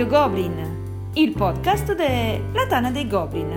Radio 0.00 0.18
Goblin, 0.18 1.10
il 1.12 1.32
podcast 1.32 1.94
della 1.94 2.66
Tana 2.66 2.90
dei 2.90 3.06
Goblin. 3.06 3.48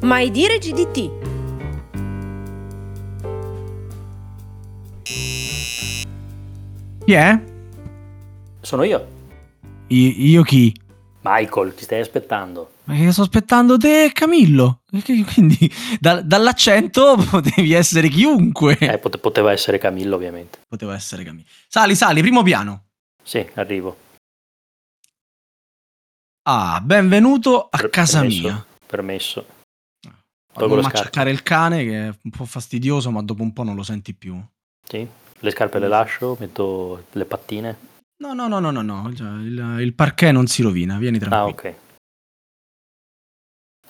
Mai 0.00 0.32
dire 0.32 0.58
GDT. 0.58 1.10
Chi 7.04 7.12
è? 7.12 7.40
Sono 8.60 8.82
io, 8.82 9.06
I- 9.86 10.30
io 10.30 10.42
chi? 10.42 10.74
Michael, 11.20 11.74
ti 11.76 11.84
stai 11.84 12.00
aspettando. 12.00 12.70
Ma 12.90 12.96
che 12.96 13.12
sto 13.12 13.22
aspettando 13.22 13.76
te 13.78 14.10
Camillo. 14.12 14.82
Quindi 15.32 15.70
da- 16.00 16.20
dall'accento 16.22 17.16
potevi 17.30 17.72
essere 17.72 18.08
chiunque. 18.08 18.76
Eh, 18.78 18.98
pot- 18.98 19.18
poteva 19.18 19.52
essere 19.52 19.78
Camillo, 19.78 20.16
ovviamente. 20.16 20.58
Poteva 20.68 20.94
essere 20.94 21.22
Camillo. 21.24 21.46
Sali, 21.68 21.94
sali, 21.94 22.20
primo 22.20 22.42
piano. 22.42 22.84
Sì, 23.22 23.46
arrivo. 23.54 23.96
Ah, 26.48 26.80
benvenuto 26.82 27.64
a 27.68 27.78
Per- 27.78 27.90
casa 27.90 28.20
permesso, 28.20 28.40
mia. 28.42 28.66
Permesso. 28.86 29.46
Le 30.52 30.66
scarpe. 30.68 30.86
acciaccare 30.86 31.30
il 31.30 31.42
cane 31.44 31.84
che 31.84 32.06
è 32.08 32.14
un 32.22 32.30
po' 32.30 32.44
fastidioso, 32.44 33.10
ma 33.10 33.22
dopo 33.22 33.42
un 33.42 33.52
po' 33.52 33.62
non 33.62 33.76
lo 33.76 33.82
senti 33.84 34.14
più. 34.14 34.38
Sì. 34.86 35.06
Le 35.42 35.50
scarpe 35.52 35.78
le 35.78 35.88
lascio, 35.88 36.36
metto 36.40 37.04
le 37.12 37.24
pattine. 37.24 37.76
No, 38.18 38.34
no, 38.34 38.48
no, 38.48 38.58
no, 38.58 38.70
no, 38.70 38.82
no. 38.82 39.08
Il, 39.08 39.76
il 39.80 39.94
parquet 39.94 40.32
non 40.32 40.46
si 40.48 40.62
rovina, 40.62 40.98
vieni 40.98 41.16
Ah, 41.18 41.20
tranquillo. 41.20 41.70
ok. 41.70 41.74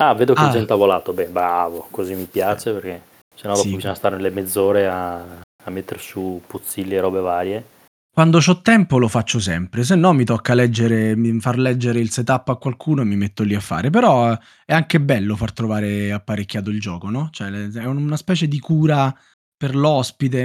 Ah, 0.01 0.15
vedo 0.15 0.33
che 0.35 0.41
Ah. 0.43 0.47
il 0.47 0.53
gente 0.53 0.73
ha 0.73 0.77
volato. 0.77 1.13
Beh, 1.13 1.27
bravo, 1.27 1.87
così 1.91 2.15
mi 2.15 2.25
piace 2.25 2.73
perché 2.73 3.03
sennò 3.35 3.53
dopo 3.55 3.69
Sì. 3.69 3.75
bisogna 3.77 3.95
stare 3.95 4.17
nelle 4.17 4.31
mezz'ore 4.31 4.89
a, 4.89 5.17
a 5.19 5.71
mettere 5.71 6.01
su 6.01 6.41
puzzilli 6.47 6.95
e 6.95 7.01
robe 7.01 7.21
varie. 7.21 7.65
Quando 8.13 8.39
ho 8.45 8.61
tempo 8.61 8.99
lo 8.99 9.09
faccio 9.09 9.39
sempre, 9.39 9.85
se 9.85 9.95
no 9.95 10.13
mi 10.13 10.25
tocca 10.25 10.53
leggere, 10.55 11.15
far 11.39 11.59
leggere 11.59 12.01
il 12.01 12.11
setup 12.11 12.49
a 12.49 12.57
qualcuno 12.57 13.03
e 13.03 13.05
mi 13.05 13.15
metto 13.17 13.43
lì 13.45 13.55
a 13.55 13.61
fare. 13.61 13.89
Però 13.91 14.33
eh, 14.33 14.39
è 14.65 14.73
anche 14.75 15.01
bello 15.01 15.37
far 15.37 15.53
trovare 15.53 16.11
apparecchiato 16.13 16.71
il 16.71 16.81
gioco, 16.81 17.09
no? 17.09 17.29
Cioè 17.31 17.51
le- 17.51 17.71
è 17.73 17.85
una 17.85 18.17
specie 18.17 18.49
di 18.49 18.59
cura 18.59 19.15
per 19.61 19.77
l'ospite. 19.77 20.39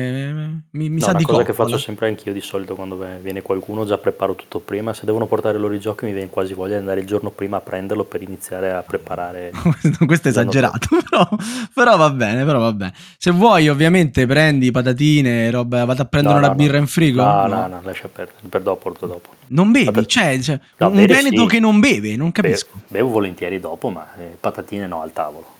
Mi, 0.71 0.89
mi 0.89 0.99
No, 0.99 0.99
sa 0.99 1.11
una 1.11 1.19
di 1.19 1.23
cosa 1.23 1.43
che 1.43 1.51
coccola. 1.53 1.69
faccio 1.69 1.81
sempre 1.81 2.09
anch'io 2.09 2.33
di 2.33 2.41
solito 2.41 2.75
quando 2.75 2.97
viene 3.21 3.41
qualcuno, 3.41 3.85
già 3.85 3.97
preparo 3.97 4.35
tutto 4.35 4.59
prima. 4.59 4.93
Se 4.93 5.05
devono 5.05 5.25
portare 5.25 5.57
loro 5.57 5.73
i 5.73 5.79
giochi 5.79 6.03
mi 6.03 6.11
viene 6.11 6.29
quasi 6.29 6.53
voglia 6.53 6.73
di 6.73 6.79
andare 6.79 6.99
il 6.99 7.07
giorno 7.07 7.29
prima 7.29 7.55
a 7.55 7.61
prenderlo 7.61 8.03
per 8.03 8.21
iniziare 8.23 8.73
a 8.73 8.81
preparare. 8.81 9.51
Questo- 10.05 10.27
è 10.27 10.31
esagerato, 10.31 10.89
però, 11.01 11.29
però 11.73 11.95
va 11.95 12.09
bene, 12.09 12.43
però 12.43 12.59
va 12.59 12.73
bene. 12.73 12.93
Se 13.17 13.31
vuoi, 13.31 13.69
ovviamente, 13.69 14.25
prendi 14.25 14.69
patatine, 14.71 15.49
roba, 15.49 15.85
vado 15.85 16.01
a 16.01 16.05
prendere 16.05 16.33
No, 16.33 16.39
una 16.41 16.49
no, 16.49 16.55
birra 16.55 16.73
no. 16.73 16.79
in 16.79 16.87
frigo. 16.87 17.23
No, 17.23 17.47
no, 17.47 17.67
no, 17.67 17.79
lascia 17.83 18.09
perdere. 18.09 18.37
Per 18.49 18.61
dopo, 18.63 18.81
porto 18.89 19.07
dopo. 19.07 19.29
Non 19.47 19.71
bevi, 19.71 19.85
Vabbè. 19.85 20.03
cioè, 20.07 20.37
cioè, 20.41 20.59
un 20.79 20.93
veneto 20.93 21.43
sì. 21.43 21.47
che 21.47 21.59
non 21.61 21.79
beve, 21.79 22.17
non 22.17 22.33
capisco. 22.33 22.71
Be- 22.73 22.81
bevo 22.97 23.11
volentieri 23.11 23.61
dopo, 23.61 23.87
ma 23.89 24.13
eh, 24.17 24.35
patatine 24.37 24.87
no 24.87 25.01
al 25.01 25.13
tavolo. 25.13 25.53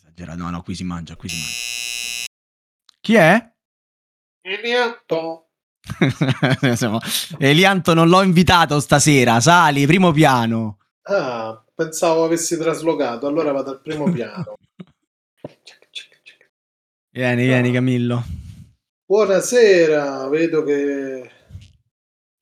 Esagerato, 0.00 0.38
no, 0.40 0.50
no, 0.50 0.62
qui 0.62 0.76
si 0.76 0.84
mangia, 0.84 1.16
qui 1.16 1.28
si 1.28 1.34
mangia. 1.34 1.92
Chi 3.04 3.16
è? 3.16 3.52
Eliatto. 4.40 5.50
Siamo- 6.74 7.00
Elianto 7.38 7.92
non 7.92 8.08
l'ho 8.08 8.22
invitato 8.22 8.80
stasera, 8.80 9.40
sali, 9.40 9.84
primo 9.84 10.10
piano. 10.10 10.78
Ah, 11.02 11.62
pensavo 11.74 12.24
avessi 12.24 12.56
traslocato, 12.56 13.26
allora 13.26 13.52
vado 13.52 13.72
al 13.72 13.82
primo 13.82 14.10
piano. 14.10 14.54
Vieni, 17.12 17.44
vieni 17.44 17.70
Camillo. 17.72 18.24
Buonasera, 19.06 20.26
vedo 20.28 20.64
che 20.64 21.30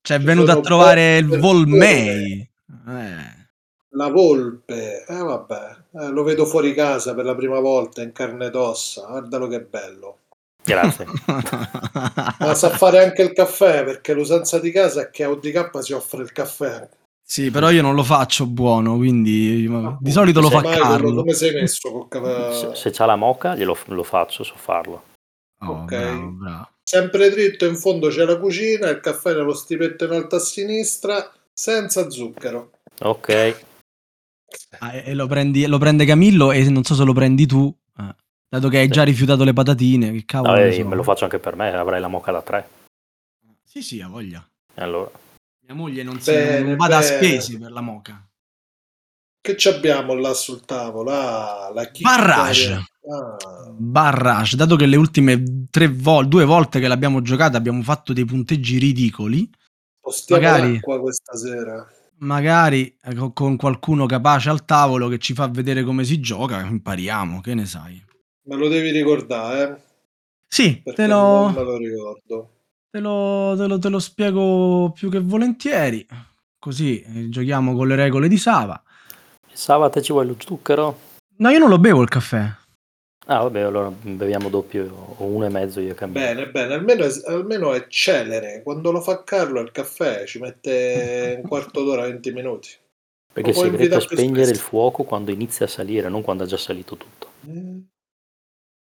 Ci 0.01 0.13
è 0.13 0.19
Ci 0.19 0.23
venuto 0.25 0.51
a 0.51 0.61
trovare 0.61 1.17
il 1.17 1.27
Volmei. 1.39 2.49
Eh. 2.87 3.47
la 3.95 4.09
volpe, 4.09 5.05
eh 5.05 5.17
vabbè, 5.23 5.85
eh, 5.93 6.09
lo 6.09 6.23
vedo 6.23 6.45
fuori 6.45 6.73
casa 6.73 7.13
per 7.15 7.25
la 7.25 7.35
prima 7.35 7.59
volta 7.59 8.01
in 8.01 8.11
carne 8.11 8.47
ed 8.47 8.55
ossa, 8.55 9.05
guardalo 9.07 9.47
che 9.47 9.61
bello. 9.61 10.22
Grazie. 10.63 11.05
Ma 12.39 12.53
sa 12.55 12.69
fare 12.69 13.03
anche 13.03 13.21
il 13.21 13.33
caffè, 13.33 13.83
perché 13.83 14.13
l'usanza 14.13 14.59
di 14.59 14.71
casa 14.71 15.01
è 15.01 15.09
che 15.09 15.23
a 15.23 15.29
ODK 15.29 15.83
si 15.83 15.93
offre 15.93 16.23
il 16.23 16.31
caffè. 16.31 16.87
sì, 17.21 17.51
però 17.51 17.69
io 17.69 17.81
non 17.81 17.95
lo 17.95 18.03
faccio 18.03 18.45
buono, 18.45 18.95
quindi 18.95 19.67
di 19.99 20.11
solito 20.11 20.39
lo 20.39 20.49
fa 20.49 20.61
Mai, 20.61 20.77
Carlo. 20.79 21.15
come 21.15 21.33
sei 21.33 21.53
messo 21.53 21.91
col 21.91 22.07
caffè? 22.07 22.53
se, 22.53 22.75
se 22.75 22.91
c'ha 22.91 23.05
la 23.05 23.15
moca, 23.15 23.55
glielo 23.55 23.77
lo 23.87 24.03
faccio, 24.03 24.43
so 24.43 24.53
farlo. 24.55 25.03
Oh, 25.59 25.81
Ok. 25.83 25.85
bravo, 25.95 26.27
bravo. 26.31 26.67
Sempre 26.83 27.29
dritto, 27.29 27.65
in 27.65 27.75
fondo 27.77 28.09
c'è 28.09 28.25
la 28.25 28.37
cucina, 28.37 28.89
il 28.89 28.99
caffè 28.99 29.33
nello 29.33 29.53
stipetto 29.53 30.03
in 30.05 30.11
alto 30.11 30.35
a 30.35 30.39
sinistra, 30.39 31.31
senza 31.53 32.09
zucchero. 32.09 32.71
Ok. 33.01 33.55
Ah, 34.79 34.93
e 34.93 35.13
lo, 35.13 35.25
prendi- 35.27 35.65
lo 35.65 35.77
prende 35.77 36.05
Camillo 36.05 36.51
e 36.51 36.69
non 36.69 36.83
so 36.83 36.93
se 36.93 37.03
lo 37.03 37.13
prendi 37.13 37.45
tu, 37.47 37.73
eh, 37.99 38.15
dato 38.53 38.69
che 38.69 38.77
hai 38.77 38.87
già 38.87 39.01
rifiutato 39.03 39.43
le 39.43 39.53
patatine, 39.53 40.11
che 40.11 40.25
cavolo 40.25 40.53
No, 40.53 40.59
ne 40.59 40.67
eh, 40.69 40.73
so. 40.73 40.87
me 40.87 40.95
lo 40.95 41.01
faccio 41.03 41.23
anche 41.23 41.39
per 41.39 41.55
me, 41.55 41.73
avrai 41.73 41.99
la 41.99 42.07
moca 42.07 42.31
da 42.31 42.41
tre. 42.43 42.69
Sì, 43.63 43.81
sì, 43.81 43.99
ha 43.99 44.07
voglia. 44.07 44.47
E 44.75 44.81
allora, 44.83 45.09
Mia 45.65 45.73
moglie 45.73 46.03
non, 46.03 46.19
si, 46.19 46.31
Bene, 46.31 46.61
non 46.61 46.75
vada 46.75 46.97
a 46.97 46.99
bene. 46.99 47.15
spese 47.17 47.57
per 47.57 47.71
la 47.71 47.81
moca. 47.81 48.27
Che 49.41 49.57
ci 49.57 49.67
abbiamo 49.69 50.13
là 50.13 50.33
sul 50.33 50.63
tavolo? 50.65 51.09
Ah, 51.09 51.71
la 51.73 51.89
Barrage. 51.99 52.73
Ah, 52.73 53.71
Barrage, 53.75 54.55
dato 54.55 54.75
che 54.75 54.85
le 54.85 54.95
ultime 54.97 55.65
tre 55.71 55.87
volte, 55.87 56.29
due 56.29 56.45
volte 56.45 56.79
che 56.79 56.87
l'abbiamo 56.87 57.21
giocata 57.21 57.57
abbiamo 57.57 57.81
fatto 57.81 58.13
dei 58.13 58.23
punteggi 58.25 58.77
ridicoli, 58.77 59.49
spostiamo 59.99 60.41
Magari. 60.43 60.73
l'acqua 60.73 60.99
questa 60.99 61.35
sera. 61.35 61.87
magari 62.19 62.95
eh, 63.01 63.15
co- 63.15 63.33
con 63.33 63.55
qualcuno 63.57 64.05
capace 64.05 64.49
al 64.49 64.63
tavolo 64.63 65.09
che 65.09 65.17
ci 65.17 65.33
fa 65.33 65.47
vedere 65.47 65.83
come 65.83 66.03
si 66.05 66.19
gioca, 66.21 66.61
impariamo, 66.61 67.41
che 67.41 67.53
ne 67.55 67.65
sai? 67.65 68.01
Me 68.45 68.55
lo 68.55 68.67
devi 68.67 68.91
ricordare, 68.91 69.63
eh? 69.63 69.91
Sì, 70.47 70.81
Perché 70.83 71.01
te 71.03 71.07
non 71.07 71.47
lo, 71.47 71.49
me 71.49 71.63
lo 71.63 71.77
ricordo. 71.77 72.49
te, 72.91 72.99
lo, 72.99 73.55
te 73.57 73.67
lo- 73.67 73.79
te 73.79 73.89
lo 73.89 73.99
spiego 73.99 74.91
più 74.93 75.09
che 75.09 75.19
volentieri, 75.19 76.05
così 76.59 77.01
eh, 77.01 77.29
giochiamo 77.29 77.73
con 77.75 77.87
le 77.87 77.95
regole 77.95 78.27
di 78.27 78.37
Sava. 78.37 78.81
sabato 79.51 80.01
ci 80.01 80.11
vuoi 80.11 80.27
lo 80.27 80.35
zucchero? 80.37 80.99
No, 81.37 81.49
io 81.49 81.59
non 81.59 81.69
lo 81.69 81.79
bevo 81.79 82.01
il 82.01 82.09
caffè. 82.09 82.61
Ah, 83.25 83.39
vabbè, 83.43 83.61
allora 83.61 83.89
beviamo 83.89 84.49
doppio 84.49 85.15
o 85.17 85.23
uno 85.23 85.45
e 85.45 85.49
mezzo 85.49 85.79
io 85.79 85.93
Camillo. 85.93 86.19
Bene, 86.19 86.51
bene, 86.51 86.73
almeno 86.73 87.05
è, 87.05 87.09
almeno 87.27 87.73
è 87.73 87.87
celere. 87.87 88.61
Quando 88.63 88.91
lo 88.91 88.99
fa 88.99 89.23
Carlo 89.23 89.61
il 89.61 89.71
caffè 89.71 90.25
ci 90.25 90.39
mette 90.39 91.39
un 91.41 91.47
quarto 91.47 91.83
d'ora, 91.83 92.03
20 92.03 92.33
minuti. 92.33 92.69
Perché 93.31 93.49
il 93.49 93.55
puoi 93.55 93.69
segreto 93.69 93.97
è 93.97 94.01
spegnere 94.01 94.51
il 94.51 94.57
fuoco 94.57 95.03
quando 95.03 95.31
inizia 95.31 95.65
a 95.65 95.69
salire, 95.69 96.09
non 96.09 96.21
quando 96.21 96.43
ha 96.43 96.45
già 96.45 96.57
salito 96.57 96.97
tutto. 96.97 97.29
Eh, 97.47 97.81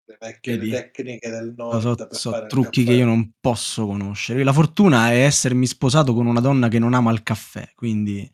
Le 0.08 0.18
vecchie 0.20 0.58
Vedi? 0.58 0.70
tecniche 0.70 1.30
del 1.30 1.54
nord 1.58 1.80
so- 1.80 2.08
so 2.12 2.46
trucchi 2.48 2.84
che 2.84 2.94
io 2.94 3.06
non 3.06 3.32
posso 3.40 3.88
conoscere. 3.88 4.44
La 4.44 4.54
fortuna 4.54 5.12
è 5.12 5.24
essermi 5.24 5.66
sposato 5.66 6.14
con 6.14 6.28
una 6.28 6.42
donna 6.42 6.68
che 6.68 6.78
non 6.78 6.94
ama 6.94 7.12
il 7.12 7.24
caffè, 7.24 7.72
quindi 7.76 8.30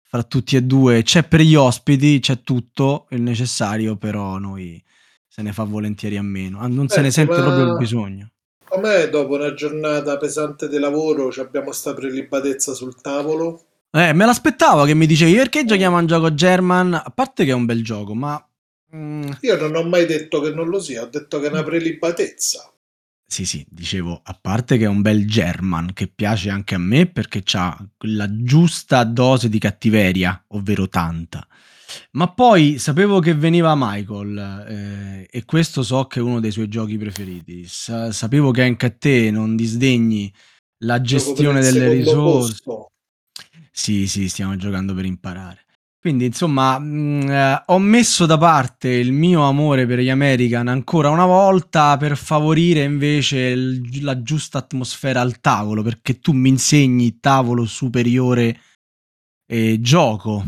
fra 0.00 0.22
tutti 0.22 0.56
e 0.56 0.62
due 0.62 1.02
c'è 1.02 1.24
per 1.24 1.40
gli 1.40 1.54
ospiti, 1.54 2.18
c'è 2.18 2.40
tutto 2.40 3.06
il 3.10 3.20
necessario, 3.20 3.96
però 3.96 4.38
noi 4.38 4.82
se 5.28 5.42
ne 5.42 5.52
fa 5.52 5.64
volentieri 5.64 6.16
a 6.16 6.22
meno. 6.22 6.60
Ah, 6.60 6.66
Non 6.66 6.88
se 6.88 7.02
ne 7.02 7.10
sente 7.10 7.34
proprio 7.34 7.64
il 7.72 7.76
bisogno. 7.76 8.30
Com'è 8.64 9.10
dopo 9.10 9.34
una 9.34 9.52
giornata 9.52 10.16
pesante 10.16 10.66
di 10.66 10.78
lavoro? 10.78 11.28
Abbiamo 11.38 11.72
sta 11.72 11.92
prelibatezza 11.92 12.72
sul 12.72 12.98
tavolo? 13.00 13.66
Eh, 13.90 14.14
me 14.14 14.24
l'aspettavo 14.24 14.84
che 14.84 14.94
mi 14.94 15.04
dicevi 15.04 15.34
perché 15.34 15.66
giochiamo 15.66 15.96
a 15.98 16.00
un 16.00 16.06
gioco 16.06 16.32
German, 16.32 16.94
a 16.94 17.12
parte 17.14 17.44
che 17.44 17.50
è 17.50 17.54
un 17.54 17.66
bel 17.66 17.84
gioco, 17.84 18.14
ma... 18.14 18.42
mm, 18.94 19.30
Io 19.40 19.56
non 19.56 19.74
ho 19.74 19.82
mai 19.82 20.06
detto 20.06 20.40
che 20.40 20.50
non 20.50 20.68
lo 20.68 20.80
sia, 20.80 21.02
ho 21.02 21.08
detto 21.08 21.40
che 21.40 21.46
è 21.46 21.50
una 21.50 21.62
prelibatezza. 21.62 22.72
Sì, 23.32 23.46
sì, 23.46 23.64
dicevo, 23.66 24.20
a 24.22 24.38
parte 24.38 24.76
che 24.76 24.84
è 24.84 24.88
un 24.88 25.00
bel 25.00 25.26
German 25.26 25.94
che 25.94 26.06
piace 26.06 26.50
anche 26.50 26.74
a 26.74 26.78
me 26.78 27.06
perché 27.06 27.42
ha 27.54 27.82
la 28.00 28.28
giusta 28.30 29.04
dose 29.04 29.48
di 29.48 29.58
cattiveria, 29.58 30.44
ovvero 30.48 30.86
tanta. 30.86 31.46
Ma 32.12 32.30
poi 32.30 32.78
sapevo 32.78 33.20
che 33.20 33.34
veniva 33.34 33.74
Michael 33.74 34.66
eh, 34.68 35.28
e 35.30 35.44
questo 35.46 35.82
so 35.82 36.06
che 36.06 36.20
è 36.20 36.22
uno 36.22 36.40
dei 36.40 36.50
suoi 36.50 36.68
giochi 36.68 36.98
preferiti. 36.98 37.64
Sa- 37.66 38.12
sapevo 38.12 38.50
che 38.50 38.64
anche 38.64 38.86
a 38.86 38.90
te 38.90 39.30
non 39.30 39.56
disdegni 39.56 40.32
la 40.84 41.00
gestione 41.00 41.60
delle 41.62 41.88
risorse. 41.88 42.60
posto. 42.62 42.90
Sì, 43.70 44.06
sì, 44.06 44.28
stiamo 44.28 44.56
giocando 44.56 44.92
per 44.92 45.06
imparare. 45.06 45.61
Quindi, 46.02 46.24
insomma, 46.24 46.80
mh, 46.80 47.30
eh, 47.30 47.62
ho 47.66 47.78
messo 47.78 48.26
da 48.26 48.36
parte 48.36 48.88
il 48.88 49.12
mio 49.12 49.42
amore 49.42 49.86
per 49.86 50.00
gli 50.00 50.10
American 50.10 50.66
ancora 50.66 51.10
una 51.10 51.26
volta 51.26 51.96
per 51.96 52.16
favorire 52.16 52.82
invece 52.82 53.38
il- 53.38 54.02
la 54.02 54.20
giusta 54.20 54.58
atmosfera 54.58 55.20
al 55.20 55.38
tavolo, 55.38 55.82
perché 55.82 56.18
tu 56.18 56.32
mi 56.32 56.48
insegni 56.48 57.20
tavolo 57.20 57.66
superiore 57.66 58.58
e 59.46 59.80
gioco. 59.80 60.44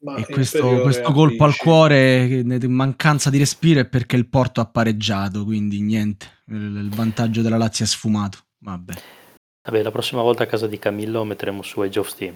Ma 0.00 0.14
E 0.14 0.26
questo, 0.26 0.58
inferiore 0.58 0.82
questo 0.82 1.08
a 1.08 1.12
colpo 1.12 1.42
al 1.42 1.56
cuore, 1.56 2.44
che- 2.44 2.68
mancanza 2.68 3.30
di 3.30 3.38
respiro, 3.38 3.80
è 3.80 3.88
perché 3.88 4.14
il 4.14 4.28
Porto 4.28 4.60
ha 4.60 4.66
pareggiato, 4.66 5.44
quindi 5.44 5.80
niente, 5.80 6.42
il, 6.50 6.82
il 6.84 6.90
vantaggio 6.94 7.42
della 7.42 7.56
Lazio 7.56 7.84
è 7.84 7.88
sfumato. 7.88 8.38
Vabbè. 8.58 8.94
Vabbè, 9.68 9.82
la 9.82 9.90
prossima 9.90 10.22
volta 10.22 10.44
a 10.44 10.46
casa 10.46 10.68
di 10.68 10.78
Camillo 10.78 11.24
metteremo 11.24 11.62
su 11.62 11.80
Age 11.80 11.98
of 11.98 12.08
Steam. 12.08 12.34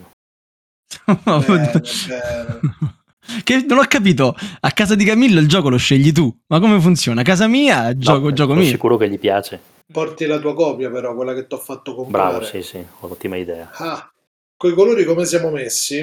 Bene. 1.46 1.80
Che 3.44 3.64
non 3.68 3.78
ho 3.78 3.84
capito, 3.86 4.34
a 4.60 4.70
casa 4.72 4.96
di 4.96 5.04
Camillo 5.04 5.38
il 5.38 5.46
gioco 5.48 5.68
lo 5.68 5.76
scegli 5.76 6.10
tu, 6.10 6.34
ma 6.48 6.58
come 6.58 6.80
funziona? 6.80 7.20
A 7.20 7.24
casa 7.24 7.46
mia 7.46 7.96
gioco, 7.96 8.26
No, 8.28 8.32
gioco 8.32 8.50
sono 8.50 8.62
mio. 8.62 8.70
sicuro 8.70 8.96
che 8.96 9.08
gli 9.08 9.18
piace. 9.18 9.60
Porti 9.90 10.26
la 10.26 10.38
tua 10.40 10.54
copia 10.54 10.90
però, 10.90 11.14
quella 11.14 11.32
che 11.32 11.46
ti 11.46 11.54
ho 11.54 11.58
fatto 11.58 11.94
comprare. 11.94 12.30
Bravo, 12.30 12.44
sì, 12.44 12.62
sì, 12.62 12.84
ottima 13.00 13.36
idea. 13.36 13.70
Ah, 13.74 14.10
coi 14.56 14.74
colori 14.74 15.04
come 15.04 15.24
siamo 15.24 15.50
messi? 15.50 16.00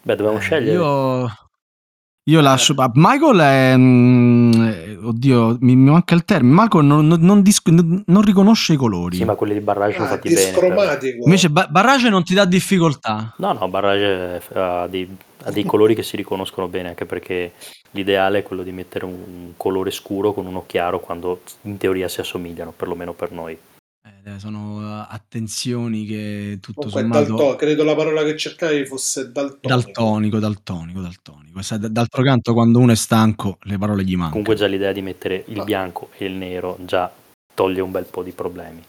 Beh, 0.00 0.14
dobbiamo 0.14 0.38
Eh, 0.38 0.40
scegliere. 0.40 0.72
Io, 0.72 1.28
io 2.28 2.40
lascio. 2.40 2.74
ah, 2.76 2.90
Michael 2.94 3.38
è. 3.38 3.76
mm, 3.76 4.52
eh, 4.62 4.98
oddio, 5.02 5.56
mi, 5.60 5.76
mi 5.76 5.90
manca 5.90 6.14
il 6.14 6.24
termine. 6.24 6.54
Michael 6.62 6.84
non, 6.84 7.06
non- 7.06 7.20
non 7.20 7.42
dis- 7.42 7.62
non- 7.66 8.02
non 8.06 8.22
riconosce 8.22 8.74
i 8.74 8.76
colori. 8.76 9.16
Sì, 9.16 9.24
ma 9.24 9.34
quelli 9.34 9.54
di 9.54 9.60
Barrage 9.60 9.94
sono 9.94 10.04
Ah, 10.06 10.08
fatti 10.08 10.32
bene. 10.32 10.50
però. 10.52 10.74
Invece 11.24 11.50
Ba- 11.50 11.66
Barrage 11.70 12.08
non 12.10 12.22
ti 12.24 12.34
dà 12.34 12.44
difficoltà. 12.44 13.34
No, 13.38 13.52
no, 13.52 13.68
Barrage 13.68 14.42
eh, 14.52 14.58
ha 14.58 14.86
dei, 14.86 15.08
ha 15.44 15.50
dei 15.50 15.64
colori 15.64 15.94
che 15.94 16.02
si 16.02 16.16
riconoscono 16.16 16.68
bene, 16.68 16.88
anche 16.88 17.06
perché 17.06 17.52
l'ideale 17.92 18.40
è 18.40 18.42
quello 18.42 18.62
di 18.62 18.72
mettere 18.72 19.06
un 19.06 19.52
colore 19.56 19.90
scuro 19.90 20.32
con 20.34 20.44
uno 20.46 20.64
chiaro 20.66 21.00
quando 21.00 21.40
in 21.62 21.78
teoria 21.78 22.08
si 22.08 22.20
assomigliano, 22.20 22.72
perlomeno 22.76 23.12
per 23.14 23.32
noi. 23.32 23.56
Eh, 24.34 24.38
sono 24.38 24.80
eh, 24.82 25.06
attenzioni 25.08 26.04
che 26.04 26.58
tutto 26.60 26.88
Comunque, 26.88 27.00
sommato. 27.24 27.36
dalto- 27.44 27.56
credo 27.56 27.84
la 27.84 27.94
parola 27.94 28.22
che 28.24 28.36
cercavi 28.36 28.84
fosse 28.84 29.32
daltonico. 29.32 29.68
Daltonico, 29.68 30.38
daltonico, 30.38 31.00
daltonico. 31.00 31.60
D'altro 31.88 32.22
canto, 32.22 32.52
quando 32.52 32.78
uno 32.78 32.92
è 32.92 32.96
stanco, 32.96 33.58
le 33.62 33.78
parole 33.78 34.02
gli 34.04 34.10
mancano. 34.12 34.30
Comunque 34.30 34.54
già 34.54 34.66
l'idea 34.66 34.92
di 34.92 35.00
mettere 35.02 35.44
il 35.48 35.60
Ah. 35.60 35.64
bianco 35.64 36.10
e 36.18 36.26
il 36.26 36.32
nero 36.32 36.76
già 36.84 37.10
toglie 37.54 37.80
un 37.80 37.90
bel 37.90 38.04
po' 38.04 38.22
di 38.22 38.32
problemi. 38.32 38.82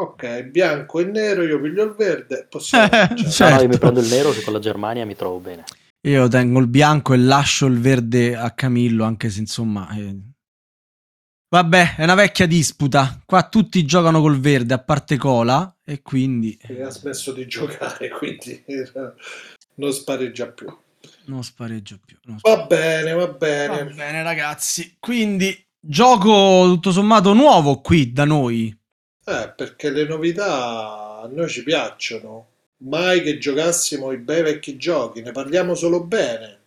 Ok, 0.00 0.42
bianco 0.44 1.00
e 1.00 1.04
nero, 1.04 1.42
io 1.42 1.60
piglio 1.60 1.84
il 1.84 1.94
verde, 1.96 2.46
possiamo 2.48 2.86
Eh, 2.86 3.08
cominciare. 3.08 3.20
No, 3.20 3.24
no, 3.26 3.30
Certo. 3.30 3.62
io 3.62 3.68
mi 3.68 3.78
prendo 3.78 4.00
il 4.00 4.08
nero 4.08 4.30
che 4.30 4.42
con 4.42 4.52
la 4.54 4.58
Germania 4.58 5.04
mi 5.06 5.14
trovo 5.16 5.38
bene. 5.38 5.64
Io 6.08 6.28
tengo 6.28 6.58
il 6.60 6.66
bianco 6.68 7.12
e 7.12 7.18
lascio 7.18 7.66
il 7.66 7.78
verde 7.78 8.34
a 8.34 8.50
Camillo, 8.52 9.04
anche 9.04 9.28
se 9.30 9.40
insomma. 9.40 9.88
eh. 9.96 10.16
Vabbè, 11.52 11.96
è 11.96 12.04
una 12.04 12.14
vecchia 12.14 12.46
disputa. 12.46 13.20
Qua 13.26 13.48
tutti 13.48 13.84
giocano 13.84 14.20
col 14.20 14.38
verde, 14.38 14.72
a 14.74 14.78
parte 14.78 15.16
Cola, 15.16 15.78
e 15.84 16.00
quindi 16.00 16.56
Che 16.56 16.80
ha 16.80 16.90
smesso 16.90 17.32
di 17.32 17.44
giocare, 17.48 18.08
quindi 18.08 18.62
non 19.74 19.92
spareggia 19.92 20.46
più. 20.46 20.72
non 21.24 21.42
spareggio 21.42 21.98
più. 22.06 22.16
non 22.26 22.38
Va 22.40 22.66
bene, 22.66 23.12
va 23.14 23.26
Va 23.26 23.32
bene. 23.32 23.84
bene, 23.92 24.22
ragazzi. 24.22 24.96
Quindi, 25.00 25.66
gioco 25.80 26.66
tutto 26.66 26.92
sommato 26.92 27.32
nuovo 27.32 27.80
qui 27.80 28.12
da 28.12 28.24
noi. 28.24 28.68
Eh, 29.24 29.52
perché 29.56 29.90
le 29.90 30.04
novità 30.06 31.20
a 31.22 31.28
noi 31.32 31.48
ci 31.48 31.64
piacciono. 31.64 32.46
Mai 32.82 33.22
che 33.22 33.38
giocassimo 33.38 34.12
i 34.12 34.18
bei 34.18 34.42
vecchi 34.42 34.76
giochi, 34.76 35.20
ne 35.20 35.32
parliamo 35.32 35.74
solo 35.74 36.04
bene. 36.04 36.59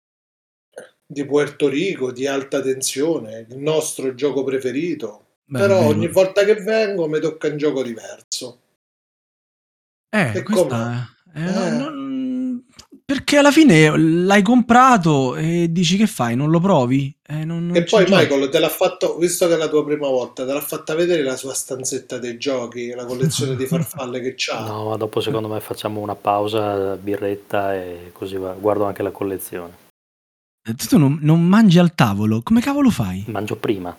Di 1.13 1.25
Puerto 1.25 1.69
Rico, 1.69 2.11
di 2.11 2.27
alta 2.27 2.61
tensione, 2.61 3.45
il 3.49 3.57
nostro 3.57 4.13
gioco 4.15 4.43
preferito. 4.43 5.25
Beh, 5.45 5.59
Però 5.59 5.77
vero. 5.79 5.89
ogni 5.89 6.07
volta 6.07 6.43
che 6.43 6.55
vengo 6.55 7.07
mi 7.07 7.19
tocca 7.19 7.47
un 7.47 7.57
gioco 7.57 7.83
diverso. 7.83 8.59
Eh, 10.09 10.31
E 10.37 10.43
questa 10.43 11.07
eh, 11.35 11.41
Eh. 11.45 11.69
non- 11.71 12.63
perché 13.05 13.37
alla 13.37 13.51
fine 13.51 13.95
l'hai 13.97 14.41
comprato 14.41 15.35
e 15.35 15.67
dici 15.69 15.97
che 15.97 16.07
fai? 16.07 16.35
Non 16.35 16.49
lo 16.49 16.59
provi? 16.59 17.13
Eh, 17.27 17.43
non, 17.43 17.67
non 17.67 17.75
E 17.75 17.83
poi 17.83 18.05
giochi. 18.05 18.19
Michael 18.21 18.49
te 18.49 18.59
l'ha 18.59 18.69
fatto, 18.69 19.17
visto 19.17 19.47
che 19.47 19.53
è 19.55 19.57
la 19.57 19.67
tua 19.67 19.83
prima 19.83 20.07
volta, 20.07 20.45
te 20.45 20.53
l'ha 20.53 20.61
fatta 20.61 20.95
vedere 20.95 21.21
la 21.21 21.35
sua 21.35 21.53
stanzetta 21.53 22.17
dei 22.17 22.37
giochi, 22.37 22.91
la 22.93 23.05
collezione 23.05 23.55
di 23.55 23.65
farfalle 23.67 24.19
che 24.21 24.33
c'ha. 24.37 24.65
No, 24.65 24.89
ma 24.89 24.95
dopo 24.97 25.19
secondo 25.19 25.47
me 25.49 25.59
facciamo 25.59 25.99
una 25.99 26.15
pausa, 26.15 26.95
birretta 26.95 27.75
e 27.75 28.11
così 28.13 28.37
va. 28.37 28.53
Guardo 28.53 28.85
anche 28.85 29.03
la 29.03 29.11
collezione. 29.11 29.81
Eh, 30.65 30.73
Tu 30.75 30.97
non, 30.97 31.17
non 31.21 31.45
mangi 31.45 31.77
al 31.79 31.93
tavolo, 31.95 32.41
come 32.41 32.61
cavolo 32.61 32.89
fai? 32.89 33.23
Mangio 33.29 33.57
prima. 33.57 33.95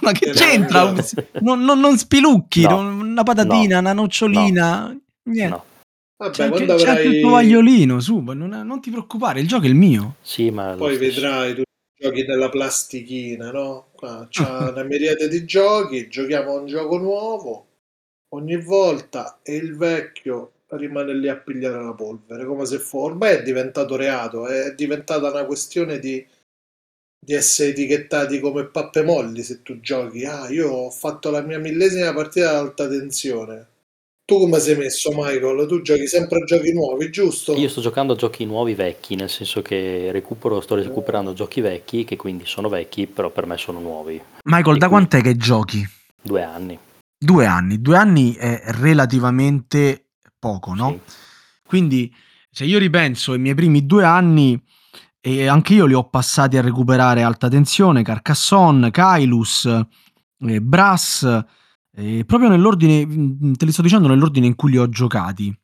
Ma 0.00 0.12
che 0.12 0.30
Eh, 0.30 0.32
c'entra? 0.32 0.92
no. 0.92 1.00
Non, 1.40 1.60
non- 1.64 1.80
non 1.80 1.98
spilucchi, 1.98 2.62
No. 2.62 2.80
non- 2.82 3.00
una 3.10 3.22
patatina, 3.22 3.74
No. 3.76 3.80
una 3.80 3.92
nocciolina, 3.92 4.96
niente. 5.30 5.48
No. 5.56 5.64
Vabbè, 6.18 6.32
C'è, 6.34 6.44
anche, 6.44 6.54
quando 6.64 6.74
c'è 6.76 6.88
anche 6.88 7.00
il 7.02 7.06
avrai... 7.08 7.20
tovagliolino, 7.22 8.00
su, 8.00 8.18
non, 8.20 8.48
non 8.48 8.80
ti 8.80 8.90
preoccupare, 8.90 9.40
il 9.40 9.48
gioco 9.48 9.64
è 9.64 9.68
il 9.68 9.74
mio. 9.74 10.16
Sì, 10.22 10.50
ma 10.50 10.70
lo 10.72 10.76
Poi 10.76 10.94
stesso. 10.94 11.20
vedrai 11.20 11.48
tutti 11.54 11.62
i 11.98 12.02
giochi 12.04 12.26
nella 12.26 12.48
plastichina, 12.48 13.50
no? 13.50 13.88
Qua 13.94 14.28
c'ha 14.30 14.70
una 14.70 14.82
miriade 14.84 15.26
di 15.28 15.44
giochi, 15.44 16.08
giochiamo 16.08 16.52
a 16.54 16.60
un 16.60 16.66
gioco 16.66 16.98
nuovo 16.98 17.66
ogni 18.34 18.56
volta 18.62 19.40
e 19.42 19.56
il 19.56 19.76
vecchio 19.76 20.52
rimane 20.76 21.14
lì 21.14 21.28
a 21.28 21.36
pigliare 21.36 21.82
la 21.82 21.92
polvere, 21.94 22.44
come 22.44 22.66
se 22.66 22.78
fosse... 22.78 23.12
Ormai 23.12 23.36
è 23.36 23.42
diventato 23.42 23.96
reato, 23.96 24.46
è 24.46 24.74
diventata 24.74 25.30
una 25.30 25.44
questione 25.44 25.98
di, 25.98 26.24
di 27.18 27.34
essere 27.34 27.70
etichettati 27.70 28.40
come 28.40 28.66
pappe 28.66 29.02
molli 29.02 29.42
se 29.42 29.62
tu 29.62 29.80
giochi. 29.80 30.24
Ah, 30.24 30.48
io 30.50 30.70
ho 30.70 30.90
fatto 30.90 31.30
la 31.30 31.40
mia 31.40 31.58
millesima 31.58 32.12
partita 32.12 32.50
ad 32.50 32.56
alta 32.56 32.88
tensione. 32.88 33.68
Tu 34.24 34.38
come 34.38 34.60
sei 34.60 34.76
messo, 34.76 35.10
Michael? 35.12 35.66
Tu 35.66 35.82
giochi 35.82 36.06
sempre 36.06 36.38
a 36.38 36.44
giochi 36.44 36.72
nuovi, 36.72 37.10
giusto? 37.10 37.54
Io 37.54 37.68
sto 37.68 37.80
giocando 37.80 38.12
a 38.14 38.16
giochi 38.16 38.46
nuovi 38.46 38.74
vecchi, 38.74 39.14
nel 39.14 39.28
senso 39.28 39.62
che 39.62 40.10
recupero, 40.12 40.60
sto 40.60 40.76
recuperando 40.76 41.32
giochi 41.34 41.60
vecchi 41.60 42.04
che 42.04 42.16
quindi 42.16 42.46
sono 42.46 42.68
vecchi, 42.68 43.06
però 43.06 43.30
per 43.30 43.46
me 43.46 43.58
sono 43.58 43.80
nuovi. 43.80 44.22
Michael, 44.44 44.76
E 44.76 44.78
da 44.78 44.86
qui- 44.86 44.96
quant'è 44.96 45.20
che 45.20 45.36
giochi? 45.36 45.84
Due 46.22 46.42
anni. 46.42 46.78
Due 47.18 47.46
anni. 47.46 47.80
Due 47.80 47.96
anni 47.96 48.34
è 48.34 48.62
relativamente 48.66 50.01
poco, 50.42 50.74
no? 50.74 50.98
Sì. 51.06 51.14
Quindi, 51.64 52.12
se 52.50 52.64
io 52.64 52.80
ripenso 52.80 53.30
ai 53.30 53.38
miei 53.38 53.54
primi 53.54 53.86
due 53.86 54.04
anni, 54.04 54.60
e 55.20 55.46
anche 55.46 55.74
io 55.74 55.86
li 55.86 55.94
ho 55.94 56.08
passati 56.08 56.56
a 56.56 56.60
recuperare 56.60 57.22
Alta 57.22 57.48
Tensione, 57.48 58.02
Carcassonne, 58.02 58.90
Kailus, 58.90 59.66
eh, 59.66 60.60
Brass, 60.60 61.44
eh, 61.94 62.24
proprio 62.26 62.48
nell'ordine, 62.48 63.06
mm, 63.06 63.52
te 63.52 63.64
li 63.64 63.70
sto 63.70 63.82
dicendo 63.82 64.08
nell'ordine 64.08 64.46
in 64.46 64.56
cui 64.56 64.72
li 64.72 64.78
ho 64.78 64.88
giocati. 64.88 65.56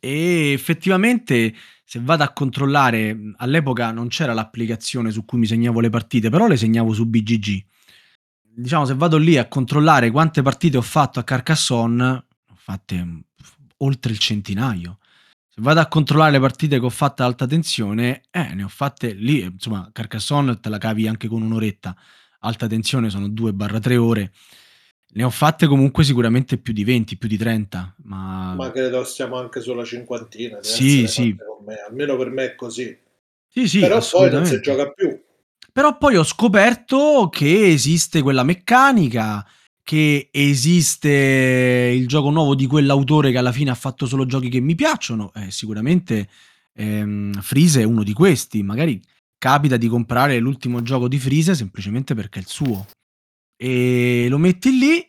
E 0.00 0.52
effettivamente, 0.52 1.54
se 1.84 2.00
vado 2.02 2.22
a 2.22 2.32
controllare, 2.32 3.12
mh, 3.12 3.34
all'epoca 3.36 3.90
non 3.92 4.08
c'era 4.08 4.32
l'applicazione 4.32 5.10
su 5.10 5.26
cui 5.26 5.38
mi 5.38 5.46
segnavo 5.46 5.80
le 5.80 5.90
partite, 5.90 6.30
però 6.30 6.46
le 6.46 6.56
segnavo 6.56 6.94
su 6.94 7.04
BGG. 7.04 7.64
Diciamo, 8.40 8.86
se 8.86 8.94
vado 8.94 9.18
lì 9.18 9.36
a 9.36 9.46
controllare 9.46 10.10
quante 10.10 10.40
partite 10.40 10.78
ho 10.78 10.82
fatto 10.82 11.18
a 11.20 11.24
Carcassonne, 11.24 12.08
ho 12.10 12.54
fatte 12.56 13.04
mm, 13.04 13.18
oltre 13.78 14.12
il 14.12 14.18
centinaio. 14.18 14.98
Se 15.48 15.60
vado 15.60 15.80
a 15.80 15.86
controllare 15.86 16.32
le 16.32 16.40
partite 16.40 16.78
che 16.78 16.84
ho 16.84 16.90
fatto 16.90 17.22
ad 17.22 17.28
alta 17.28 17.46
tensione, 17.46 18.22
eh, 18.30 18.54
ne 18.54 18.64
ho 18.64 18.68
fatte 18.68 19.12
lì, 19.12 19.40
eh, 19.40 19.46
insomma, 19.46 19.88
Carcassonne 19.92 20.58
te 20.58 20.68
la 20.68 20.78
cavi 20.78 21.06
anche 21.06 21.28
con 21.28 21.42
un'oretta, 21.42 21.96
alta 22.40 22.66
tensione 22.66 23.08
sono 23.10 23.28
2-3 23.28 23.96
ore. 23.96 24.32
Ne 25.16 25.22
ho 25.22 25.30
fatte 25.30 25.68
comunque 25.68 26.02
sicuramente 26.02 26.58
più 26.58 26.72
di 26.72 26.82
20, 26.82 27.16
più 27.16 27.28
di 27.28 27.36
30, 27.36 27.94
ma... 28.02 28.54
Ma 28.54 28.72
credo 28.72 29.04
stiamo 29.04 29.38
anche 29.38 29.60
sulla 29.60 29.84
cinquantina. 29.84 30.60
Sì, 30.60 31.06
sì. 31.06 31.36
Almeno 31.88 32.16
per 32.16 32.30
me 32.30 32.44
è 32.46 32.54
così. 32.56 32.98
Sì, 33.48 33.68
sì, 33.68 33.78
Però 33.78 34.00
poi 34.10 34.30
non 34.32 34.44
si 34.44 34.58
gioca 34.60 34.90
più. 34.90 35.16
Però 35.72 35.96
poi 35.96 36.16
ho 36.16 36.24
scoperto 36.24 37.28
che 37.30 37.68
esiste 37.68 38.22
quella 38.22 38.42
meccanica, 38.42 39.46
che 39.84 40.30
esiste 40.32 41.08
il 41.94 42.08
gioco 42.08 42.30
nuovo 42.30 42.54
di 42.54 42.66
quell'autore 42.66 43.30
che 43.30 43.38
alla 43.38 43.52
fine 43.52 43.70
ha 43.70 43.74
fatto 43.74 44.06
solo 44.06 44.24
giochi 44.24 44.48
che 44.48 44.58
mi 44.60 44.74
piacciono. 44.74 45.30
Eh, 45.34 45.50
sicuramente 45.50 46.28
ehm, 46.72 47.40
Freeze 47.40 47.82
è 47.82 47.84
uno 47.84 48.02
di 48.02 48.14
questi. 48.14 48.62
Magari 48.62 49.00
capita 49.38 49.76
di 49.76 49.86
comprare 49.86 50.38
l'ultimo 50.38 50.82
gioco 50.82 51.06
di 51.06 51.18
Freeze 51.18 51.54
semplicemente 51.54 52.14
perché 52.14 52.38
è 52.38 52.42
il 52.42 52.48
suo. 52.48 52.86
E 53.56 54.26
lo 54.30 54.38
metti 54.38 54.70
lì. 54.70 55.06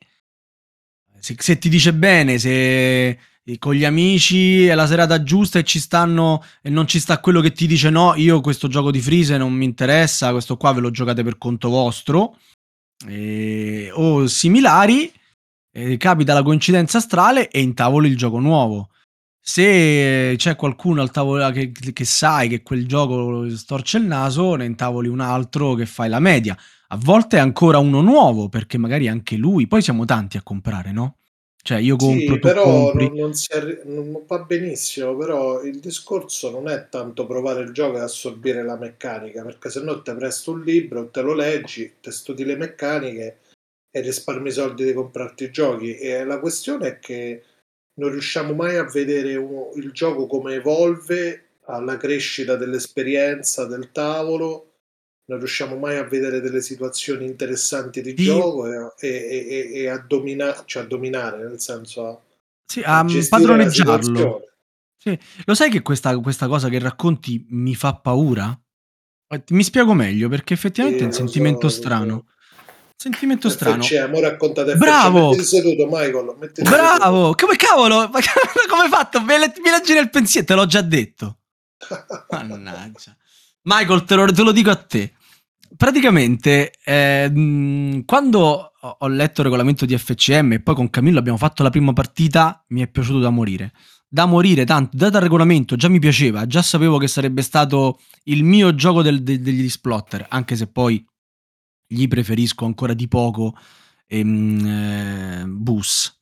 Se, 1.19 1.35
se 1.39 1.57
ti 1.57 1.69
dice 1.69 1.93
bene, 1.93 2.37
se 2.37 3.07
eh, 3.07 3.57
con 3.57 3.75
gli 3.75 3.85
amici 3.85 4.65
è 4.65 4.75
la 4.75 4.87
serata 4.87 5.23
giusta 5.23 5.57
e 5.57 5.63
ci 5.63 5.79
stanno 5.79 6.43
e 6.61 6.69
non 6.69 6.85
ci 6.85 6.99
sta 6.99 7.19
quello 7.21 7.39
che 7.39 7.53
ti 7.53 7.65
dice 7.65 7.89
no, 7.89 8.13
io 8.15 8.41
questo 8.41 8.67
gioco 8.67 8.91
di 8.91 8.99
Freeze 8.99 9.37
non 9.37 9.53
mi 9.53 9.63
interessa, 9.63 10.31
questo 10.31 10.57
qua 10.57 10.73
ve 10.73 10.81
lo 10.81 10.91
giocate 10.91 11.23
per 11.23 11.37
conto 11.37 11.69
vostro, 11.69 12.37
eh, 13.07 13.89
o 13.93 14.27
similari, 14.27 15.11
eh, 15.71 15.97
capita 15.97 16.33
la 16.33 16.43
coincidenza 16.43 16.97
astrale 16.97 17.49
e 17.49 17.61
intavoli 17.61 18.09
il 18.09 18.17
gioco 18.17 18.39
nuovo. 18.39 18.89
Se 19.39 20.33
c'è 20.37 20.55
qualcuno 20.55 21.01
al 21.01 21.11
tavolo 21.11 21.49
che, 21.51 21.71
che 21.71 22.05
sai 22.05 22.49
che 22.49 22.63
quel 22.63 22.87
gioco 22.87 23.47
storce 23.55 23.99
il 23.99 24.05
naso, 24.05 24.55
ne 24.55 24.65
intavoli 24.65 25.07
un 25.07 25.19
altro 25.19 25.75
che 25.75 25.85
fai 25.85 26.09
la 26.09 26.19
media. 26.19 26.57
A 26.87 26.97
volte 26.97 27.37
è 27.37 27.39
ancora 27.39 27.77
uno 27.77 28.01
nuovo, 28.01 28.49
perché 28.49 28.77
magari 28.77 29.07
anche 29.07 29.35
lui. 29.37 29.67
Poi 29.67 29.81
siamo 29.81 30.05
tanti 30.05 30.37
a 30.37 30.43
comprare, 30.43 30.91
no? 30.91 31.17
Cioè, 31.67 31.79
io 31.79 31.95
compro, 31.95 32.35
Sì, 32.35 32.39
però 32.39 32.93
non, 32.93 33.13
non 33.15 33.31
arri- 33.49 33.79
non 33.85 34.23
va 34.27 34.39
benissimo. 34.43 35.15
Però 35.15 35.63
il 35.63 35.79
discorso 35.79 36.51
non 36.51 36.67
è 36.69 36.89
tanto 36.89 37.25
provare 37.25 37.61
il 37.63 37.71
gioco 37.71 37.97
e 37.97 38.01
assorbire 38.01 38.63
la 38.63 38.77
meccanica, 38.77 39.43
perché 39.43 39.69
se 39.71 39.81
no 39.81 40.01
ti 40.01 40.13
presto 40.13 40.51
un 40.51 40.61
libro, 40.63 41.09
te 41.09 41.21
lo 41.21 41.33
leggi, 41.33 41.95
te 42.01 42.11
studi 42.11 42.43
le 42.45 42.55
meccaniche 42.55 43.39
e 43.89 44.01
risparmi 44.01 44.49
i 44.49 44.51
soldi 44.51 44.83
di 44.85 44.93
comprarti 44.93 45.45
i 45.45 45.51
giochi. 45.51 45.95
E 45.97 46.23
la 46.23 46.39
questione 46.39 46.87
è 46.87 46.99
che 46.99 47.43
non 47.95 48.11
riusciamo 48.11 48.53
mai 48.53 48.75
a 48.77 48.83
vedere 48.83 49.35
un- 49.35 49.71
il 49.75 49.91
gioco 49.91 50.27
come 50.27 50.55
evolve 50.55 51.43
alla 51.65 51.97
crescita 51.97 52.55
dell'esperienza 52.55 53.65
del 53.65 53.91
tavolo. 53.91 54.74
Non 55.27 55.39
riusciamo 55.39 55.75
mai 55.77 55.97
a 55.97 56.03
vedere 56.03 56.39
delle 56.39 56.61
situazioni 56.61 57.25
interessanti 57.25 58.01
di 58.01 58.13
Sì. 58.15 58.25
gioco 58.25 58.67
e, 58.67 58.91
e- 59.07 59.47
e- 59.49 59.79
e 59.81 59.87
a, 59.89 59.97
domina- 59.97 60.63
cioè 60.65 60.83
a 60.83 60.85
dominare, 60.85 61.47
nel 61.47 61.59
senso 61.59 62.07
a, 62.07 62.21
Sì, 62.65 62.81
a 62.81 62.99
a 62.99 63.05
padroneggiarlo. 63.29 64.41
Sì. 64.97 65.17
Lo 65.45 65.55
sai 65.55 65.69
che 65.71 65.81
questa, 65.81 66.17
questa 66.19 66.47
cosa 66.47 66.69
che 66.69 66.77
racconti 66.79 67.45
mi 67.49 67.73
fa 67.75 67.95
paura? 67.95 68.57
Eh, 69.27 69.43
Mi 69.49 69.63
spiego 69.63 69.93
meglio 69.93 70.29
perché 70.29 70.53
effettivamente 70.53 71.01
è 71.03 71.05
un 71.07 71.11
sentimento 71.11 71.69
so, 71.69 71.75
strano. 71.77 72.27
Sentimento 72.95 73.49
strano. 73.49 73.81
FCM, 73.83 74.15
FCM. 74.15 74.77
Bravo! 74.77 75.29
Mettiti 75.29 75.43
seduto, 75.43 75.85
Michael. 75.85 76.35
Bravo! 76.61 77.33
Come 77.35 77.55
cavolo? 77.55 78.09
Come 78.69 78.83
hai 78.83 78.89
fatto? 78.89 79.21
Mi 79.21 79.37
le- 79.37 79.53
mi 79.61 79.69
leggi 79.69 79.93
nel 79.93 80.09
pensiero, 80.09 80.45
te 80.45 80.53
l'ho 80.53 80.65
già 80.65 80.81
detto. 80.81 81.39
seduto. 81.77 82.25
Mannaggia. 82.29 83.15
Michael, 83.65 84.03
te 84.03 84.15
lo, 84.15 84.25
te 84.31 84.43
lo 84.43 84.51
dico 84.51 84.69
a 84.69 84.75
te. 84.75 85.13
Praticamente, 85.75 86.71
eh, 86.83 88.03
quando 88.05 88.71
ho 88.99 89.07
letto 89.07 89.41
il 89.41 89.45
regolamento 89.47 89.85
di 89.85 89.97
FCM 89.97 90.53
e 90.53 90.61
poi 90.61 90.75
con 90.75 90.89
Camillo 90.89 91.17
abbiamo 91.19 91.37
fatto 91.37 91.63
la 91.63 91.71
prima 91.71 91.91
partita, 91.91 92.63
mi 92.69 92.81
è 92.81 92.87
piaciuto 92.87 93.19
da 93.19 93.29
morire. 93.31 93.73
Da 94.07 94.25
morire, 94.25 94.65
tanto, 94.65 94.95
dato 94.95 95.17
il 95.17 95.23
regolamento, 95.23 95.75
già 95.75 95.89
mi 95.89 95.99
piaceva, 95.99 96.45
già 96.45 96.61
sapevo 96.61 96.97
che 96.97 97.07
sarebbe 97.07 97.41
stato 97.41 97.99
il 98.25 98.43
mio 98.43 98.75
gioco 98.75 99.01
del- 99.01 99.23
de- 99.23 99.39
degli 99.39 99.67
splotter, 99.67 100.27
anche 100.29 100.55
se 100.55 100.67
poi 100.67 101.03
gli 101.87 102.07
preferisco 102.07 102.65
ancora 102.65 102.93
di 102.93 103.07
poco 103.07 103.55
ehm, 104.07 104.65
eh, 104.65 105.43
Bus. 105.47 106.13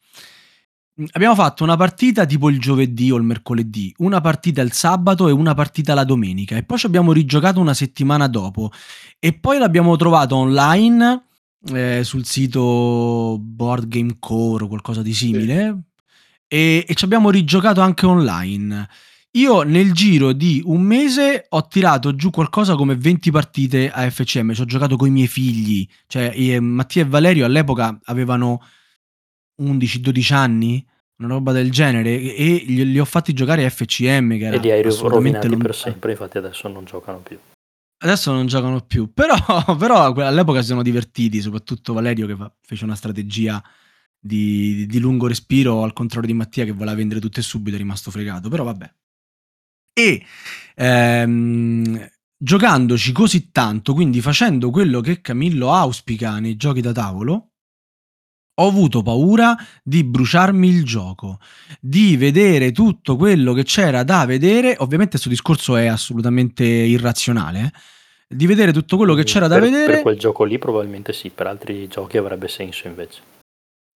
Mm, 1.01 1.05
Abbiamo 1.13 1.35
fatto 1.35 1.63
una 1.63 1.75
partita 1.75 2.25
tipo 2.25 2.49
il 2.49 2.59
giovedì 2.59 3.09
o 3.11 3.17
il 3.17 3.23
mercoledì, 3.23 3.93
una 3.97 4.21
partita 4.21 4.61
il 4.61 4.71
sabato 4.73 5.27
e 5.27 5.31
una 5.31 5.53
partita 5.53 5.93
la 5.93 6.03
domenica 6.03 6.55
e 6.55 6.63
poi 6.63 6.77
ci 6.77 6.85
abbiamo 6.85 7.11
rigiocato 7.11 7.59
una 7.59 7.73
settimana 7.73 8.27
dopo 8.27 8.71
e 9.19 9.33
poi 9.33 9.57
l'abbiamo 9.57 9.95
trovato 9.95 10.35
online 10.35 11.23
eh, 11.73 12.01
sul 12.03 12.25
sito 12.25 13.37
Board 13.39 13.87
Game 13.87 14.17
Core 14.19 14.65
o 14.65 14.67
qualcosa 14.67 15.01
di 15.01 15.13
simile 15.13 15.83
e, 16.47 16.85
e 16.87 16.93
ci 16.93 17.05
abbiamo 17.05 17.29
rigiocato 17.31 17.81
anche 17.81 18.05
online. 18.05 18.87
Io 19.35 19.63
nel 19.63 19.93
giro 19.93 20.31
di 20.31 20.61
un 20.63 20.81
mese 20.83 21.47
ho 21.49 21.65
tirato 21.67 22.13
giù 22.15 22.29
qualcosa 22.29 22.75
come 22.75 22.95
20 22.95 23.31
partite 23.31 23.89
a 23.89 24.07
FCM, 24.07 24.53
ci 24.53 24.61
ho 24.61 24.65
giocato 24.65 24.95
con 24.95 25.07
i 25.07 25.11
miei 25.11 25.27
figli, 25.27 25.87
cioè 26.05 26.31
eh, 26.35 26.59
Mattia 26.59 27.01
e 27.01 27.05
Valerio 27.05 27.43
all'epoca 27.45 27.99
avevano 28.03 28.61
11-12 29.61 30.33
anni, 30.33 30.85
una 31.17 31.27
roba 31.29 31.51
del 31.51 31.71
genere, 31.71 32.19
e 32.19 32.63
li, 32.67 32.99
ho 32.99 33.05
fatti 33.05 33.33
giocare 33.33 33.65
a 33.65 33.69
FCM 33.69 34.37
che 34.37 34.45
era 34.45 34.55
E 34.55 34.59
li 34.59 34.71
hai 34.71 34.81
assolutamente 34.81 35.39
rovinati 35.39 35.61
per 35.61 35.75
sempre, 35.75 36.11
infatti 36.11 36.37
adesso 36.37 36.67
non 36.67 36.85
giocano 36.85 37.19
più. 37.19 37.37
Adesso 38.03 38.31
non 38.31 38.47
giocano 38.47 38.81
più, 38.81 39.13
però, 39.13 39.35
però 39.77 40.13
all'epoca 40.13 40.61
si 40.61 40.67
sono 40.67 40.83
divertiti, 40.83 41.41
soprattutto 41.41 41.93
Valerio 41.93 42.27
che 42.27 42.35
fece 42.61 42.83
una 42.83 42.95
strategia 42.95 43.63
di, 44.19 44.85
di 44.85 44.99
lungo 44.99 45.27
respiro, 45.27 45.83
al 45.83 45.93
contrario 45.93 46.27
di 46.27 46.33
Mattia 46.33 46.65
che 46.65 46.71
voleva 46.71 46.95
vendere 46.95 47.19
tutto 47.19 47.39
e 47.39 47.43
subito, 47.43 47.75
è 47.75 47.79
rimasto 47.79 48.11
fregato, 48.11 48.49
però 48.49 48.63
vabbè. 48.63 48.93
E 49.93 50.25
ehm, 50.75 52.09
giocandoci 52.35 53.11
così 53.11 53.51
tanto, 53.51 53.93
quindi 53.93 54.21
facendo 54.21 54.69
quello 54.69 55.01
che 55.01 55.21
Camillo 55.21 55.71
auspica 55.71 56.39
nei 56.39 56.55
giochi 56.55 56.81
da 56.81 56.91
tavolo, 56.91 57.52
ho 58.55 58.67
avuto 58.67 59.01
paura 59.01 59.55
di 59.83 60.03
bruciarmi 60.03 60.67
il 60.67 60.83
gioco, 60.83 61.39
di 61.79 62.17
vedere 62.17 62.71
tutto 62.71 63.15
quello 63.15 63.53
che 63.53 63.63
c'era 63.63 64.03
da 64.03 64.25
vedere. 64.25 64.75
Ovviamente 64.79 65.11
questo 65.11 65.29
discorso 65.29 65.75
è 65.75 65.87
assolutamente 65.87 66.63
irrazionale. 66.63 67.71
eh, 68.27 68.35
Di 68.35 68.45
vedere 68.47 68.71
tutto 68.73 68.97
quello 68.97 69.13
che 69.15 69.23
c'era 69.23 69.47
da 69.47 69.57
Mm, 69.57 69.59
per, 69.61 69.69
vedere 69.69 69.93
Per 69.93 70.01
quel 70.01 70.17
gioco 70.19 70.43
lì 70.43 70.57
probabilmente 70.59 71.13
sì, 71.13 71.29
per 71.29 71.47
altri 71.47 71.87
giochi 71.87 72.17
avrebbe 72.17 72.47
senso 72.47 72.87
invece. 72.87 73.21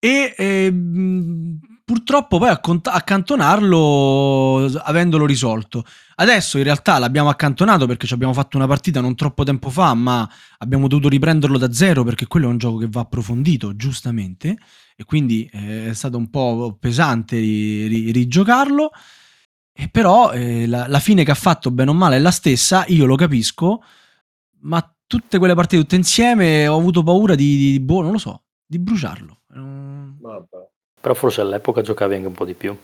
e 0.00 0.34
ehm, 0.36 1.58
purtroppo 1.88 2.36
poi 2.36 2.50
accont- 2.50 2.86
accantonarlo 2.86 4.66
avendolo 4.82 5.24
risolto. 5.24 5.86
Adesso 6.16 6.58
in 6.58 6.64
realtà 6.64 6.98
l'abbiamo 6.98 7.30
accantonato 7.30 7.86
perché 7.86 8.06
ci 8.06 8.12
abbiamo 8.12 8.34
fatto 8.34 8.58
una 8.58 8.66
partita 8.66 9.00
non 9.00 9.14
troppo 9.14 9.42
tempo 9.42 9.70
fa, 9.70 9.94
ma 9.94 10.28
abbiamo 10.58 10.86
dovuto 10.86 11.08
riprenderlo 11.08 11.56
da 11.56 11.72
zero 11.72 12.04
perché 12.04 12.26
quello 12.26 12.44
è 12.44 12.50
un 12.50 12.58
gioco 12.58 12.76
che 12.76 12.88
va 12.90 13.00
approfondito, 13.00 13.74
giustamente, 13.74 14.58
e 14.96 15.04
quindi 15.04 15.48
eh, 15.50 15.88
è 15.88 15.94
stato 15.94 16.18
un 16.18 16.28
po' 16.28 16.76
pesante 16.78 17.38
ri- 17.38 17.86
ri- 17.86 18.10
rigiocarlo. 18.10 18.90
E 19.72 19.88
però 19.88 20.32
eh, 20.32 20.66
la, 20.66 20.88
la 20.88 21.00
fine 21.00 21.24
che 21.24 21.30
ha 21.30 21.34
fatto 21.36 21.70
bene 21.70 21.88
o 21.88 21.94
male 21.94 22.16
è 22.16 22.18
la 22.18 22.30
stessa, 22.30 22.84
io 22.88 23.06
lo 23.06 23.16
capisco, 23.16 23.82
ma 24.60 24.94
tutte 25.06 25.38
quelle 25.38 25.54
partite 25.54 25.80
tutte 25.80 25.96
insieme 25.96 26.68
ho 26.68 26.76
avuto 26.76 27.02
paura 27.02 27.34
di, 27.34 27.56
di 27.56 27.80
boh, 27.80 28.02
non 28.02 28.12
lo 28.12 28.18
so, 28.18 28.42
di 28.66 28.78
bruciarlo. 28.78 29.40
Mm. 31.08 31.12
Però 31.12 31.14
forse 31.14 31.40
all'epoca 31.40 31.80
giocavi 31.80 32.14
anche 32.16 32.26
un 32.26 32.34
po' 32.34 32.44
di 32.44 32.54
più. 32.54 32.76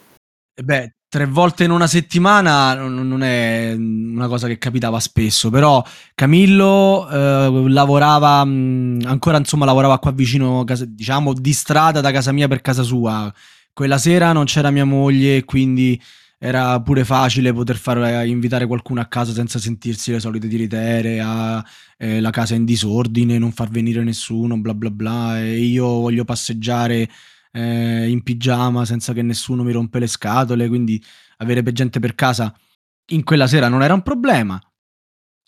beh, 0.63 0.95
tre 1.09 1.27
volte 1.27 1.65
in 1.65 1.71
una 1.71 1.87
settimana 1.87 2.75
non 2.75 3.23
è 3.23 3.75
una 3.77 4.29
cosa 4.29 4.47
che 4.47 4.59
capitava 4.59 4.99
spesso, 5.01 5.51
però 5.51 5.85
Camillo 6.15 7.09
eh, 7.11 7.69
lavorava 7.69 8.45
mh, 8.45 9.03
ancora, 9.05 9.37
insomma, 9.39 9.65
lavorava 9.65 9.99
qua 9.99 10.13
vicino, 10.13 10.65
diciamo, 10.87 11.35
di 11.35 11.53
strada 11.53 12.01
da 12.01 12.11
casa 12.13 12.33
mia 12.33 12.49
per 12.49 12.61
casa 12.61 12.83
sua. 12.83 13.33
Quella 13.73 13.99
sera 13.99 14.33
non 14.33 14.45
c'era 14.45 14.71
mia 14.71 14.85
moglie, 14.85 15.45
quindi 15.45 16.01
era 16.39 16.81
pure 16.81 17.05
facile 17.05 17.53
poter 17.53 17.77
far 17.77 17.99
eh, 18.05 18.27
invitare 18.29 18.67
qualcuno 18.67 19.01
a 19.01 19.07
casa 19.07 19.33
senza 19.33 19.59
sentirsi 19.59 20.13
le 20.13 20.21
solite 20.21 20.47
tiritere, 20.47 21.21
a, 21.21 21.65
eh, 21.97 22.21
la 22.21 22.31
casa 22.31 22.55
in 22.55 22.65
disordine, 22.65 23.39
non 23.39 23.53
far 23.53 23.69
venire 23.71 24.03
nessuno, 24.03 24.57
bla 24.59 24.75
bla 24.75 24.91
bla, 24.91 25.41
e 25.41 25.59
io 25.59 25.87
voglio 25.87 26.25
passeggiare 26.25 27.09
eh, 27.55 28.09
in 28.11 28.23
pigiama 28.23 28.85
senza 28.85 29.13
che 29.13 29.23
nessuno 29.23 29.63
mi 29.63 29.71
rompe 29.73 30.01
le 30.01 30.09
scatole, 30.09 30.67
quindi 30.69 31.03
avere 31.39 31.63
gente 31.73 32.01
per 32.01 32.15
casa 32.15 32.53
in 33.13 33.23
quella 33.23 33.47
sera 33.47 33.69
non 33.69 33.83
era 33.83 33.95
un 33.95 34.03
problema. 34.03 34.61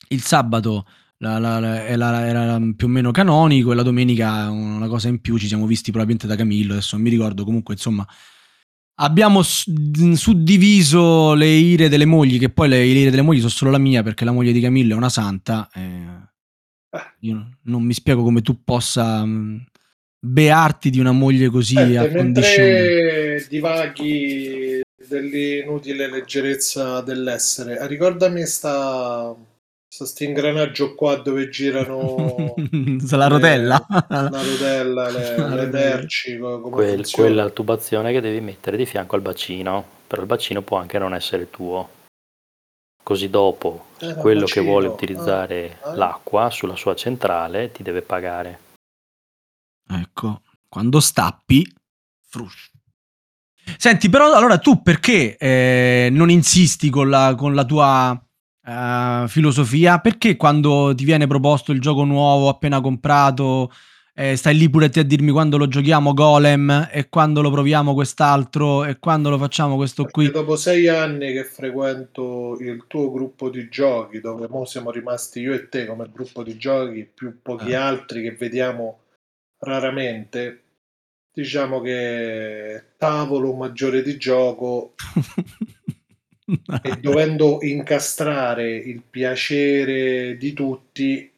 Il 0.08 0.22
sabato 0.22 0.86
la- 1.18 1.38
la- 1.38 1.58
la- 1.58 1.84
era, 1.84 2.60
più 2.76 2.86
o 2.86 2.90
meno 2.90 3.10
canonico 3.10 3.72
e 3.72 3.74
la 3.74 3.82
domenica 3.82 4.48
una 4.50 4.86
cosa 4.86 5.08
in 5.08 5.20
più 5.20 5.36
ci 5.38 5.48
siamo 5.48 5.66
visti 5.66 5.90
probabilmente 5.90 6.28
da 6.28 6.36
Camillo, 6.36 6.72
adesso 6.72 6.94
non 6.94 7.04
mi 7.04 7.10
ricordo, 7.10 7.44
comunque 7.44 7.74
insomma 7.74 8.06
abbiamo 8.98 9.42
suddiviso 9.42 11.34
le 11.34 11.48
ire 11.48 11.88
delle 11.88 12.04
mogli, 12.04 12.38
che 12.38 12.50
poi 12.50 12.68
le, 12.68 12.84
ire 12.84 13.10
delle 13.10 13.22
mogli 13.22 13.38
sono 13.38 13.50
solo 13.50 13.70
la 13.70 13.78
mia 13.78 14.02
perché 14.02 14.24
la 14.24 14.32
moglie 14.32 14.52
di 14.52 14.60
Camillo 14.60 14.94
è 14.94 14.96
una 14.96 15.08
santa. 15.08 15.68
e 15.72 16.28
io 17.20 17.58
non 17.62 17.82
mi 17.82 17.92
spiego 17.92 18.22
come 18.22 18.42
tu 18.42 18.62
possa 18.62 19.24
mh, 19.24 19.64
bearti 20.26 20.90
di 20.90 20.98
una 20.98 21.12
moglie 21.12 21.48
così 21.48 21.74
Senti, 21.74 21.96
a 21.96 22.10
condizioni. 22.10 22.68
mentre 22.70 23.46
divaghi 23.48 24.80
dell'inutile 25.08 26.08
leggerezza 26.10 27.00
dell'essere, 27.00 27.86
ricordami 27.86 28.44
sta, 28.44 29.34
sta 29.88 30.04
sto 30.04 30.24
ingranaggio 30.24 30.94
qua 30.94 31.16
dove 31.16 31.48
girano 31.48 32.54
la 33.10 33.16
le- 33.16 33.28
rotella. 33.28 33.86
la 33.88 34.28
rotella, 34.30 35.10
le, 35.10 35.48
le 35.54 35.66
merci, 35.66 36.36
Quel- 36.38 37.08
quella 37.10 37.48
tubazione 37.50 38.12
che 38.12 38.20
devi 38.20 38.40
mettere 38.40 38.76
di 38.76 38.84
fianco 38.86 39.14
al 39.14 39.22
bacino, 39.22 39.84
però 40.06 40.22
il 40.22 40.28
bacino 40.28 40.62
può 40.62 40.76
anche 40.78 40.98
non 40.98 41.14
essere 41.14 41.48
tuo. 41.50 41.90
Così 43.02 43.30
dopo 43.30 43.84
Eh, 44.00 44.14
quello 44.14 44.40
che 44.46 44.54
bacino, 44.60 44.64
vuole 44.64 44.88
utilizzare 44.88 45.76
ah, 45.82 45.90
ah. 45.90 45.94
l'acqua 45.94 46.50
sulla 46.50 46.74
sua 46.74 46.96
centrale 46.96 47.70
ti 47.70 47.84
deve 47.84 48.02
pagare. 48.02 48.58
Ecco, 49.88 50.42
quando 50.68 51.00
stappi, 51.00 51.66
fruscio. 52.28 52.70
Senti, 53.78 54.08
però 54.08 54.32
allora 54.32 54.58
tu 54.58 54.80
perché 54.82 55.36
eh, 55.36 56.08
non 56.12 56.30
insisti 56.30 56.88
con 56.88 57.08
la, 57.10 57.34
con 57.36 57.54
la 57.54 57.64
tua 57.64 58.20
eh, 58.64 59.24
filosofia? 59.28 59.98
Perché 59.98 60.36
quando 60.36 60.92
ti 60.94 61.04
viene 61.04 61.26
proposto 61.26 61.72
il 61.72 61.80
gioco 61.80 62.04
nuovo 62.04 62.48
appena 62.48 62.80
comprato, 62.80 63.72
eh, 64.14 64.36
stai 64.36 64.56
lì 64.56 64.70
pure 64.70 64.88
te 64.88 65.00
a 65.00 65.02
dirmi 65.02 65.30
quando 65.32 65.56
lo 65.56 65.66
giochiamo 65.66 66.14
Golem 66.14 66.88
e 66.92 67.08
quando 67.08 67.42
lo 67.42 67.50
proviamo 67.50 67.92
quest'altro 67.92 68.84
e 68.84 68.98
quando 69.00 69.30
lo 69.30 69.38
facciamo 69.38 69.74
questo 69.76 70.04
Perché 70.04 70.12
qui? 70.12 70.30
dopo 70.30 70.54
sei 70.56 70.86
anni 70.88 71.32
che 71.32 71.44
frequento 71.44 72.56
il 72.60 72.84
tuo 72.86 73.10
gruppo 73.10 73.50
di 73.50 73.68
giochi, 73.68 74.20
dove 74.20 74.46
mo 74.48 74.64
siamo 74.64 74.90
rimasti 74.92 75.40
io 75.40 75.52
e 75.52 75.68
te 75.68 75.86
come 75.86 76.08
gruppo 76.12 76.42
di 76.44 76.56
giochi, 76.56 77.04
più 77.12 77.40
pochi 77.42 77.70
Eh. 77.70 77.74
altri 77.74 78.22
che 78.22 78.30
vediamo 78.32 79.00
raramente, 79.66 80.62
diciamo 81.32 81.80
che 81.80 82.92
tavolo 82.96 83.52
maggiore 83.54 84.02
di 84.02 84.16
gioco 84.16 84.94
e 86.82 86.96
dovendo 87.00 87.58
incastrare 87.62 88.76
il 88.76 89.02
piacere 89.02 90.36
di 90.36 90.52
tutti, 90.52 91.30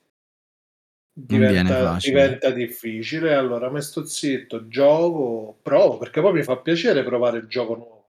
diventa 1.12 1.96
diventa 1.98 2.50
difficile. 2.50 3.34
Allora 3.34 3.70
me 3.70 3.80
sto 3.80 4.04
zitto, 4.04 4.68
gioco, 4.68 5.58
provo, 5.62 5.96
perché 5.96 6.20
poi 6.20 6.34
mi 6.34 6.42
fa 6.42 6.58
piacere 6.58 7.02
provare 7.02 7.38
il 7.38 7.48
gioco 7.48 7.74
nuovo. 7.74 8.08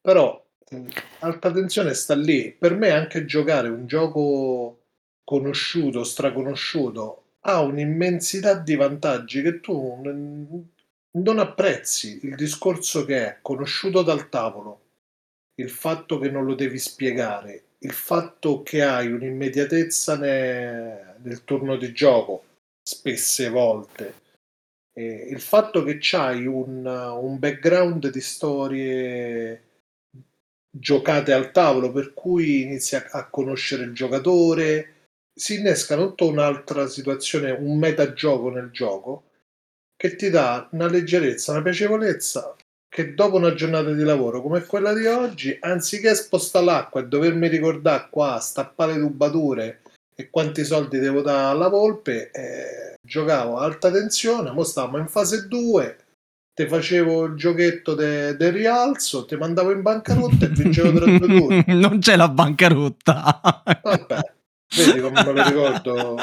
Però, 0.00 0.44
mhmm, 0.70 0.88
alta 1.20 1.50
tensione 1.50 1.94
sta 1.94 2.14
lì. 2.14 2.54
Per 2.56 2.74
me 2.76 2.90
anche 2.90 3.24
giocare 3.24 3.68
un 3.68 3.86
gioco 3.86 4.78
conosciuto, 5.24 6.04
straconosciuto, 6.04 7.21
ha 7.44 7.60
un'immensità 7.60 8.54
di 8.54 8.74
vantaggi 8.76 9.42
che 9.42 9.60
tu 9.60 10.00
non 11.10 11.38
apprezzi. 11.38 12.20
Il 12.22 12.36
discorso 12.36 13.04
che 13.04 13.26
è 13.26 13.38
conosciuto 13.42 14.02
dal 14.02 14.28
tavolo, 14.28 14.80
il 15.56 15.70
fatto 15.70 16.18
che 16.18 16.30
non 16.30 16.44
lo 16.44 16.54
devi 16.54 16.78
spiegare, 16.78 17.64
il 17.78 17.92
fatto 17.92 18.62
che 18.62 18.82
hai 18.82 19.10
un'immediatezza 19.10 20.16
ne 20.16 21.16
nel 21.22 21.44
turno 21.44 21.76
di 21.76 21.92
gioco, 21.92 22.44
spesse 22.82 23.48
volte, 23.48 24.14
e 24.92 25.26
il 25.30 25.40
fatto 25.40 25.84
che 25.84 25.98
c'hai 26.00 26.46
un 26.46 26.84
un 26.84 27.38
background 27.38 28.10
di 28.10 28.20
storie 28.20 29.62
giocate 30.68 31.32
al 31.32 31.50
tavolo, 31.50 31.92
per 31.92 32.12
cui 32.12 32.62
inizi 32.62 32.96
a 32.96 33.08
a 33.12 33.28
conoscere 33.28 33.84
il 33.84 33.92
giocatore, 33.92 34.91
si 35.34 35.56
innesca 35.56 35.96
tutta 35.96 36.24
un'altra 36.24 36.86
situazione, 36.86 37.50
un 37.50 37.78
metagioco 37.78 38.50
nel 38.50 38.70
gioco, 38.70 39.24
che 39.96 40.16
ti 40.16 40.30
dà 40.30 40.68
una 40.72 40.88
leggerezza, 40.88 41.52
una 41.52 41.62
piacevolezza 41.62 42.56
che 42.88 43.14
dopo 43.14 43.36
una 43.36 43.54
giornata 43.54 43.90
di 43.92 44.02
lavoro 44.02 44.42
come 44.42 44.66
quella 44.66 44.92
di 44.92 45.06
oggi, 45.06 45.56
anziché 45.60 46.14
sposta 46.14 46.60
l'acqua 46.60 47.00
e 47.00 47.06
dovermi 47.06 47.48
ricordà 47.48 48.06
qua, 48.10 48.38
stappare 48.38 48.98
tubature 48.98 49.80
e 50.14 50.28
quanti 50.28 50.62
soldi 50.62 50.98
devo 50.98 51.22
dà 51.22 51.48
alla 51.48 51.68
volpe, 51.68 52.30
ehm, 52.30 52.94
giocavo 53.00 53.56
a 53.56 53.64
alta 53.64 53.90
tensione, 53.90 54.50
mo 54.50 54.62
stavamo 54.62 54.98
in 54.98 55.08
fase 55.08 55.48
2, 55.48 55.96
te 56.52 56.66
facevo 56.68 57.24
il 57.24 57.34
giochetto 57.34 57.94
de 57.94 58.36
del 58.36 58.52
rialzo, 58.52 59.24
te 59.24 59.38
mandavo 59.38 59.70
in 59.70 59.80
bancarotta 59.80 60.44
e 60.44 60.48
vincevo 60.48 60.92
3 60.92 61.14
a 61.14 61.18
2 61.18 61.38
tutti. 61.38 61.64
Non 61.72 61.98
c'è 61.98 62.16
la 62.16 62.28
bancarotta. 62.28 63.40
Vabbè, 63.82 64.31
vedi 64.76 65.00
come 65.00 65.22
me 65.22 65.32
lo 65.32 65.42
ricordo? 65.42 66.16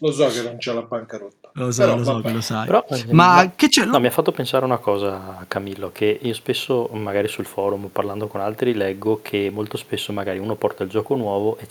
Lo 0.00 0.12
so 0.12 0.28
che 0.28 0.42
non 0.42 0.56
c'è 0.58 0.72
la 0.72 0.82
bancarotta, 0.82 1.50
Lo 1.54 1.70
so, 1.70 1.82
però 1.82 1.96
lo 1.96 2.04
so 2.04 2.20
che 2.20 2.30
lo 2.30 2.40
sai. 2.40 2.66
Però, 2.66 2.84
ehm, 2.88 3.04
Ma 3.10 3.52
che 3.54 3.68
c'è 3.68 3.84
no, 3.84 4.00
mi 4.00 4.06
ha 4.06 4.10
fatto 4.10 4.32
pensare 4.32 4.64
una 4.64 4.78
cosa 4.78 5.44
Camillo, 5.48 5.90
che 5.92 6.18
io 6.20 6.34
spesso, 6.34 6.88
magari 6.92 7.28
sul 7.28 7.46
forum, 7.46 7.88
parlando 7.88 8.26
con 8.26 8.40
altri, 8.40 8.74
leggo 8.74 9.20
che 9.22 9.50
molto 9.52 9.76
spesso 9.76 10.12
magari 10.12 10.38
uno 10.38 10.54
porta 10.54 10.82
il 10.82 10.90
gioco 10.90 11.14
nuovo 11.14 11.58
e 11.58 11.66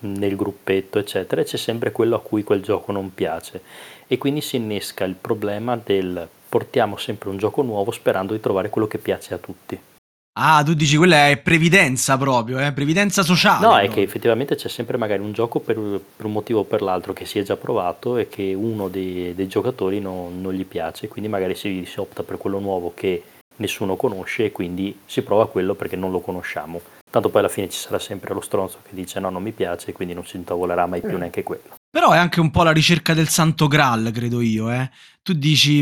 nel 0.00 0.36
gruppetto, 0.36 0.98
eccetera, 0.98 1.40
e 1.40 1.44
c'è 1.44 1.56
sempre 1.56 1.92
quello 1.92 2.16
a 2.16 2.20
cui 2.20 2.42
quel 2.42 2.62
gioco 2.62 2.92
non 2.92 3.14
piace. 3.14 3.62
E 4.06 4.18
quindi 4.18 4.40
si 4.40 4.56
innesca 4.56 5.04
il 5.04 5.14
problema 5.14 5.76
del 5.82 6.28
portiamo 6.48 6.96
sempre 6.96 7.30
un 7.30 7.36
gioco 7.36 7.62
nuovo 7.62 7.90
sperando 7.90 8.32
di 8.32 8.40
trovare 8.40 8.68
quello 8.68 8.86
che 8.86 8.98
piace 8.98 9.34
a 9.34 9.38
tutti. 9.38 9.80
Ah, 10.36 10.64
tu 10.64 10.74
dici 10.74 10.96
quella 10.96 11.28
è 11.28 11.36
previdenza 11.36 12.18
proprio, 12.18 12.58
eh? 12.58 12.72
Previdenza 12.72 13.22
sociale. 13.22 13.64
No, 13.64 13.76
è 13.76 13.82
che 13.82 13.84
proprio. 13.84 14.04
effettivamente 14.04 14.56
c'è 14.56 14.68
sempre 14.68 14.96
magari 14.96 15.22
un 15.22 15.30
gioco 15.32 15.60
per 15.60 15.76
per 15.76 16.26
un 16.26 16.32
motivo 16.32 16.60
o 16.60 16.64
per 16.64 16.82
l'altro 16.82 17.12
che 17.12 17.24
si 17.24 17.38
è 17.38 17.44
già 17.44 17.56
provato 17.56 18.16
e 18.16 18.28
che 18.28 18.52
uno 18.52 18.88
dei 18.88 19.32
dei 19.36 19.46
giocatori 19.46 20.00
non 20.00 20.40
non 20.40 20.52
gli 20.52 20.64
piace, 20.66 21.06
quindi 21.06 21.30
magari 21.30 21.54
si 21.54 21.84
si 21.86 22.00
opta 22.00 22.24
per 22.24 22.36
quello 22.36 22.58
nuovo 22.58 22.92
che 22.96 23.22
nessuno 23.56 23.94
conosce 23.94 24.46
e 24.46 24.50
quindi 24.50 24.98
si 25.06 25.22
prova 25.22 25.46
quello 25.48 25.74
perché 25.76 25.94
non 25.94 26.10
lo 26.10 26.18
conosciamo. 26.18 26.80
Tanto 27.08 27.28
poi 27.28 27.38
alla 27.40 27.48
fine 27.48 27.68
ci 27.68 27.78
sarà 27.78 28.00
sempre 28.00 28.34
lo 28.34 28.40
stronzo 28.40 28.78
che 28.82 28.90
dice: 28.92 29.20
"No, 29.20 29.30
non 29.30 29.40
mi 29.40 29.52
piace", 29.52 29.90
e 29.90 29.92
quindi 29.92 30.14
non 30.14 30.26
si 30.26 30.36
intavolerà 30.36 30.84
mai 30.86 31.00
più 31.00 31.14
Mh. 31.14 31.18
neanche 31.18 31.44
quello. 31.44 31.74
Però 31.94 32.10
è 32.10 32.18
anche 32.18 32.40
un 32.40 32.50
po' 32.50 32.64
la 32.64 32.72
ricerca 32.72 33.14
del 33.14 33.28
santo 33.28 33.68
graal, 33.68 34.10
credo 34.12 34.40
io, 34.40 34.68
eh. 34.68 34.90
Tu 35.22 35.32
dici, 35.32 35.80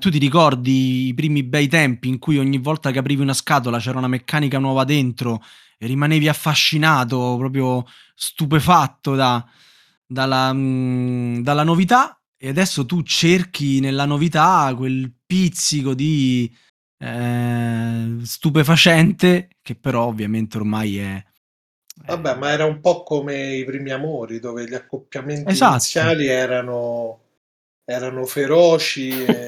tu 0.00 0.10
ti 0.10 0.18
ricordi 0.18 1.06
i 1.06 1.14
primi 1.14 1.44
bei 1.44 1.68
tempi 1.68 2.08
in 2.08 2.18
cui 2.18 2.36
ogni 2.36 2.58
volta 2.58 2.90
che 2.90 2.98
aprivi 2.98 3.22
una 3.22 3.32
scatola 3.32 3.78
c'era 3.78 3.98
una 3.98 4.08
meccanica 4.08 4.58
nuova 4.58 4.82
dentro 4.82 5.40
e 5.78 5.86
rimanevi 5.86 6.26
affascinato, 6.26 7.36
proprio 7.38 7.84
stupefatto 8.12 9.14
da 9.14 9.46
dalla 10.04 10.52
dalla 10.52 11.62
novità 11.62 12.20
e 12.36 12.48
adesso 12.48 12.84
tu 12.84 13.02
cerchi 13.02 13.78
nella 13.78 14.04
novità 14.04 14.74
quel 14.76 15.12
pizzico 15.24 15.94
di, 15.94 16.52
ehm, 16.98 18.22
stupefacente 18.22 19.48
che 19.62 19.76
però 19.76 20.06
ovviamente 20.06 20.56
ormai 20.58 20.98
è 20.98 21.24
Vabbè, 22.06 22.34
ma 22.36 22.50
è 22.50 22.52
era 22.54 22.64
un 22.64 22.80
po' 22.80 23.02
come 23.02 23.54
i 23.54 23.64
primi 23.64 23.90
amori, 23.90 24.40
dove 24.40 24.64
gli 24.66 24.74
accoppiamenti 24.74 25.50
Esatto. 25.50 25.72
iniziali 25.72 26.26
erano 26.26 27.20
erano 27.84 28.24
feroci 28.26 29.10
e 29.24 29.44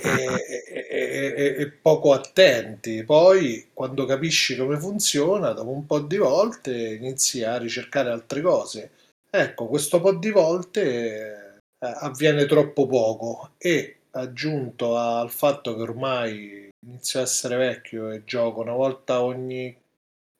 e 0.00 1.34
e 1.36 1.54
e 1.58 1.70
poco 1.70 2.12
attenti. 2.12 3.04
Poi, 3.04 3.68
quando 3.72 4.06
capisci 4.06 4.56
come 4.56 4.78
funziona, 4.78 5.52
dopo 5.52 5.70
un 5.70 5.86
po' 5.86 6.00
di 6.00 6.16
volte 6.16 6.94
inizi 6.94 7.42
a 7.44 7.58
ricercare 7.58 8.10
altre 8.10 8.40
cose. 8.40 8.90
Ecco, 9.30 9.66
questo 9.66 10.00
po' 10.00 10.14
di 10.14 10.30
volte, 10.30 11.60
ehm, 11.78 11.94
avviene 12.00 12.46
troppo 12.46 12.86
poco 12.86 13.50
e, 13.58 13.96
aggiunto 14.12 14.96
al 14.96 15.30
fatto 15.30 15.76
che 15.76 15.82
ormai 15.82 16.68
inizio 16.84 17.20
a 17.20 17.22
essere 17.22 17.56
vecchio 17.56 18.10
e 18.10 18.24
gioco 18.24 18.60
una 18.60 18.72
volta 18.72 19.22
ogni 19.22 19.76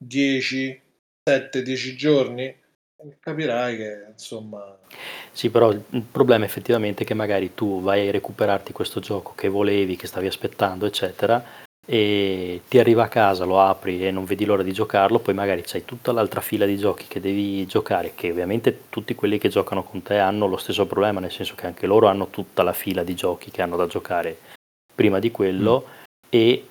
10, 0.02 0.80
7, 1.22 1.62
10 1.62 1.96
giorni, 1.96 2.56
capirai 3.20 3.76
che 3.76 4.06
insomma 4.10 4.78
Sì, 5.32 5.50
però 5.50 5.70
il 5.70 6.04
problema 6.10 6.44
effettivamente 6.44 7.04
è 7.04 7.06
che 7.06 7.14
magari 7.14 7.54
tu 7.54 7.82
vai 7.82 8.08
a 8.08 8.10
recuperarti 8.10 8.72
questo 8.72 9.00
gioco 9.00 9.34
che 9.34 9.48
volevi, 9.48 9.96
che 9.96 10.06
stavi 10.06 10.26
aspettando, 10.26 10.86
eccetera, 10.86 11.42
e 11.86 12.62
ti 12.68 12.78
arriva 12.78 13.04
a 13.04 13.08
casa, 13.08 13.44
lo 13.44 13.60
apri 13.60 14.06
e 14.06 14.10
non 14.10 14.24
vedi 14.24 14.44
l'ora 14.44 14.62
di 14.62 14.72
giocarlo, 14.72 15.18
poi 15.18 15.34
magari 15.34 15.62
c'hai 15.64 15.84
tutta 15.84 16.12
l'altra 16.12 16.40
fila 16.40 16.64
di 16.64 16.76
giochi 16.78 17.06
che 17.06 17.20
devi 17.20 17.66
giocare, 17.66 18.12
che 18.14 18.30
ovviamente 18.30 18.84
tutti 18.88 19.14
quelli 19.14 19.38
che 19.38 19.48
giocano 19.48 19.82
con 19.82 20.02
te 20.02 20.18
hanno 20.18 20.46
lo 20.46 20.56
stesso 20.56 20.86
problema, 20.86 21.20
nel 21.20 21.32
senso 21.32 21.54
che 21.54 21.66
anche 21.66 21.86
loro 21.86 22.06
hanno 22.06 22.28
tutta 22.28 22.62
la 22.62 22.72
fila 22.72 23.02
di 23.02 23.14
giochi 23.14 23.50
che 23.50 23.60
hanno 23.60 23.76
da 23.76 23.86
giocare 23.86 24.38
prima 24.94 25.18
di 25.18 25.30
quello 25.30 25.86
e 26.28 26.68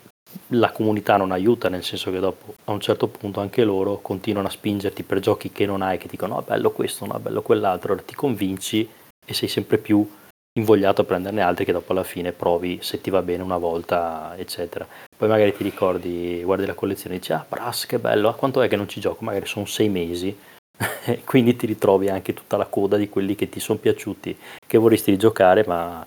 la 0.49 0.71
comunità 0.71 1.17
non 1.17 1.31
aiuta, 1.31 1.69
nel 1.69 1.83
senso 1.83 2.11
che 2.11 2.19
dopo 2.19 2.55
a 2.65 2.71
un 2.71 2.79
certo 2.79 3.07
punto 3.07 3.39
anche 3.39 3.63
loro 3.63 3.99
continuano 3.99 4.47
a 4.47 4.51
spingerti 4.51 5.03
per 5.03 5.19
giochi 5.19 5.51
che 5.51 5.65
non 5.65 5.81
hai, 5.81 5.97
che 5.97 6.07
dicono 6.07 6.35
no, 6.35 6.41
bello 6.41 6.71
questo, 6.71 7.05
no, 7.05 7.19
bello 7.19 7.41
quell'altro, 7.41 7.93
allora 7.93 8.05
ti 8.05 8.15
convinci 8.15 8.89
e 9.25 9.33
sei 9.33 9.47
sempre 9.47 9.77
più 9.77 10.07
invogliato 10.53 11.01
a 11.01 11.03
prenderne 11.03 11.41
altri 11.41 11.65
che 11.65 11.71
dopo 11.71 11.91
alla 11.91 12.03
fine 12.03 12.31
provi 12.31 12.79
se 12.81 12.99
ti 12.99 13.09
va 13.09 13.21
bene 13.21 13.43
una 13.43 13.57
volta, 13.57 14.33
eccetera. 14.37 14.87
Poi 15.15 15.27
magari 15.27 15.55
ti 15.55 15.63
ricordi, 15.63 16.41
guardi 16.43 16.65
la 16.65 16.73
collezione 16.73 17.15
e 17.15 17.19
dici 17.19 17.33
ah, 17.33 17.45
Brass, 17.47 17.85
che 17.85 17.99
bello, 17.99 18.29
a 18.29 18.35
quanto 18.35 18.61
è 18.61 18.67
che 18.67 18.75
non 18.75 18.87
ci 18.87 18.99
gioco? 18.99 19.23
Magari 19.23 19.45
sono 19.45 19.65
sei 19.65 19.89
mesi, 19.89 20.35
quindi 21.25 21.55
ti 21.55 21.65
ritrovi 21.65 22.09
anche 22.09 22.33
tutta 22.33 22.57
la 22.57 22.65
coda 22.65 22.97
di 22.97 23.09
quelli 23.09 23.35
che 23.35 23.49
ti 23.49 23.59
sono 23.59 23.79
piaciuti, 23.79 24.37
che 24.65 24.77
vorresti 24.77 25.17
giocare, 25.17 25.63
ma 25.67 26.05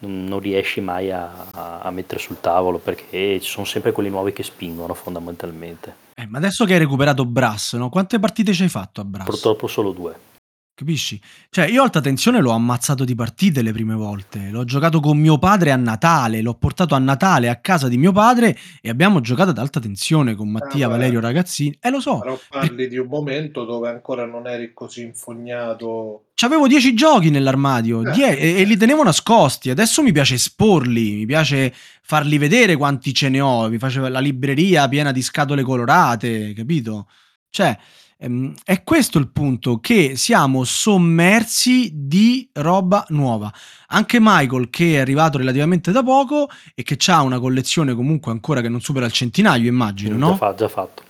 non 0.00 0.38
riesci 0.40 0.80
mai 0.80 1.10
a, 1.10 1.30
a- 1.52 1.78
a 1.80 1.90
mettere 1.90 2.20
sul 2.20 2.40
tavolo 2.40 2.78
perché 2.78 3.40
ci 3.40 3.48
sono 3.50 3.64
sempre 3.64 3.92
quelli 3.92 4.10
nuovi 4.10 4.32
che 4.32 4.42
spingono 4.42 4.94
fondamentalmente. 4.94 6.02
Eh, 6.14 6.26
ma 6.26 6.38
adesso 6.38 6.64
che 6.64 6.74
hai 6.74 6.78
recuperato 6.78 7.24
Brass, 7.24 7.74
no, 7.76 7.88
quante 7.88 8.18
partite 8.18 8.52
ci 8.52 8.62
hai 8.62 8.68
fatto 8.68 9.00
a 9.00 9.04
Brass? 9.04 9.26
Purtroppo 9.26 9.66
solo 9.66 9.92
due. 9.92 10.32
Capisci? 10.76 11.20
Cioè, 11.50 11.68
io 11.68 11.84
alta 11.84 12.00
tensione 12.00 12.40
l'ho 12.40 12.50
ammazzato 12.50 13.04
di 13.04 13.14
partite 13.14 13.62
le 13.62 13.70
prime 13.70 13.94
volte. 13.94 14.48
L'ho 14.50 14.64
giocato 14.64 14.98
con 14.98 15.16
mio 15.16 15.38
padre 15.38 15.70
a 15.70 15.76
Natale, 15.76 16.42
l'ho 16.42 16.54
portato 16.54 16.96
a 16.96 16.98
Natale 16.98 17.48
a 17.48 17.60
casa 17.60 17.86
di 17.86 17.96
mio 17.96 18.10
padre 18.10 18.58
e 18.82 18.88
abbiamo 18.88 19.20
giocato 19.20 19.50
ad 19.50 19.58
alta 19.58 19.78
tensione 19.78 20.34
con 20.34 20.50
Mattia, 20.50 20.86
Ah. 20.86 20.88
Valerio, 20.88 21.20
ragazzini. 21.20 21.78
E 21.80 21.90
lo 21.90 22.00
so, 22.00 22.18
Però 22.18 22.36
parli 22.50 22.88
di 22.88 22.98
un 22.98 23.06
momento 23.06 23.64
dove 23.64 23.88
ancora 23.88 24.26
non 24.26 24.48
eri 24.48 24.72
così 24.74 25.02
infognato. 25.02 26.24
C'avevo 26.34 26.66
10 26.66 26.92
giochi 26.94 27.30
nell'armadio 27.30 28.04
Eh. 28.08 28.10
die- 28.10 28.36
e, 28.36 28.60
e 28.60 28.64
li 28.64 28.76
tenevo 28.76 29.04
nascosti. 29.04 29.70
Adesso 29.70 30.02
mi 30.02 30.10
piace 30.10 30.34
esporli, 30.34 31.14
mi 31.14 31.26
piace 31.26 31.72
farli 32.02 32.36
vedere 32.36 32.74
quanti 32.74 33.14
ce 33.14 33.28
ne 33.28 33.40
ho. 33.40 33.68
Mi 33.68 33.78
faceva 33.78 34.08
la 34.08 34.18
libreria 34.18 34.88
piena 34.88 35.12
di 35.12 35.22
scatole 35.22 35.62
colorate, 35.62 36.52
capito? 36.52 37.06
Cioè, 37.48 37.78
ehm, 38.24 38.54
è 38.64 38.82
questo 38.82 39.18
il 39.18 39.30
punto, 39.30 39.78
che 39.78 40.16
siamo 40.16 40.64
sommersi 40.64 41.90
di 41.94 42.48
roba 42.52 43.04
nuova. 43.08 43.52
Anche 43.88 44.18
Michael, 44.20 44.70
che 44.70 44.94
è 44.94 44.98
arrivato 44.98 45.38
relativamente 45.38 45.92
da 45.92 46.02
poco 46.02 46.48
e 46.74 46.82
che 46.82 46.98
ha 47.10 47.22
una 47.22 47.38
collezione 47.38 47.94
comunque 47.94 48.32
ancora 48.32 48.60
che 48.60 48.68
non 48.68 48.80
supera 48.80 49.06
il 49.06 49.12
centinaio, 49.12 49.68
immagino, 49.68 50.18
Già, 50.18 50.26
no? 50.26 50.36
fa- 50.36 50.54
già 50.54 50.68
fatto. 50.68 51.02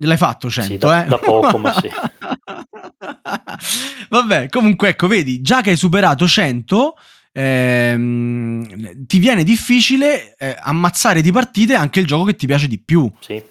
L'hai 0.00 0.16
fatto 0.16 0.48
100, 0.48 0.70
Sì, 0.72 0.78
da- 0.78 1.04
eh? 1.04 1.08
da 1.08 1.18
poco, 1.18 1.58
ma 1.58 1.72
sì. 1.72 1.90
Vabbè, 4.10 4.48
comunque 4.48 4.90
ecco, 4.90 5.08
vedi, 5.08 5.40
già 5.40 5.60
che 5.60 5.70
hai 5.70 5.76
superato 5.76 6.26
100, 6.28 6.94
ehm, 7.32 9.04
ti 9.06 9.18
viene 9.18 9.42
difficile 9.42 10.36
eh, 10.38 10.56
ammazzare 10.60 11.20
di 11.20 11.32
partite 11.32 11.74
anche 11.74 11.98
il 12.00 12.06
gioco 12.06 12.24
che 12.24 12.36
ti 12.36 12.46
piace 12.46 12.68
di 12.68 12.78
più. 12.78 13.10
Sì. 13.20 13.42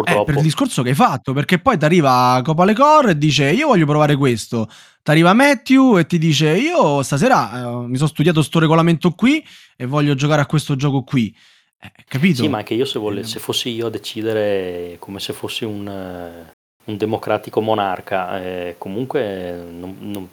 Eh, 0.00 0.04
Purtroppo. 0.04 0.24
per 0.24 0.36
il 0.36 0.42
discorso 0.42 0.82
che 0.82 0.90
hai 0.90 0.94
fatto, 0.94 1.32
perché 1.32 1.58
poi 1.58 1.76
ti 1.78 1.84
arriva 1.84 2.40
Copa 2.44 2.64
Le 2.64 2.74
Core 2.74 3.10
e 3.12 3.18
dice 3.18 3.50
io 3.50 3.66
voglio 3.68 3.86
provare 3.86 4.16
questo. 4.16 4.68
T'arriva 5.02 5.32
Matthew 5.32 5.98
e 5.98 6.06
ti 6.06 6.18
dice 6.18 6.56
io 6.56 7.02
stasera 7.02 7.60
eh, 7.60 7.86
mi 7.86 7.96
sono 7.96 8.08
studiato 8.08 8.42
sto 8.42 8.58
regolamento 8.58 9.10
qui 9.12 9.44
e 9.76 9.86
voglio 9.86 10.14
giocare 10.14 10.42
a 10.42 10.46
questo 10.46 10.76
gioco 10.76 11.02
qui. 11.02 11.34
Eh, 11.82 11.92
capito? 12.06 12.42
Sì, 12.42 12.48
ma 12.48 12.58
anche 12.58 12.74
io 12.74 12.84
se, 12.84 12.98
vole- 12.98 13.24
se 13.24 13.38
fossi 13.38 13.70
io 13.70 13.86
a 13.86 13.90
decidere 13.90 14.96
come 14.98 15.18
se 15.20 15.32
fossi 15.32 15.64
un, 15.64 15.88
eh, 15.88 16.52
un 16.84 16.96
democratico 16.96 17.60
monarca, 17.60 18.42
eh, 18.42 18.74
comunque 18.78 19.64
non, 19.70 19.96
non- 20.00 20.28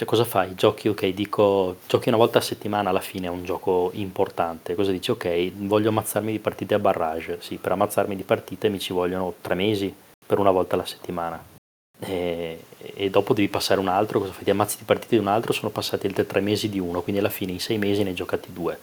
cioè, 0.00 0.08
cosa 0.08 0.24
fai? 0.24 0.54
Giochi, 0.54 0.88
ok, 0.88 1.08
dico, 1.08 1.76
giochi 1.86 2.08
una 2.08 2.16
volta 2.16 2.38
a 2.38 2.40
settimana 2.40 2.88
alla 2.88 3.00
fine 3.00 3.26
è 3.26 3.30
un 3.30 3.44
gioco 3.44 3.90
importante. 3.94 4.74
Cosa 4.74 4.92
dici? 4.92 5.10
Ok, 5.10 5.52
voglio 5.56 5.90
ammazzarmi 5.90 6.32
di 6.32 6.38
partite 6.38 6.72
a 6.72 6.78
barrage. 6.78 7.36
Sì, 7.42 7.56
per 7.56 7.72
ammazzarmi 7.72 8.16
di 8.16 8.22
partite 8.22 8.70
mi 8.70 8.78
ci 8.78 8.94
vogliono 8.94 9.34
tre 9.42 9.54
mesi 9.54 9.94
per 10.26 10.38
una 10.38 10.50
volta 10.50 10.74
alla 10.74 10.86
settimana. 10.86 11.44
E, 11.98 12.64
e 12.78 13.10
dopo 13.10 13.34
devi 13.34 13.48
passare 13.48 13.78
un 13.78 13.88
altro, 13.88 14.20
cosa 14.20 14.32
fai? 14.32 14.44
Ti 14.44 14.50
ammazzi 14.50 14.78
di 14.78 14.84
partite 14.84 15.16
di 15.16 15.20
un 15.20 15.28
altro, 15.28 15.52
sono 15.52 15.70
passati 15.70 16.06
altri 16.06 16.26
tre 16.26 16.40
mesi 16.40 16.70
di 16.70 16.78
uno, 16.78 17.02
quindi 17.02 17.20
alla 17.20 17.28
fine 17.28 17.52
in 17.52 17.60
sei 17.60 17.76
mesi 17.76 18.02
ne 18.02 18.08
hai 18.08 18.14
giocati 18.14 18.50
due. 18.54 18.78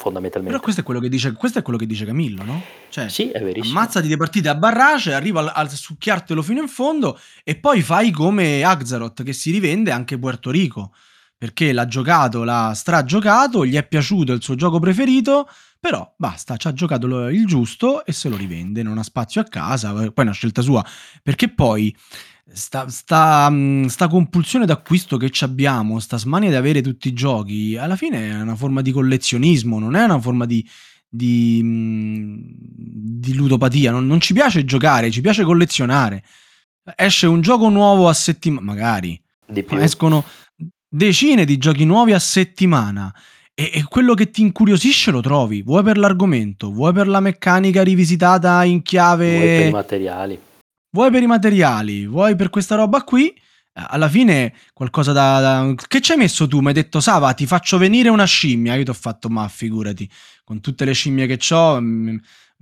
Fondamentalmente. 0.00 0.52
Però 0.56 0.62
questo 0.62 0.80
è 0.80 0.84
quello 0.84 0.98
che 0.98 1.10
dice, 1.10 1.32
questo 1.34 1.58
è 1.58 1.62
quello 1.62 1.78
che 1.78 1.84
dice 1.84 2.06
Camillo, 2.06 2.42
no? 2.42 2.62
Cioè, 2.88 3.10
Sì, 3.10 3.28
è 3.28 3.42
verissimo. 3.42 3.78
ammazzati 3.78 4.08
le 4.08 4.16
partite 4.16 4.48
a 4.48 4.54
barrage, 4.54 5.12
arriva 5.12 5.40
al, 5.40 5.52
al 5.54 5.70
succhiartelo 5.70 6.40
fino 6.40 6.62
in 6.62 6.68
fondo 6.68 7.20
e 7.44 7.56
poi 7.56 7.82
fai 7.82 8.10
come 8.10 8.64
Axaroth 8.64 9.22
che 9.22 9.34
si 9.34 9.50
rivende 9.50 9.90
anche 9.90 10.18
Puerto 10.18 10.50
Rico. 10.50 10.94
Perché 11.40 11.72
l'ha 11.72 11.86
giocato, 11.86 12.44
l'ha 12.44 12.74
stragiocato, 12.74 13.64
gli 13.64 13.74
è 13.74 13.88
piaciuto, 13.88 14.32
è 14.32 14.34
il 14.34 14.42
suo 14.42 14.56
gioco 14.56 14.78
preferito, 14.78 15.48
però 15.80 16.12
basta, 16.18 16.58
ci 16.58 16.68
ha 16.68 16.74
giocato 16.74 17.28
il 17.28 17.46
giusto 17.46 18.04
e 18.04 18.12
se 18.12 18.28
lo 18.28 18.36
rivende, 18.36 18.82
non 18.82 18.98
ha 18.98 19.02
spazio 19.02 19.40
a 19.40 19.44
casa, 19.44 19.90
poi 19.94 20.12
è 20.14 20.20
una 20.20 20.32
scelta 20.32 20.60
sua. 20.60 20.84
Perché 21.22 21.48
poi 21.48 21.96
sta, 22.52 22.90
sta, 22.90 23.48
mh, 23.48 23.86
sta 23.86 24.06
compulsione 24.08 24.66
d'acquisto 24.66 25.16
che 25.16 25.30
ci 25.30 25.44
abbiamo, 25.44 25.98
sta 25.98 26.18
smania 26.18 26.50
di 26.50 26.56
avere 26.56 26.82
tutti 26.82 27.08
i 27.08 27.14
giochi, 27.14 27.74
alla 27.74 27.96
fine 27.96 28.32
è 28.32 28.38
una 28.38 28.54
forma 28.54 28.82
di 28.82 28.92
collezionismo, 28.92 29.78
non 29.78 29.96
è 29.96 30.04
una 30.04 30.20
forma 30.20 30.44
di, 30.44 30.62
di, 31.08 31.62
mh, 31.62 32.54
di 33.18 33.32
ludopatia. 33.32 33.92
Non, 33.92 34.06
non 34.06 34.20
ci 34.20 34.34
piace 34.34 34.66
giocare, 34.66 35.10
ci 35.10 35.22
piace 35.22 35.44
collezionare. 35.44 36.22
Esce 36.96 37.26
un 37.26 37.40
gioco 37.40 37.70
nuovo 37.70 38.08
a 38.10 38.12
settimana, 38.12 38.66
magari 38.66 39.18
escono 39.80 40.22
decine 40.90 41.44
di 41.44 41.56
giochi 41.56 41.84
nuovi 41.84 42.12
a 42.12 42.18
settimana 42.18 43.14
e, 43.54 43.70
e 43.72 43.84
quello 43.84 44.14
che 44.14 44.30
ti 44.30 44.40
incuriosisce 44.42 45.10
lo 45.12 45.20
trovi, 45.20 45.62
vuoi 45.62 45.82
per 45.84 45.96
l'argomento, 45.96 46.72
vuoi 46.72 46.92
per 46.92 47.06
la 47.06 47.20
meccanica 47.20 47.82
rivisitata 47.82 48.64
in 48.64 48.82
chiave, 48.82 49.32
Vuoi 49.34 49.46
per 49.54 49.66
i 49.66 49.70
materiali. 49.70 50.40
vuoi 50.90 51.10
per 51.10 51.22
i 51.22 51.26
materiali, 51.26 52.06
vuoi 52.06 52.34
per 52.34 52.50
questa 52.50 52.74
roba 52.74 53.02
qui. 53.04 53.28
eh, 53.28 53.40
Alla 53.72 54.08
fine 54.08 54.52
qualcosa 54.72 55.12
da, 55.12 55.40
da- 55.40 55.74
Che 55.86 56.00
ci 56.00 56.12
hai 56.12 56.18
messo 56.18 56.48
tu? 56.48 56.58
Mi 56.58 56.68
hai 56.68 56.72
detto 56.74 57.00
Sava, 57.00 57.32
ti 57.34 57.46
faccio 57.46 57.78
venire 57.78 58.08
una 58.08 58.24
scimmia. 58.24 58.74
Io 58.74 58.82
ti 58.84 58.90
ho 58.90 58.94
fatto, 58.94 59.28
ma 59.28 59.46
figurati, 59.46 60.10
con 60.42 60.60
tutte 60.60 60.84
le 60.84 60.92
scimmie 60.92 61.26
che 61.26 61.38
ho, 61.54 61.78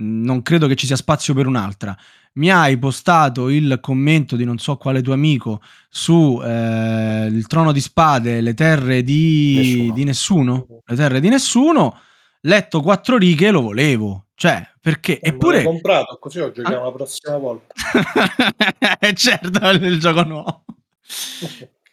non 0.00 0.42
credo 0.42 0.66
che 0.66 0.76
ci 0.76 0.86
sia 0.86 0.96
spazio 0.96 1.32
per 1.32 1.46
un'altra. 1.46 1.96
Mi 2.38 2.50
hai 2.52 2.78
postato 2.78 3.48
il 3.48 3.78
commento 3.80 4.36
di 4.36 4.44
non 4.44 4.58
so 4.58 4.76
quale 4.76 5.02
tuo 5.02 5.12
amico 5.12 5.60
su 5.88 6.40
eh, 6.44 7.26
il 7.28 7.46
trono 7.48 7.72
di 7.72 7.80
spade, 7.80 8.40
le 8.40 8.54
terre 8.54 9.02
di 9.02 9.54
Nessuno. 9.56 9.92
di 9.94 10.04
nessuno. 10.04 10.66
Le 10.86 10.94
terre 10.96 11.18
di 11.20 11.28
nessuno. 11.28 11.98
Letto 12.42 12.80
quattro 12.80 13.18
righe 13.18 13.50
lo 13.50 13.60
volevo. 13.62 14.26
Cioè, 14.36 14.64
perché? 14.80 15.18
Eh, 15.18 15.18
me 15.18 15.30
l'ho 15.30 15.34
Eppure... 15.34 15.62
comprato 15.64 16.16
così 16.20 16.38
lo 16.38 16.52
giochiamo 16.52 16.80
Ah. 16.82 16.84
la 16.84 16.92
prossima 16.92 17.36
volta. 17.38 17.74
Eh, 19.00 19.14
certo, 19.14 19.58
è 19.58 19.74
il 19.84 19.98
gioco 19.98 20.22
nuovo. 20.22 20.64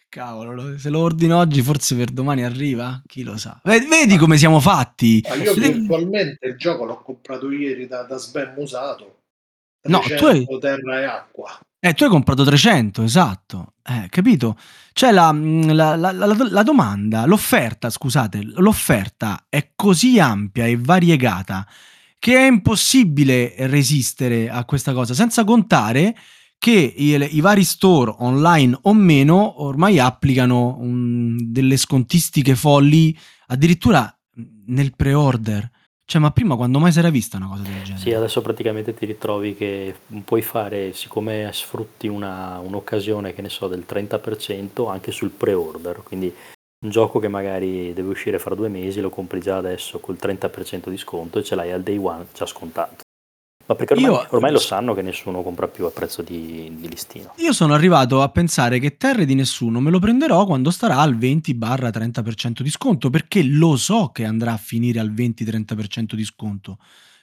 Cavolo, 0.07 0.53
lo- 0.53 0.77
se 0.77 0.89
lo 0.89 0.99
ordino 0.99 1.39
oggi, 1.39 1.61
forse 1.63 1.95
per 1.95 2.11
domani 2.11 2.43
arriva? 2.45 3.01
Chi 3.07 3.23
lo 3.23 3.35
sa. 3.37 3.59
Ve- 3.63 3.79
Vedi 3.81 4.17
come 4.17 4.37
siamo 4.37 4.59
fatti? 4.59 5.25
Ma 5.27 5.33
io 5.35 5.55
Le- 5.55 5.71
virtualmente 5.71 6.45
il 6.47 6.55
gioco 6.55 6.85
l'ho 6.85 7.01
comprato 7.01 7.49
ieri 7.51 7.87
da, 7.87 8.03
da 8.03 8.17
Sven 8.17 8.53
usato. 8.57 9.21
No, 9.89 9.99
tu 9.99 10.25
hai- 10.25 10.45
300 10.45 10.57
terra 10.59 10.99
e 11.01 11.05
acqua. 11.05 11.59
Eh, 11.79 11.93
tu 11.93 12.03
hai 12.03 12.09
comprato 12.09 12.43
300, 12.43 13.03
esatto. 13.03 13.73
Eh, 13.87 14.07
capito? 14.09 14.57
Cioè 14.93 15.11
la, 15.11 15.31
mh, 15.31 15.73
la- 15.73 15.95
la- 15.95 16.11
la- 16.11 16.35
la 16.49 16.63
domanda, 16.63 17.25
l'offerta, 17.25 17.89
scusate, 17.91 18.41
l'offerta 18.55 19.45
è 19.49 19.71
così 19.75 20.19
ampia 20.19 20.65
e 20.65 20.77
variegata 20.77 21.67
che 22.17 22.37
è 22.37 22.47
impossibile 22.47 23.53
resistere 23.67 24.49
a 24.49 24.65
questa 24.65 24.93
cosa, 24.93 25.13
senza 25.13 25.43
contare 25.43 26.15
che 26.57 26.71
i, 26.71 27.35
i 27.35 27.39
vari 27.41 27.63
store 27.63 28.15
online 28.17 28.75
o 28.83 28.93
meno 28.93 29.61
ormai 29.63 29.99
applicano 29.99 30.77
un- 30.79 31.37
delle 31.51 31.77
scontistiche 31.77 32.55
folli 32.55 33.15
addirittura 33.47 34.11
nel 34.67 34.95
pre-order. 34.95 35.69
Cioè, 36.07 36.21
ma 36.21 36.29
prima 36.29 36.55
quando 36.55 36.77
mai 36.77 36.91
si 36.91 36.99
era 36.99 37.09
vista 37.09 37.37
una 37.37 37.47
cosa 37.47 37.63
del 37.63 37.81
genere? 37.81 37.97
Sì, 37.97 38.13
adesso 38.13 38.41
praticamente 38.41 38.93
ti 38.93 39.07
ritrovi 39.07 39.55
che 39.55 39.95
puoi 40.23 40.43
fare, 40.43 40.93
siccome 40.93 41.49
sfrutti 41.51 42.07
una, 42.07 42.59
un'occasione, 42.59 43.33
che 43.33 43.41
ne 43.41 43.49
so, 43.49 43.67
del 43.67 43.85
30% 43.87 44.87
anche 44.87 45.11
sul 45.11 45.31
pre-order, 45.31 46.03
quindi 46.03 46.31
un 46.85 46.89
gioco 46.91 47.17
che 47.17 47.27
magari 47.27 47.91
deve 47.93 48.09
uscire 48.09 48.37
fra 48.37 48.53
due 48.53 48.69
mesi, 48.69 49.01
lo 49.01 49.09
compri 49.09 49.39
già 49.39 49.57
adesso 49.57 49.99
col 49.99 50.17
30% 50.21 50.89
di 50.89 50.97
sconto 50.97 51.39
e 51.39 51.43
ce 51.43 51.55
l'hai 51.55 51.71
al 51.71 51.81
day 51.81 51.97
one 51.97 52.27
già 52.33 52.45
scontato. 52.45 53.04
Ma 53.67 53.75
perché 53.75 53.93
ormai, 53.93 54.11
Io- 54.11 54.27
ormai 54.29 54.51
lo 54.51 54.59
sanno 54.59 54.93
che 54.93 55.01
nessuno 55.01 55.41
compra 55.41 55.67
più 55.67 55.85
a 55.85 55.91
prezzo 55.91 56.21
di, 56.21 56.75
di 56.77 56.87
listino. 56.87 57.33
Io 57.37 57.51
sono 57.51 57.73
arrivato 57.73 58.21
a 58.21 58.29
pensare 58.29 58.79
che 58.79 58.95
Terre 58.97 59.25
di 59.25 59.33
Nessuno 59.33 59.79
me 59.79 59.89
lo 59.89 59.99
prenderò 59.99 60.45
quando 60.45 60.69
starà 60.69 60.97
al 60.97 61.15
20-30% 61.17 62.61
di 62.61 62.69
sconto, 62.69 63.09
perché 63.09 63.43
lo 63.43 63.75
so 63.75 64.09
che 64.13 64.23
andrà 64.25 64.53
a 64.53 64.57
finire 64.57 64.99
al 64.99 65.11
20-30% 65.11 66.13
di 66.13 66.23
sconto. 66.23 66.77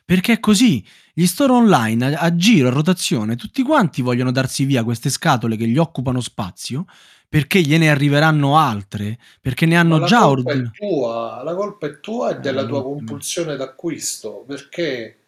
Perché 0.04 0.32
è 0.34 0.40
così. 0.40 0.84
Gli 1.14 1.26
store 1.26 1.52
online 1.52 2.16
a, 2.16 2.20
a 2.20 2.34
giro, 2.34 2.68
a 2.68 2.72
rotazione, 2.72 3.36
tutti 3.36 3.62
quanti 3.62 4.02
vogliono 4.02 4.32
darsi 4.32 4.64
via 4.64 4.82
queste 4.82 5.10
scatole 5.10 5.56
che 5.56 5.68
gli 5.68 5.78
occupano 5.78 6.20
spazio, 6.20 6.86
perché 7.28 7.60
gliene 7.62 7.88
arriveranno 7.88 8.58
altre, 8.58 9.18
perché 9.40 9.64
ne 9.64 9.76
hanno 9.76 9.98
la 9.98 10.06
già 10.06 10.22
colpa 10.22 10.50
è 10.50 10.54
ordinato. 10.56 11.44
la 11.44 11.54
colpa 11.54 11.86
è 11.86 12.00
tua 12.00 12.30
e 12.30 12.34
Eh, 12.34 12.40
della 12.40 12.64
tua 12.64 12.82
compulsione 12.82 13.56
d'acquisto, 13.56 14.44
perché 14.46 15.21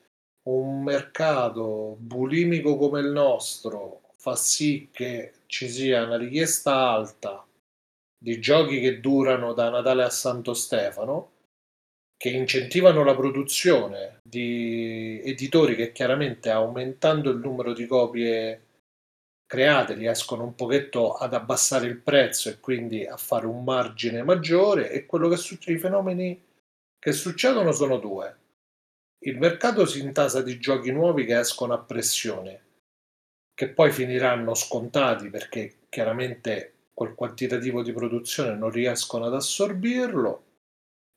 un 0.44 0.82
mercato 0.82 1.96
bulimico 1.98 2.76
come 2.76 3.00
il 3.00 3.08
nostro 3.08 4.00
fa 4.16 4.36
sì 4.36 4.88
che 4.90 5.32
ci 5.46 5.68
sia 5.68 6.04
una 6.04 6.16
richiesta 6.16 6.90
alta 6.90 7.46
di 8.18 8.40
giochi 8.40 8.80
che 8.80 9.00
durano 9.00 9.52
da 9.52 9.68
Natale 9.68 10.02
a 10.02 10.08
Santo 10.08 10.54
Stefano, 10.54 11.32
che 12.16 12.30
incentivano 12.30 13.04
la 13.04 13.14
produzione 13.14 14.20
di 14.22 15.20
editori 15.22 15.76
che 15.76 15.92
chiaramente 15.92 16.48
aumentando 16.48 17.30
il 17.30 17.38
numero 17.38 17.74
di 17.74 17.86
copie 17.86 18.62
create 19.46 19.92
riescono 19.92 20.44
un 20.44 20.54
pochetto 20.54 21.12
ad 21.12 21.34
abbassare 21.34 21.86
il 21.86 21.98
prezzo 21.98 22.48
e 22.48 22.60
quindi 22.60 23.04
a 23.04 23.18
fare 23.18 23.46
un 23.46 23.62
margine 23.62 24.22
maggiore 24.22 24.90
e 24.90 25.04
quello 25.04 25.28
che 25.28 25.36
succede, 25.36 25.76
i 25.76 25.80
fenomeni 25.80 26.42
che 26.98 27.12
succedono 27.12 27.72
sono 27.72 27.98
due. 27.98 28.43
Il 29.26 29.38
mercato 29.38 29.86
si 29.86 30.00
intasa 30.00 30.42
di 30.42 30.58
giochi 30.58 30.92
nuovi 30.92 31.24
che 31.24 31.38
escono 31.38 31.72
a 31.72 31.78
pressione, 31.78 32.60
che 33.54 33.68
poi 33.68 33.90
finiranno 33.90 34.54
scontati 34.54 35.30
perché 35.30 35.76
chiaramente 35.88 36.72
quel 36.92 37.14
quantitativo 37.14 37.82
di 37.82 37.92
produzione 37.92 38.54
non 38.54 38.70
riescono 38.70 39.24
ad 39.24 39.34
assorbirlo. 39.34 40.42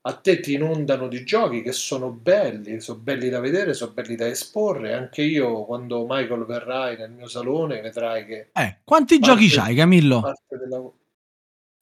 A 0.08 0.16
te 0.16 0.40
ti 0.40 0.54
inondano 0.54 1.10
di 1.10 1.26
giochi 1.26 1.62
che 1.62 1.74
sono 1.74 2.10
belli, 2.10 2.80
sono 2.80 3.00
belli 3.00 3.28
da 3.28 3.42
vedere, 3.42 3.74
sono 3.74 3.92
belli 3.92 4.16
da 4.16 4.28
esporre. 4.28 4.94
Anche 4.94 5.22
io, 5.22 5.66
quando 5.66 6.06
Michael 6.08 6.46
verrai 6.46 6.96
nel 6.96 7.12
mio 7.12 7.28
salone, 7.28 7.82
vedrai 7.82 8.26
che 8.26 8.50
Eh, 8.54 8.78
quanti 8.86 9.20
giochi 9.20 9.50
c'hai, 9.50 9.76
Camillo? 9.76 10.22
parte 10.22 10.58
della... 10.58 10.82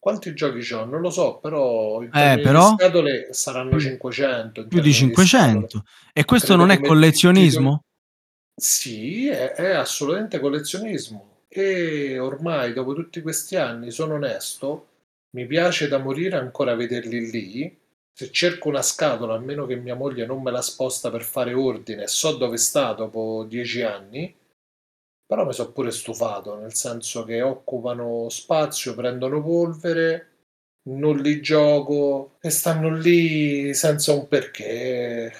Quanti 0.05 0.35
giochi 0.35 0.59
c'ho? 0.59 0.85
Non 0.85 1.01
lo 1.01 1.09
so, 1.09 1.39
però 1.41 2.03
in 2.03 2.11
Eh, 2.13 2.39
però? 2.39 2.69
di 2.69 2.75
scatole 2.77 3.27
saranno 3.31 3.71
Più- 3.71 3.79
500. 3.79 4.59
in 4.61 4.67
Più 4.67 4.79
di 4.79 4.91
termini 4.91 5.13
scatole. 5.15 5.25
500. 5.27 5.83
E 6.13 6.25
questo 6.25 6.47
Credo 6.53 6.61
non 6.61 6.69
è 6.69 6.79
collezionismo? 6.79 7.79
Sì, 8.55 9.27
è, 9.29 9.53
è 9.53 9.71
assolutamente 9.71 10.39
collezionismo. 10.39 11.37
E 11.47 12.19
ormai, 12.19 12.73
dopo 12.73 12.93
tutti 12.93 13.19
questi 13.23 13.55
anni, 13.55 13.89
sono 13.89 14.13
onesto, 14.13 14.85
mi 15.31 15.47
piace 15.47 15.87
da 15.87 15.97
morire 15.97 16.37
ancora 16.37 16.75
vederli 16.75 17.31
lì. 17.31 17.77
Se 18.13 18.29
cerco 18.31 18.69
una 18.69 18.83
scatola, 18.83 19.33
a 19.33 19.39
meno 19.39 19.65
che 19.65 19.75
mia 19.75 19.95
moglie 19.95 20.27
non 20.27 20.43
me 20.43 20.51
la 20.51 20.61
sposta 20.61 21.09
per 21.09 21.23
fare 21.23 21.55
ordine, 21.55 22.05
so 22.05 22.35
dove 22.35 22.57
sta 22.57 22.93
dopo 22.93 23.43
dieci 23.49 23.81
anni, 23.81 24.31
però 25.25 25.45
mi 25.45 25.53
sono 25.53 25.71
pure 25.71 25.91
stufato, 25.91 26.55
nel 26.57 26.73
senso 26.75 27.23
che 27.23 27.41
occupano 27.41 28.29
spazio, 28.29 28.93
prendono 28.95 29.41
polvere, 29.41 30.29
non 30.89 31.17
li 31.17 31.41
gioco 31.41 32.37
e 32.41 32.49
stanno 32.49 32.89
lì 32.95 33.73
senza 33.73 34.13
un 34.13 34.27
perché. 34.27 35.31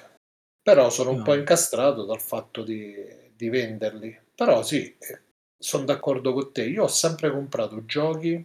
Però 0.61 0.89
sono 0.89 1.11
un 1.11 1.17
No. 1.17 1.23
po' 1.23 1.35
incastrato 1.35 2.05
dal 2.05 2.19
fatto 2.21 2.63
di, 2.63 2.93
di 3.35 3.49
venderli. 3.49 4.17
Però 4.35 4.63
sì, 4.63 4.95
eh, 4.97 5.21
son 5.57 5.85
d'accordo 5.85 6.33
con 6.33 6.51
te. 6.51 6.63
Io 6.65 6.83
ho 6.83 6.87
sempre 6.87 7.31
comprato 7.31 7.85
giochi 7.85 8.43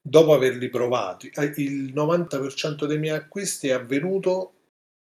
dopo 0.00 0.32
averli 0.34 0.68
provati. 0.70 1.30
Eh, 1.34 1.52
il 1.58 1.92
90% 1.92 2.86
dei 2.86 2.98
miei 2.98 3.16
acquisti 3.16 3.68
è 3.68 3.72
avvenuto 3.72 4.54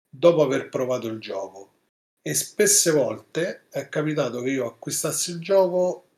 dopo 0.08 0.42
aver 0.42 0.68
provato 0.68 1.08
il 1.08 1.18
gioco. 1.20 1.72
E 2.26 2.34
spesse 2.34 2.90
volte 2.90 3.66
è 3.68 3.88
capitato 3.90 4.40
che 4.40 4.50
io 4.50 4.66
acquistassi 4.66 5.32
il 5.32 5.40
gioco 5.40 6.08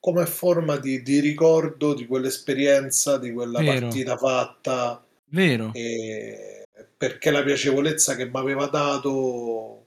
come 0.00 0.26
forma 0.26 0.76
di, 0.76 1.00
di 1.02 1.20
ricordo 1.20 1.94
di 1.94 2.06
quell'esperienza, 2.06 3.18
di 3.18 3.32
quella 3.32 3.60
Vero, 3.60 3.80
partita 3.80 4.16
fatta, 4.16 5.06
vero. 5.26 5.70
e 5.72 6.64
perché 6.96 7.30
la 7.30 7.42
piacevolezza 7.42 8.16
che 8.16 8.26
mi 8.26 8.36
aveva 8.36 8.66
dato 8.66 9.84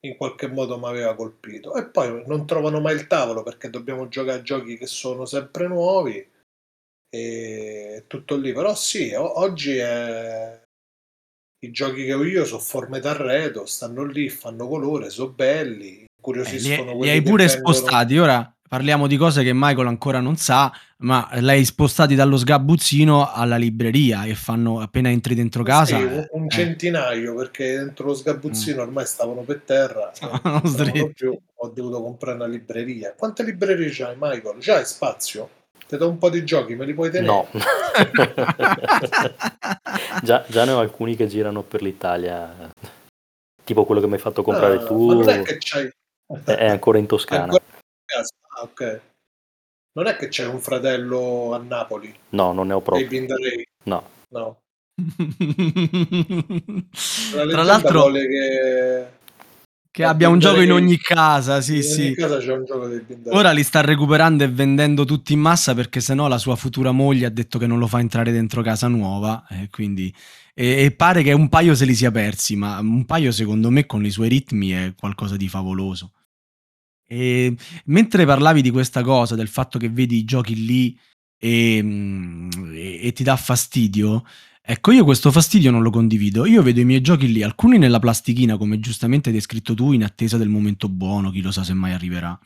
in 0.00 0.16
qualche 0.16 0.46
modo 0.46 0.78
mi 0.78 0.86
aveva 0.86 1.14
colpito. 1.14 1.74
E 1.74 1.86
poi 1.86 2.22
non 2.26 2.46
trovano 2.46 2.80
mai 2.80 2.94
il 2.94 3.06
tavolo 3.06 3.42
perché 3.42 3.70
dobbiamo 3.70 4.08
giocare 4.08 4.40
a 4.40 4.42
giochi 4.42 4.76
che 4.76 4.86
sono 4.86 5.24
sempre 5.24 5.66
nuovi 5.66 6.24
e 7.10 8.04
tutto 8.06 8.36
lì. 8.36 8.52
Però 8.52 8.74
sì, 8.74 9.12
oggi 9.14 9.76
è... 9.78 10.60
i 11.60 11.70
giochi 11.70 12.04
che 12.04 12.14
ho 12.14 12.24
io 12.24 12.44
sono 12.44 12.60
forme 12.60 13.00
d'arredo, 13.00 13.66
stanno 13.66 14.04
lì, 14.04 14.28
fanno 14.28 14.68
colore, 14.68 15.10
sono 15.10 15.30
belli, 15.30 16.04
Eh, 16.04 16.58
li, 16.58 17.00
li 17.00 17.08
hai 17.10 17.22
pure 17.22 17.46
vengono. 17.46 17.72
spostati. 17.72 18.18
Ora 18.18 18.52
parliamo 18.68 19.06
di 19.06 19.16
cose 19.16 19.42
che 19.42 19.52
Michael 19.54 19.86
ancora 19.86 20.20
non 20.20 20.36
sa, 20.36 20.70
ma 20.98 21.28
l'hai 21.40 21.64
spostati 21.64 22.14
dallo 22.14 22.36
sgabuzzino 22.36 23.32
alla 23.32 23.56
libreria 23.56 24.24
e 24.24 24.34
fanno 24.34 24.80
appena 24.80 25.08
entri 25.10 25.34
dentro 25.34 25.62
Sì, 25.62 25.68
casa. 25.70 25.96
un, 25.98 26.26
un 26.30 26.44
eh, 26.44 26.48
centinaio 26.50 27.34
perché 27.34 27.76
dentro 27.76 28.06
lo 28.06 28.12
mm, 28.12 28.16
sgabuzzino 28.16 28.82
ormai 28.82 29.06
stavano 29.06 29.40
per 29.42 29.62
terra 29.64 30.10
e 30.12 30.14
stavano 30.16 30.40
non 30.42 30.66
stavano 30.66 30.90
stretti. 30.90 31.12
più. 31.14 31.38
Ho 31.60 31.68
dovuto 31.70 32.02
comprare 32.02 32.36
una 32.36 32.46
libreria. 32.46 33.14
Quante 33.16 33.42
librerie 33.42 33.88
c'hai, 33.90 34.14
Michael? 34.18 34.58
C'hai 34.60 34.84
spazio? 34.84 35.48
Ti 35.88 35.96
do 35.96 36.10
un 36.10 36.18
po' 36.18 36.28
di 36.28 36.44
giochi, 36.44 36.74
me 36.74 36.84
li 36.84 36.92
puoi 36.92 37.10
tenere? 37.10 37.32
No. 37.32 37.48
già, 40.22 40.44
già 40.46 40.64
ne 40.66 40.72
ho 40.72 40.80
alcuni 40.80 41.16
che 41.16 41.26
girano 41.26 41.62
per 41.62 41.80
l'Italia, 41.80 42.70
tipo 43.64 43.86
quello 43.86 44.02
che 44.02 44.06
mi 44.06 44.12
hai 44.12 44.18
fatto 44.18 44.42
comprare 44.42 44.74
Ah, 44.74 44.84
tu, 44.84 45.06
ma 45.06 45.14
non 45.14 45.28
è 45.30 45.40
che 45.40 45.56
c'hai... 45.58 45.90
è, 46.44 46.50
è 46.50 46.68
ancora 46.68 46.98
in 46.98 47.06
Toscana. 47.06 47.44
Ancora? 47.44 47.62
Ah, 47.64 48.62
ok. 48.62 49.00
Non 49.92 50.08
è 50.08 50.16
che 50.16 50.28
c'è 50.28 50.44
un 50.44 50.60
fratello 50.60 51.54
a 51.54 51.58
Napoli, 51.58 52.14
No, 52.30 52.52
non 52.52 52.66
ne 52.66 52.72
ho 52.74 52.80
proprio. 52.82 53.08
No. 53.84 54.10
No. 54.28 54.60
La 57.34 57.46
Tra 57.46 57.62
l'altro 57.62 58.00
vuole 58.00 58.26
che... 58.26 59.06
che 59.98 60.04
abbia 60.04 60.28
un 60.28 60.38
gioco 60.38 60.60
in 60.60 60.70
ogni 60.70 60.96
casa, 60.96 61.60
sì, 61.60 61.76
in 61.76 61.82
sì. 61.82 62.02
ogni 62.02 62.14
casa 62.14 62.38
c'è 62.38 62.52
un 62.52 62.64
gioco 62.64 62.86
dei 62.86 63.00
Bindarei. 63.00 63.36
Ora 63.36 63.50
li 63.50 63.64
sta 63.64 63.80
recuperando 63.80 64.44
e 64.44 64.48
vendendo 64.48 65.04
tutti 65.04 65.32
in 65.32 65.40
massa 65.40 65.74
perché 65.74 66.00
sennò 66.00 66.28
la 66.28 66.38
sua 66.38 66.54
futura 66.54 66.92
moglie 66.92 67.26
ha 67.26 67.30
detto 67.30 67.58
che 67.58 67.66
non 67.66 67.80
lo 67.80 67.88
fa 67.88 67.98
entrare 67.98 68.30
dentro 68.30 68.62
casa 68.62 68.86
nuova 68.86 69.44
e 69.48 69.68
quindi 69.70 70.14
e, 70.54 70.84
e 70.84 70.92
pare 70.92 71.24
che 71.24 71.32
un 71.32 71.48
paio 71.48 71.74
se 71.74 71.84
li 71.84 71.96
sia 71.96 72.12
persi, 72.12 72.54
ma 72.54 72.78
un 72.78 73.06
paio 73.06 73.32
secondo 73.32 73.70
me 73.70 73.86
con 73.86 74.04
i 74.04 74.10
suoi 74.10 74.28
ritmi 74.28 74.70
è 74.70 74.94
qualcosa 74.96 75.36
di 75.36 75.48
favoloso. 75.48 76.12
E 77.04 77.56
mentre 77.86 78.24
parlavi 78.24 78.62
di 78.62 78.70
questa 78.70 79.02
cosa, 79.02 79.34
del 79.34 79.48
fatto 79.48 79.80
che 79.80 79.88
vedi 79.88 80.18
i 80.18 80.24
giochi 80.24 80.64
lì 80.64 80.96
e, 81.36 81.80
mm, 81.82 82.50
e- 82.72 83.00
e 83.02 83.12
ti 83.12 83.24
dà 83.24 83.34
fastidio, 83.34 84.24
ecco 84.70 84.90
io 84.92 85.04
questo 85.04 85.32
fastidio 85.32 85.70
non 85.70 85.82
lo 85.82 85.88
condivido. 85.88 86.44
Io 86.44 86.62
vedo 86.62 86.80
i 86.80 86.84
miei 86.84 87.00
giochi 87.00 87.32
lì, 87.32 87.42
alcuni 87.42 87.78
nella 87.78 87.98
plastichina, 87.98 88.58
come 88.58 88.78
giustamente 88.80 89.30
hai 89.30 89.34
descritto 89.34 89.72
tu, 89.72 89.92
in 89.92 90.04
attesa 90.04 90.36
del 90.36 90.50
momento 90.50 90.90
buono, 90.90 91.30
chi 91.30 91.40
lo 91.40 91.50
sa 91.50 91.64
se 91.64 91.72
mai 91.72 91.92
arriverà, 91.92 92.38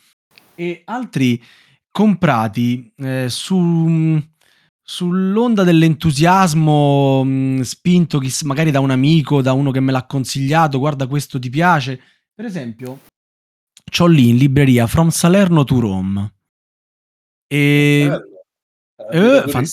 e 0.54 0.82
altri 0.84 1.42
comprati 1.90 2.92
eh, 2.96 3.26
su, 3.28 4.22
sull'onda 4.80 5.64
dell'entusiasmo 5.64 7.24
mh, 7.24 7.60
spinto 7.62 8.20
chiss- 8.20 8.44
magari 8.44 8.70
da 8.70 8.78
un 8.78 8.90
amico, 8.90 9.42
da 9.42 9.52
uno 9.52 9.72
che 9.72 9.80
me 9.80 9.90
l'ha 9.90 10.06
consigliato, 10.06 10.78
guarda 10.78 11.08
questo 11.08 11.40
ti 11.40 11.50
piace. 11.50 12.00
Per 12.32 12.44
esempio, 12.44 13.00
c'ho 13.90 14.06
lì 14.06 14.28
in 14.28 14.36
libreria 14.36 14.86
From 14.86 15.08
Salerno 15.08 15.64
to 15.64 15.80
Rome. 15.80 16.34
E 17.48 18.22
Eh, 19.10 19.20
vita 19.20 19.48
fan- 19.48 19.66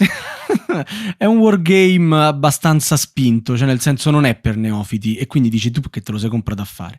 è 1.16 1.24
un 1.24 1.38
wargame 1.38 2.24
abbastanza 2.24 2.96
spinto, 2.96 3.56
cioè 3.56 3.66
nel 3.66 3.80
senso 3.80 4.10
non 4.10 4.24
è 4.24 4.34
per 4.34 4.56
neofiti 4.56 5.16
e 5.16 5.26
quindi 5.26 5.48
dici 5.48 5.70
tu 5.70 5.80
che 5.82 6.00
te 6.00 6.12
lo 6.12 6.18
sei 6.18 6.30
comprato 6.30 6.62
a 6.62 6.66
fare. 6.66 6.98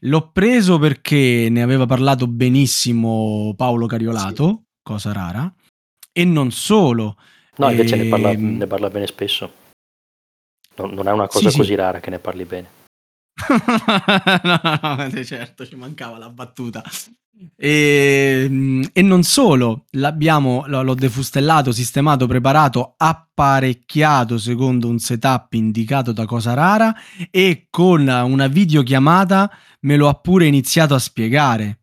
L'ho 0.00 0.30
preso 0.30 0.78
perché 0.78 1.48
ne 1.50 1.62
aveva 1.62 1.86
parlato 1.86 2.26
benissimo 2.26 3.54
Paolo 3.56 3.86
Cariolato, 3.86 4.64
cosa 4.82 5.12
rara, 5.12 5.52
e 6.12 6.24
non 6.24 6.50
solo. 6.50 7.16
No, 7.56 7.70
invece 7.70 7.96
ne 7.96 8.08
parla, 8.08 8.30
Ehm, 8.30 8.56
ne 8.56 8.66
parla 8.66 8.90
bene 8.90 9.06
spesso. 9.06 9.52
Non, 10.76 10.92
non 10.94 11.08
è 11.08 11.12
una 11.12 11.26
cosa 11.26 11.46
Sì, 11.46 11.50
sì. 11.50 11.56
così 11.58 11.74
rara 11.74 12.00
che 12.00 12.10
ne 12.10 12.18
parli 12.18 12.44
bene. 12.44 12.68
no, 14.42 14.60
no, 14.82 15.08
no, 15.10 15.24
certo, 15.24 15.66
ci 15.66 15.76
mancava 15.76 16.18
la 16.18 16.28
battuta. 16.28 16.82
E, 17.56 18.88
e 18.92 19.02
non 19.02 19.22
solo, 19.22 19.84
l'abbiamo, 19.92 20.64
l'ho 20.66 20.94
defustellato, 20.94 21.72
sistemato, 21.72 22.26
preparato, 22.26 22.94
apparecchiato 22.96 24.36
secondo 24.38 24.88
un 24.88 24.98
setup 24.98 25.52
indicato 25.54 26.12
da 26.12 26.26
Cosa 26.26 26.54
Rara 26.54 26.94
e 27.30 27.66
con 27.70 28.06
una 28.06 28.46
videochiamata 28.46 29.50
me 29.80 29.96
lo 29.96 30.08
ha 30.08 30.14
pure 30.14 30.46
iniziato 30.46 30.94
a 30.94 30.98
spiegare. 30.98 31.80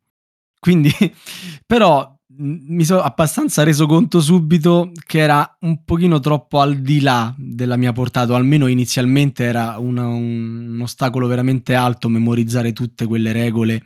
Quindi, 0.60 0.92
però, 1.66 2.16
mi 2.40 2.84
sono 2.84 3.02
abbastanza 3.02 3.64
reso 3.64 3.88
conto 3.88 4.22
subito 4.22 4.92
che 5.08 5.20
era 5.20 5.58
un 5.62 5.84
pochino 5.84 6.20
troppo 6.20 6.60
al 6.60 6.78
di 6.82 7.02
là 7.02 7.34
della 7.36 7.78
mia 7.78 7.94
portata, 7.94 8.34
o 8.34 8.36
almeno 8.36 8.68
inizialmente 8.68 9.44
era 9.44 9.78
una- 9.80 10.08
un, 10.08 10.70
un 10.74 10.82
ostacolo 10.82 11.26
veramente 11.26 11.74
alto 11.74 12.10
memorizzare 12.10 12.74
tutte 12.74 13.08
quelle 13.08 13.32
regole 13.32 13.84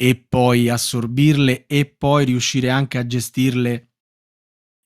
e 0.00 0.14
poi 0.28 0.68
assorbirle 0.68 1.66
e 1.66 1.84
poi 1.86 2.24
riuscire 2.24 2.70
anche 2.70 2.98
a 2.98 3.06
gestirle 3.06 3.88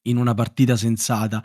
in 0.05 0.17
una 0.17 0.33
partita 0.33 0.75
sensata. 0.75 1.45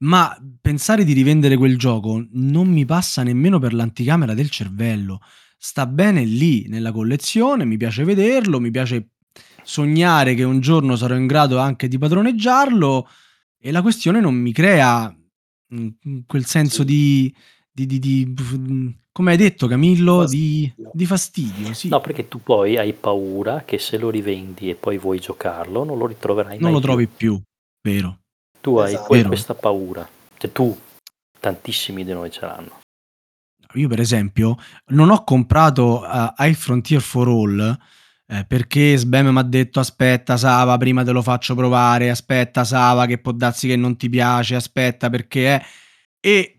Ma 0.00 0.36
pensare 0.60 1.04
di 1.04 1.12
rivendere 1.12 1.56
quel 1.56 1.78
gioco 1.78 2.26
non 2.32 2.66
mi 2.68 2.84
passa 2.84 3.22
nemmeno 3.22 3.60
per 3.60 3.72
l'anticamera 3.72 4.34
del 4.34 4.50
cervello. 4.50 5.20
Sta 5.56 5.86
bene 5.86 6.24
lì 6.24 6.66
nella 6.66 6.90
collezione, 6.90 7.64
mi 7.64 7.76
piace 7.76 8.02
vederlo, 8.02 8.58
mi 8.58 8.72
piace 8.72 9.10
sognare 9.62 10.34
che 10.34 10.42
un 10.42 10.58
giorno 10.58 10.96
sarò 10.96 11.14
in 11.14 11.28
grado 11.28 11.58
anche 11.58 11.86
di 11.86 11.98
padroneggiarlo 11.98 13.08
e 13.58 13.70
la 13.70 13.80
questione 13.80 14.18
non 14.20 14.34
mi 14.34 14.52
crea 14.52 15.16
mm, 15.74 16.18
quel 16.26 16.44
senso 16.46 16.80
Sì. 16.80 16.84
di, 16.84 17.34
di- 17.74 17.86
di- 17.86 17.98
di- 17.98 18.96
come 19.10 19.32
hai 19.32 19.36
detto 19.36 19.66
Camillo, 19.66 20.24
di, 20.26 20.66
Fastidio. 20.72 20.90
di 20.94 21.06
fastidio. 21.06 21.74
Sì. 21.74 21.88
No, 21.88 22.00
perché 22.00 22.28
tu 22.28 22.40
poi 22.42 22.76
hai 22.76 22.92
paura 22.92 23.62
che 23.64 23.78
se 23.78 23.98
lo 23.98 24.10
rivendi 24.10 24.70
e 24.70 24.74
poi 24.76 24.96
vuoi 24.98 25.18
giocarlo, 25.18 25.82
non 25.84 25.98
lo 25.98 26.06
ritroverai 26.06 26.58
non 26.58 26.70
mai 26.70 26.72
lo 26.72 26.78
più. 26.78 26.86
trovi 26.88 27.06
più, 27.08 27.40
vero? 27.82 28.18
Tu 28.60 28.76
hai 28.78 28.92
Esatto. 28.92 29.06
que- 29.06 29.16
Vero. 29.16 29.28
questa 29.28 29.54
paura. 29.54 30.08
Cioè 30.38 30.52
tu, 30.52 30.76
tantissimi 31.40 32.04
di 32.04 32.12
noi 32.12 32.30
ce 32.30 32.40
l'hanno. 32.46 32.80
Io 33.74 33.88
per 33.88 33.98
esempio 34.00 34.56
non 34.92 35.10
ho 35.10 35.24
comprato 35.24 36.00
uh, 36.02 36.32
High 36.38 36.54
Frontier 36.54 37.00
for 37.00 37.26
All 37.26 37.76
eh, 38.26 38.44
perché 38.46 38.96
Sbam 38.96 39.28
mi 39.30 39.38
ha 39.38 39.42
detto 39.42 39.80
aspetta 39.80 40.36
Sava 40.36 40.76
prima 40.78 41.02
te 41.02 41.10
lo 41.10 41.22
faccio 41.22 41.54
provare, 41.56 42.08
aspetta 42.08 42.62
Sava 42.64 43.06
che 43.06 43.18
può 43.18 43.32
darsi 43.32 43.66
che 43.66 43.74
non 43.76 43.96
ti 43.96 44.08
piace, 44.08 44.54
aspetta 44.54 45.10
perché 45.10 45.56
è... 45.56 45.64
E 46.20 46.53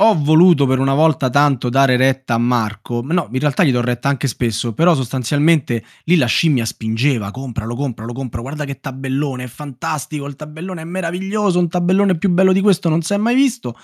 ho 0.00 0.14
voluto 0.22 0.64
per 0.66 0.78
una 0.78 0.94
volta 0.94 1.28
tanto 1.28 1.68
dare 1.68 1.96
retta 1.96 2.34
a 2.34 2.38
Marco, 2.38 3.02
no 3.02 3.28
in 3.32 3.40
realtà 3.40 3.64
gli 3.64 3.72
do 3.72 3.80
retta 3.80 4.08
anche 4.08 4.28
spesso, 4.28 4.72
però 4.72 4.94
sostanzialmente 4.94 5.84
lì 6.04 6.16
la 6.16 6.26
scimmia 6.26 6.64
spingeva, 6.64 7.32
compralo, 7.32 7.74
compralo, 7.74 8.12
compralo, 8.12 8.44
guarda 8.44 8.64
che 8.64 8.78
tabellone, 8.78 9.44
è 9.44 9.48
fantastico, 9.48 10.26
il 10.26 10.36
tabellone 10.36 10.82
è 10.82 10.84
meraviglioso, 10.84 11.58
un 11.58 11.68
tabellone 11.68 12.16
più 12.16 12.30
bello 12.30 12.52
di 12.52 12.60
questo 12.60 12.88
non 12.88 13.02
si 13.02 13.14
è 13.14 13.16
mai 13.16 13.34
visto. 13.34 13.76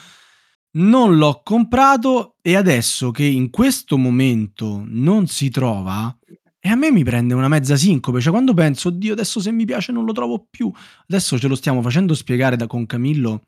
Non 0.77 1.17
l'ho 1.17 1.41
comprato 1.45 2.37
e 2.41 2.57
adesso 2.57 3.11
che 3.11 3.25
in 3.25 3.51
questo 3.51 3.97
momento 3.97 4.83
non 4.87 5.27
si 5.27 5.49
trova, 5.49 6.17
e 6.61 6.69
a 6.69 6.75
me 6.77 6.91
mi 6.91 7.05
prende 7.05 7.35
una 7.35 7.49
mezza 7.49 7.77
sincope, 7.77 8.21
cioè 8.21 8.33
quando 8.33 8.55
penso, 8.55 8.89
oddio, 8.89 9.13
adesso 9.13 9.41
se 9.41 9.53
mi 9.53 9.65
piace 9.65 9.93
non 9.93 10.05
lo 10.05 10.13
trovo 10.13 10.47
più, 10.49 10.73
adesso 11.09 11.39
ce 11.39 11.49
lo 11.49 11.55
stiamo 11.57 11.83
facendo 11.83 12.15
spiegare 12.15 12.57
da, 12.57 12.67
con 12.67 12.87
Camillo 12.87 13.43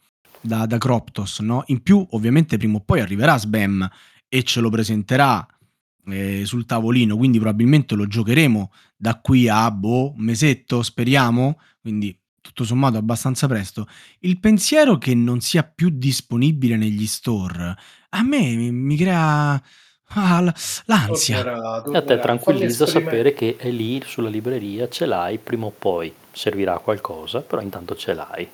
da, 0.47 0.67
da 0.67 0.79
Croptos, 0.79 1.41
no? 1.41 1.65
In 1.67 1.83
più, 1.83 2.07
ovviamente, 2.11 2.57
prima 2.57 2.77
o 2.77 2.81
poi 2.81 3.01
arriverà 3.01 3.37
Sbam 3.37 3.89
e 4.29 4.43
ce 4.43 4.61
lo 4.61 4.71
presenterà 4.71 5.47
eh, 6.07 6.45
sul 6.45 6.67
tavolino, 6.67 7.17
quindi 7.17 7.39
probabilmente 7.39 7.95
lo 7.95 8.07
giocheremo 8.07 8.73
da 8.97 9.21
qui 9.21 9.49
a, 9.49 9.71
boh, 9.71 10.13
un 10.13 10.25
mesetto, 10.25 10.83
speriamo, 10.83 11.59
quindi 11.81 12.19
tutto 12.41 12.63
sommato 12.63 12.97
abbastanza 12.97 13.49
presto 13.49 13.89
il 14.21 14.39
pensiero 14.39 14.99
che 14.99 15.17
non 15.17 15.41
sia 15.41 15.65
più 15.65 15.91
disponibile 15.91 16.77
negli 16.77 17.05
store 17.05 17.77
a 18.11 18.23
me 18.23 18.55
mi, 18.55 18.71
mi 18.71 18.97
crea 18.97 19.61
Ah, 20.11 20.41
l 20.41 20.53
l'ansia. 20.85 21.43
Tornerà, 21.43 21.77
E 21.77 21.79
a 21.79 21.83
te 21.83 21.91
tornerà. 21.91 22.05
Fammi 22.07 22.21
tranquillizza 22.21 22.87
sapere 22.87 23.33
che 23.33 23.57
è 23.57 23.71
lì 23.71 24.01
sulla 24.05 24.29
libreria, 24.29 24.89
ce 24.89 25.05
l'hai, 25.05 25.39
prima 25.39 25.67
o 25.67 25.73
poi 25.77 26.15
servirà 26.33 26.75
a 26.75 26.79
qualcosa, 26.79 27.41
però 27.41 27.61
intanto 27.61 27.97
ce 27.97 28.15
l'hai. 28.15 28.49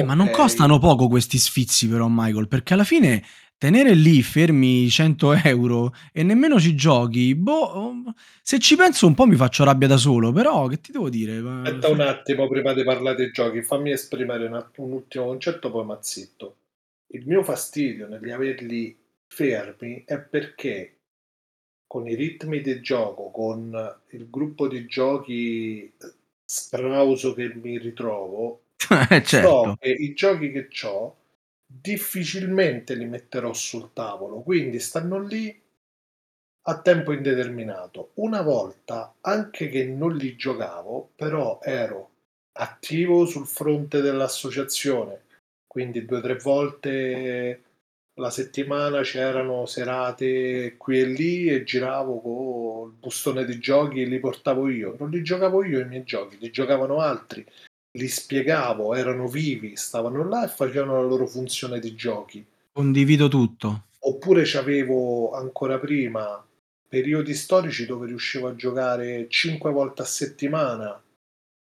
Eh, 0.00 0.04
ma 0.04 0.14
non 0.14 0.30
costano 0.30 0.78
poco 0.78 1.08
questi 1.08 1.38
sfizi 1.38 1.88
però, 1.88 2.06
Michael, 2.08 2.48
perché 2.48 2.74
alla 2.74 2.84
fine 2.84 3.22
tenere 3.60 3.92
lì 3.92 4.22
fermi 4.22 4.88
100 4.88 5.32
euro 5.44 5.92
e 6.12 6.22
nemmeno 6.22 6.58
ci 6.58 6.74
giochi, 6.74 7.34
boh, 7.34 8.04
se 8.42 8.58
ci 8.58 8.74
penso 8.74 9.06
un 9.06 9.14
po' 9.14 9.26
mi 9.26 9.36
faccio 9.36 9.64
rabbia 9.64 9.86
da 9.86 9.98
solo, 9.98 10.32
però 10.32 10.66
che 10.66 10.80
ti 10.80 10.92
devo 10.92 11.10
dire? 11.10 11.36
Aspetta 11.36 11.88
un 11.88 12.00
attimo 12.00 12.48
prima 12.48 12.72
di 12.72 12.82
parlare 12.82 13.16
dei 13.16 13.30
giochi, 13.30 13.62
fammi 13.62 13.90
esprimere 13.90 14.46
un, 14.46 14.54
att- 14.54 14.78
un 14.78 14.92
ultimo 14.92 15.26
concetto, 15.26 15.70
poi 15.70 15.84
mazzitto. 15.84 16.56
Il 17.08 17.26
mio 17.26 17.42
fastidio 17.42 18.08
negli 18.08 18.30
averli 18.30 18.96
fermi 19.26 20.04
è 20.06 20.18
perché 20.18 20.96
con 21.86 22.08
i 22.08 22.14
ritmi 22.14 22.62
di 22.62 22.80
gioco, 22.80 23.30
con 23.30 23.98
il 24.10 24.30
gruppo 24.30 24.68
di 24.68 24.86
giochi 24.86 25.92
sprauso 26.42 27.34
che 27.34 27.52
mi 27.54 27.78
ritrovo, 27.78 28.62
Eh, 29.10 29.20
so 29.20 29.24
certo. 29.24 29.76
che 29.78 29.90
i 29.90 30.14
giochi 30.14 30.50
che 30.50 30.68
ho 30.86 31.16
difficilmente 31.66 32.94
li 32.94 33.04
metterò 33.04 33.52
sul 33.52 33.92
tavolo, 33.92 34.40
quindi 34.40 34.80
stanno 34.80 35.20
lì 35.20 35.60
a 36.62 36.80
tempo 36.80 37.12
indeterminato. 37.12 38.10
Una 38.14 38.42
volta, 38.42 39.14
anche 39.20 39.68
che 39.68 39.84
non 39.86 40.16
li 40.16 40.36
giocavo, 40.36 41.10
però 41.14 41.60
ero 41.62 42.10
attivo 42.52 43.26
sul 43.26 43.46
fronte 43.46 44.00
dell'associazione, 44.00 45.22
quindi 45.66 46.04
due 46.04 46.18
o 46.18 46.20
tre 46.20 46.36
volte 46.36 47.62
la 48.14 48.30
settimana 48.30 49.00
c'erano 49.02 49.64
serate 49.64 50.76
qui 50.76 51.00
e 51.00 51.04
lì 51.06 51.46
e 51.48 51.64
giravo 51.64 52.20
con 52.20 52.90
il 52.90 52.96
bustone 52.98 53.44
di 53.44 53.58
giochi 53.58 54.02
e 54.02 54.06
li 54.06 54.18
portavo 54.18 54.68
io. 54.68 54.96
Non 54.98 55.10
li 55.10 55.22
giocavo 55.22 55.64
io 55.64 55.80
i 55.80 55.86
miei 55.86 56.04
giochi, 56.04 56.36
li 56.38 56.50
giocavano 56.50 57.00
altri, 57.00 57.46
li 57.92 58.08
spiegavo, 58.08 58.94
erano 58.94 59.26
vivi, 59.26 59.76
stavano 59.76 60.26
là 60.28 60.44
e 60.44 60.48
facevano 60.48 61.00
la 61.00 61.08
loro 61.08 61.26
funzione 61.26 61.80
di 61.80 61.94
giochi. 61.94 62.44
Condivido 62.72 63.28
tutto. 63.28 63.86
Oppure 64.00 64.42
c'avevo 64.44 65.32
ancora 65.32 65.78
prima 65.78 66.44
periodi 66.88 67.34
storici 67.34 67.86
dove 67.86 68.06
riuscivo 68.06 68.48
a 68.48 68.56
giocare 68.56 69.28
5 69.28 69.70
volte 69.70 70.02
a 70.02 70.06
settimana 70.06 71.00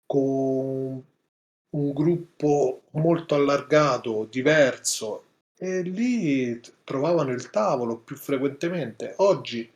con 0.05 1.03
un 1.75 1.93
gruppo 1.93 2.83
molto 2.91 3.35
allargato, 3.35 4.27
diverso, 4.29 5.23
e 5.57 5.81
lì 5.81 6.59
trovavano 6.83 7.31
il 7.31 7.49
tavolo 7.49 7.97
più 7.97 8.15
frequentemente. 8.15 9.13
Oggi 9.17 9.71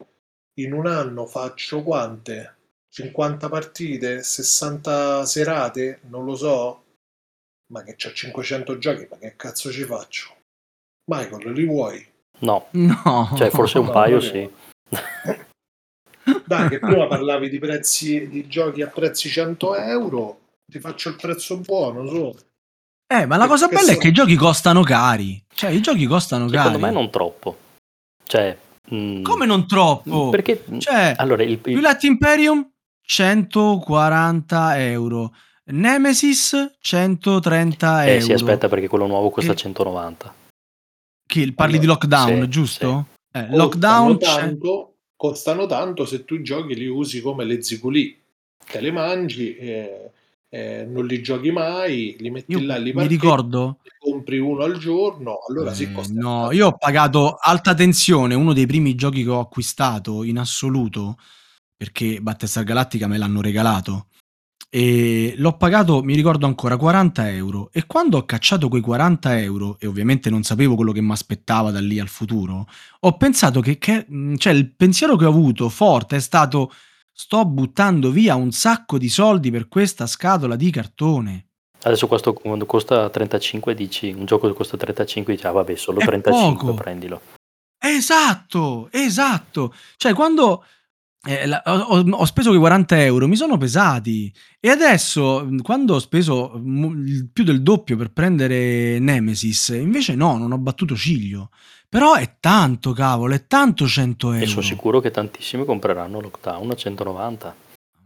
in 0.59 0.73
un 0.73 0.85
anno 0.85 1.25
faccio 1.25 1.81
quante? 1.81 2.57
50 2.91 3.49
partite, 3.49 4.23
60 4.23 5.25
serate, 5.25 5.99
non 6.09 6.25
lo 6.25 6.35
so, 6.35 6.83
ma 7.71 7.83
che 7.83 7.95
c'ho 7.95 8.11
500 8.11 8.77
giochi, 8.77 9.07
ma 9.09 9.17
che 9.17 9.35
cazzo 9.35 9.71
ci 9.71 9.83
faccio? 9.83 10.35
Michael, 11.11 11.51
li 11.53 11.65
vuoi? 11.65 12.07
No, 12.39 12.67
No. 12.71 13.31
cioè 13.35 13.49
forse 13.49 13.79
un 13.79 13.85
No, 13.85 13.91
paio 13.91 14.19
sì. 14.19 14.37
è. 14.39 14.49
Dai, 16.45 16.69
che 16.69 16.79
prima 16.79 17.07
parlavi 17.07 17.49
di 17.49 17.59
prezzi 17.59 18.27
di 18.27 18.47
giochi 18.47 18.81
a 18.81 18.87
prezzi 18.87 19.29
100 19.29 19.75
euro, 19.75 20.39
ti 20.65 20.79
faccio 20.79 21.09
il 21.09 21.15
prezzo 21.15 21.57
buono, 21.57 22.07
su. 22.07 22.35
Eh, 23.11 23.25
ma 23.25 23.37
la 23.37 23.47
cosa 23.47 23.67
che 23.67 23.75
bella 23.75 23.91
è 23.91 23.93
so- 23.95 23.99
che 23.99 24.07
i 24.09 24.13
giochi 24.13 24.35
costano 24.35 24.81
cari. 24.83 25.43
Cioè, 25.51 25.71
i 25.71 25.81
giochi 25.81 26.05
costano 26.05 26.47
Secondo 26.47 26.69
cari. 26.77 26.81
me 26.81 26.91
non 26.91 27.09
troppo. 27.09 27.57
Cioè, 28.23 28.55
mm, 28.93 29.23
Come 29.23 29.45
non 29.47 29.67
troppo? 29.67 30.29
Perché 30.29 30.63
Cioè, 30.77 31.15
allora 31.17 31.41
il, 31.43 31.51
il- 31.51 31.61
Twilight 31.61 32.03
Imperium 32.03 32.69
140 33.09 34.79
euro. 34.79 35.33
Nemesis 35.65 36.75
130 36.79 38.05
eh, 38.05 38.11
euro. 38.13 38.21
sì, 38.23 38.33
aspetta 38.33 38.69
perché 38.69 38.87
quello 38.87 39.07
nuovo 39.07 39.31
costa 39.31 39.51
E- 39.53 39.55
190. 39.55 40.33
Che 41.25 41.53
parli 41.53 41.79
di 41.79 41.85
Allora, 41.85 41.93
lockdown, 42.01 42.41
sì, 42.43 42.49
giusto? 42.49 43.05
Eh, 43.31 43.39
Costano 43.41 43.57
lockdown 43.57 44.17
c'è- 44.17 44.25
tanto, 44.25 44.93
costano 45.15 45.65
tanto 45.65 46.05
se 46.05 46.23
tu 46.23 46.35
i 46.35 46.43
giochi 46.43 46.75
li 46.75 46.85
usi 46.87 47.21
come 47.21 47.45
le 47.45 47.63
zigulì. 47.63 48.15
Te 48.71 48.79
le 48.79 48.91
mangi, 48.91 49.55
eh, 49.55 50.11
eh, 50.49 50.85
non 50.87 51.05
li 51.07 51.21
giochi 51.23 51.49
mai, 51.51 52.15
li 52.19 52.29
metti 52.29 52.51
Io 52.51 52.61
là, 52.61 52.77
li 52.77 52.93
mi 52.93 53.07
ricordo 53.07 53.77
ne 53.83 53.89
compri 53.97 54.37
uno 54.37 54.63
al 54.63 54.77
giorno, 54.77 55.39
allora 55.47 55.73
sì 55.73 55.83
Eh, 55.83 55.91
costa 55.91 56.13
no, 56.13 56.39
tanto. 56.41 56.53
io 56.55 56.67
ho 56.67 56.77
pagato 56.77 57.37
alta 57.39 57.73
tensione, 57.73 58.35
uno 58.35 58.53
dei 58.53 58.67
primi 58.67 58.93
giochi 58.93 59.23
che 59.23 59.29
ho 59.29 59.39
acquistato 59.39 60.23
in 60.23 60.37
assoluto, 60.37 61.17
perché 61.83 62.19
Battlestar 62.19 62.65
Galactica 62.65 63.07
me 63.07 63.17
l'hanno 63.17 63.39
regalato. 63.39 64.07
E 64.69 65.33
l'ho 65.37 65.55
pagato, 65.55 66.03
mi 66.03 66.13
ricordo 66.13 66.45
ancora, 66.45 66.75
40 66.75 67.31
euro. 67.31 67.69
E 67.71 67.85
quando 67.85 68.17
ho 68.17 68.25
cacciato 68.25 68.67
quei 68.67 68.81
40 68.81 69.39
euro, 69.39 69.77
e 69.79 69.87
ovviamente 69.87 70.29
non 70.29 70.43
sapevo 70.43 70.75
quello 70.75 70.91
che 70.91 70.99
mi 70.99 71.11
aspettava 71.13 71.71
da 71.71 71.79
lì 71.79 71.97
al 71.99 72.09
futuro, 72.09 72.67
ho 72.99 73.15
pensato 73.15 73.61
che, 73.61 73.77
che- 73.77 74.05
mh, 74.05 74.35
cioè, 74.35 74.51
il 74.51 74.75
pensiero 74.75 75.15
che 75.15 75.23
ho 75.23 75.29
avuto 75.29 75.69
forte 75.69 76.17
è 76.17 76.19
stato: 76.19 76.73
sto 77.13 77.45
buttando 77.45 78.11
via 78.11 78.35
un 78.35 78.51
sacco 78.51 78.97
di 78.97 79.07
soldi 79.07 79.49
per 79.51 79.69
questa 79.69 80.05
scatola 80.05 80.57
di 80.57 80.69
cartone. 80.69 81.45
Adesso 81.81 82.07
questo 82.07 82.33
quando 82.33 82.65
costa 82.65 83.09
35 83.09 83.73
dici, 83.73 84.11
un 84.11 84.25
gioco 84.25 84.49
che 84.49 84.53
costa 84.53 84.75
35 84.75 85.33
dici, 85.33 85.47
ah 85.47 85.51
vabbè, 85.51 85.75
solo 85.77 86.01
È 86.01 86.05
35 86.05 86.65
poco. 86.65 86.73
prendilo. 86.73 87.21
Esatto, 87.81 88.89
esatto. 88.91 89.73
Cioè, 89.95 90.13
quando 90.13 90.65
eh, 91.27 91.45
la- 91.47 91.61
ho, 91.65 91.99
ho- 91.99 92.25
speso 92.25 92.49
quei 92.49 92.59
40 92.59 93.03
euro, 93.03 93.27
mi 93.27 93.35
sono 93.35 93.57
pesati. 93.57 94.31
E 94.59 94.69
adesso, 94.69 95.43
mh, 95.45 95.61
quando 95.61 95.95
ho 95.95 95.99
speso 95.99 96.53
mo- 96.63 96.91
il- 96.91 97.29
più 97.31 97.43
del 97.43 97.61
doppio 97.61 97.97
per 97.97 98.11
prendere 98.11 98.99
Nemesis, 98.99 99.69
invece 99.69 100.15
no, 100.15 100.37
non 100.37 100.51
ho 100.51 100.57
battuto 100.57 100.95
ciglio. 100.95 101.49
Però 101.89 102.13
è 102.13 102.35
tanto, 102.39 102.91
cavolo, 102.93 103.33
è 103.33 103.47
tanto 103.47 103.87
100 103.87 104.31
E 104.31 104.35
euro. 104.37 104.47
sono 104.49 104.61
sicuro 104.61 104.99
che 104.99 105.11
tantissimi 105.11 105.65
compreranno 105.65 106.21
Lockdown 106.21 106.69
a 106.71 106.75
190. 106.75 107.55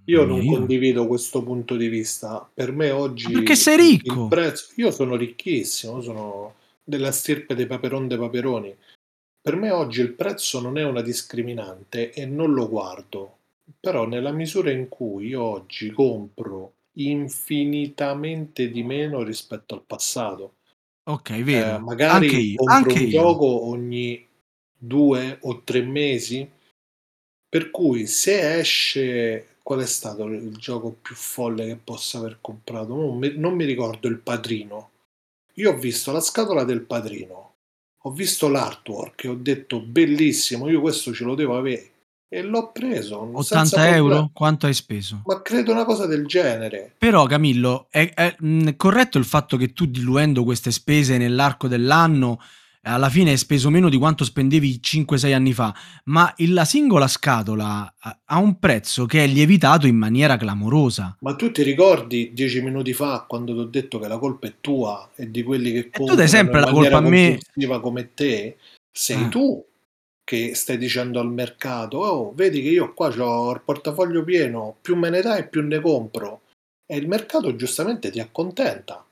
Io 0.06 0.26
non 0.26 0.42
io- 0.42 0.52
condivido 0.56 1.06
questo 1.06 1.44
punto 1.44 1.76
di 1.76 1.88
vista. 1.88 2.50
Per 2.54 2.72
me 2.72 2.90
oggi 2.92 3.26
Ma 3.26 3.32
perché 3.40 3.56
sei 3.56 3.78
ricco? 3.78 4.28
prezzo, 4.28 4.68
io 4.76 4.90
sono 4.92 5.16
ricchissimo, 5.16 6.02
sono 6.02 6.56
della 6.84 7.12
stirpe 7.12 7.56
dei 7.56 7.68
paperon 7.68 8.08
dei 8.08 8.18
paperoni. 8.18 8.74
Per 9.44 9.56
me 9.56 9.70
oggi 9.70 10.02
il 10.02 10.14
prezzo 10.14 10.60
non 10.60 10.78
è 10.80 10.84
una 10.84 11.02
discriminante 11.02 12.12
e 12.14 12.26
non 12.26 12.54
lo 12.54 12.68
guardo. 12.68 13.38
Però 13.80 14.08
nella 14.08 14.32
misura 14.32 14.72
in 14.72 14.90
cui 14.90 15.28
io 15.28 15.44
oggi 15.44 15.92
compro 15.92 16.74
infinitamente 16.94 18.70
di 18.72 18.82
meno 18.84 19.22
rispetto 19.22 19.76
al 19.76 19.84
passato. 19.86 20.56
Ok, 21.06 21.30
Eh, 21.32 21.44
vero. 21.44 21.80
magari 21.80 22.26
Anche 22.26 22.38
io, 22.38 22.58
compro 22.58 22.76
anche 22.76 23.00
un 23.00 23.06
io. 23.06 23.10
gioco 23.10 23.66
ogni 23.68 24.28
due 24.76 25.38
o 25.42 25.62
tre 25.64 25.82
mesi, 25.82 26.50
per 27.50 27.70
cui 27.70 28.08
se 28.08 28.60
esce, 28.60 29.58
qual 29.62 29.82
è 29.82 29.86
stato 29.86 30.26
il 30.28 30.56
gioco 30.58 30.92
più 30.92 31.16
folle 31.16 31.68
che 31.68 31.76
possa 31.76 32.18
aver 32.18 32.40
comprato? 32.42 32.96
Non 32.96 33.18
mi, 33.18 33.38
non 33.38 33.54
mi 33.56 33.66
ricordo 33.66 34.08
il 34.08 34.20
padrino. 34.20 34.92
Io 35.56 35.72
ho 35.72 35.78
visto 35.78 36.12
la 36.12 36.22
scatola 36.22 36.64
del 36.64 36.82
padrino, 36.82 37.53
ho 38.06 38.12
visto 38.12 38.50
l'artwork 38.50 39.24
e 39.24 39.28
ho 39.30 39.36
detto 39.36 39.80
bellissimo, 39.80 40.70
io 40.70 40.82
questo 40.82 41.14
ce 41.14 41.24
lo 41.24 41.36
devo 41.36 41.58
avere 41.58 41.92
e 42.34 42.42
l'ho 42.42 42.72
preso 42.72 43.20
80 43.22 43.44
senza 43.44 43.76
problemi. 43.76 43.98
euro? 43.98 44.30
Quanto 44.34 44.66
hai 44.66 44.74
speso? 44.74 45.22
Ma 45.26 45.44
credo 45.44 45.72
una 45.72 45.86
cosa 45.86 46.08
del 46.08 46.26
genere. 46.26 46.96
Però 46.98 47.26
Camillo, 47.28 47.86
è, 47.92 48.12
è, 48.12 48.36
mh, 48.40 48.72
corretto 48.76 49.20
il 49.20 49.26
fatto 49.26 49.56
che 49.56 49.72
tu 49.72 49.86
diluendo 49.86 50.44
queste 50.44 50.72
spese 50.72 51.20
nell'arco 51.20 51.68
dell'anno 51.68 52.42
alla 52.86 53.10
fine 53.10 53.32
hai 53.32 53.38
speso 53.38 53.70
meno 53.70 53.90
di 53.90 53.98
quanto 53.98 54.24
spendevi 54.24 54.82
5-6 54.82 55.34
anni 55.34 55.54
fa, 55.54 55.74
ma 56.06 56.34
la 56.38 56.66
singola 56.66 57.08
scatola 57.08 57.94
ha- 58.00 58.40
un 58.40 58.60
prezzo 58.60 59.06
che 59.06 59.24
è 59.24 59.28
lievitato 59.28 59.88
in 59.88 59.96
maniera 59.96 60.38
clamorosa. 60.38 61.18
Ma 61.22 61.36
tu 61.36 61.52
ti 61.52 61.64
ricordi 61.64 62.32
dieci 62.34 62.62
minuti 62.62 62.94
fa 62.94 63.26
quando 63.28 63.54
ti 63.54 63.60
ho 63.60 63.66
detto 63.66 64.00
che 64.00 64.08
la 64.08 64.18
colpa 64.18 64.48
è 64.48 64.56
tua 64.60 65.10
e 65.16 65.32
di 65.32 65.44
quelli 65.44 65.72
che 65.72 65.90
tu 65.90 66.04
dai 66.06 66.28
comprano 66.28 66.28
sempre 66.28 66.60
la 66.60 66.72
colpa 66.72 66.98
a 66.98 67.02
me. 67.02 67.40
come 67.80 68.14
te? 68.14 68.58
Sei 68.92 69.24
Ah. 69.24 69.30
tu 69.30 69.66
che 70.24 70.56
stai 70.56 70.78
dicendo 70.78 71.20
al 71.20 71.32
mercato: 71.32 71.98
Oh, 71.98 72.34
vedi 72.34 72.62
che 72.62 72.70
io 72.70 72.94
qua 72.94 73.08
ho 73.18 73.52
il 73.54 73.62
portafoglio 73.64 74.24
pieno, 74.24 74.76
più 74.82 74.96
me 74.96 75.10
ne 75.10 75.22
dai, 75.22 75.48
più 75.48 75.62
ne 75.62 75.80
compro. 75.80 76.42
E 76.86 76.98
il 76.98 77.08
mercato 77.08 77.56
giustamente 77.56 78.12
ti 78.12 78.20
accontenta. 78.20 79.06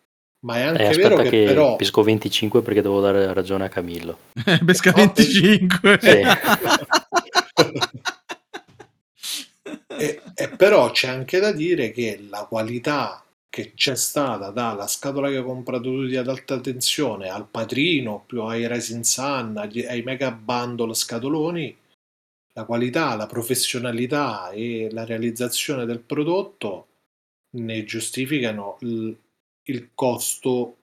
Ma 0.44 0.58
è 0.58 0.62
anche 0.62 0.90
Eh, 0.90 0.96
vero 0.96 1.18
che, 1.18 1.30
che 1.30 1.44
però. 1.46 1.76
pesco 1.76 2.02
25 2.02 2.62
perché 2.62 2.82
devo 2.82 3.00
dare 3.00 3.32
ragione 3.34 3.66
a 3.66 3.70
Camillo. 3.70 4.18
Pesca 4.66 4.90
No, 4.92 4.98
25. 4.98 6.00
Sì. 6.02 6.22
E, 9.88 10.22
e 10.34 10.50
però 10.50 10.90
c'è 10.92 11.08
anche 11.10 11.40
da 11.40 11.52
dire 11.52 11.92
che 11.92 12.26
la 12.30 12.46
qualità 12.46 13.24
che 13.50 13.74
c'è 13.76 13.96
stata 13.96 14.50
dalla 14.50 14.88
scatola 14.88 15.30
che 15.30 15.38
hai 15.38 15.44
comprato 15.44 15.84
tu 15.84 16.06
di 16.06 16.16
ad 16.16 16.28
alta 16.30 16.60
tensione 16.60 17.30
al 17.30 17.48
Patrino 17.48 18.24
più 18.26 18.42
ai 18.44 18.68
Rising 18.68 19.04
Sun 19.04 19.58
agli- 19.58 19.86
ai 19.86 20.02
Mega 20.02 20.32
Bundle 20.32 20.94
scatoloni 20.96 21.78
la 22.54 22.64
qualità, 22.66 23.16
la 23.16 23.28
professionalità 23.28 24.50
e 24.50 24.90
la 24.92 25.06
realizzazione 25.06 25.86
del 25.86 26.00
prodotto 26.00 26.88
ne 27.58 27.84
giustificano 27.84 28.78
il, 28.82 29.16
il 29.64 29.90
costo 29.94 30.78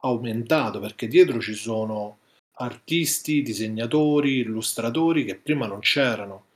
aumentato, 0.00 0.80
perché 0.80 1.06
dietro 1.06 1.40
ci 1.40 1.54
sono 1.54 2.18
artisti, 2.56 3.42
disegnatori, 3.42 4.38
illustratori 4.38 5.24
che 5.24 5.36
prima 5.36 5.66
non 5.66 5.80
c'erano. 5.80 6.46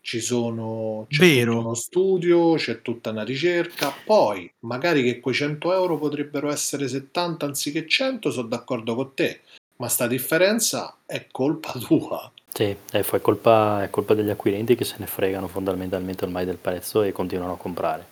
Ci 0.00 0.20
sono 0.20 1.06
c'è 1.08 1.16
tutto 1.16 1.34
Vero. 1.34 1.58
uno 1.60 1.74
studio, 1.74 2.54
c'è 2.56 2.82
tutta 2.82 3.10
una 3.10 3.24
ricerca, 3.24 3.90
poi 4.04 4.52
magari 4.60 5.02
che 5.02 5.18
quei 5.18 5.34
100 5.34 5.72
euro 5.72 5.98
potrebbero 5.98 6.50
essere 6.50 6.88
70 6.88 7.46
anziché 7.46 7.86
100, 7.86 8.30
sono 8.30 8.48
d'accordo 8.48 8.94
con 8.94 9.14
te, 9.14 9.40
ma 9.76 9.88
sta 9.88 10.06
differenza 10.06 10.98
è 11.06 11.26
colpa 11.30 11.72
tua. 11.80 12.30
Sì, 12.52 12.64
è, 12.64 13.00
è, 13.00 13.20
colpa, 13.20 13.82
è 13.82 13.90
colpa 13.90 14.12
degli 14.12 14.28
acquirenti 14.28 14.76
che 14.76 14.84
se 14.84 14.96
ne 14.98 15.06
fregano 15.06 15.48
fondamentalmente 15.48 16.24
ormai 16.24 16.44
del 16.44 16.58
prezzo 16.58 17.02
e 17.02 17.10
continuano 17.10 17.54
a 17.54 17.56
comprare. 17.56 18.06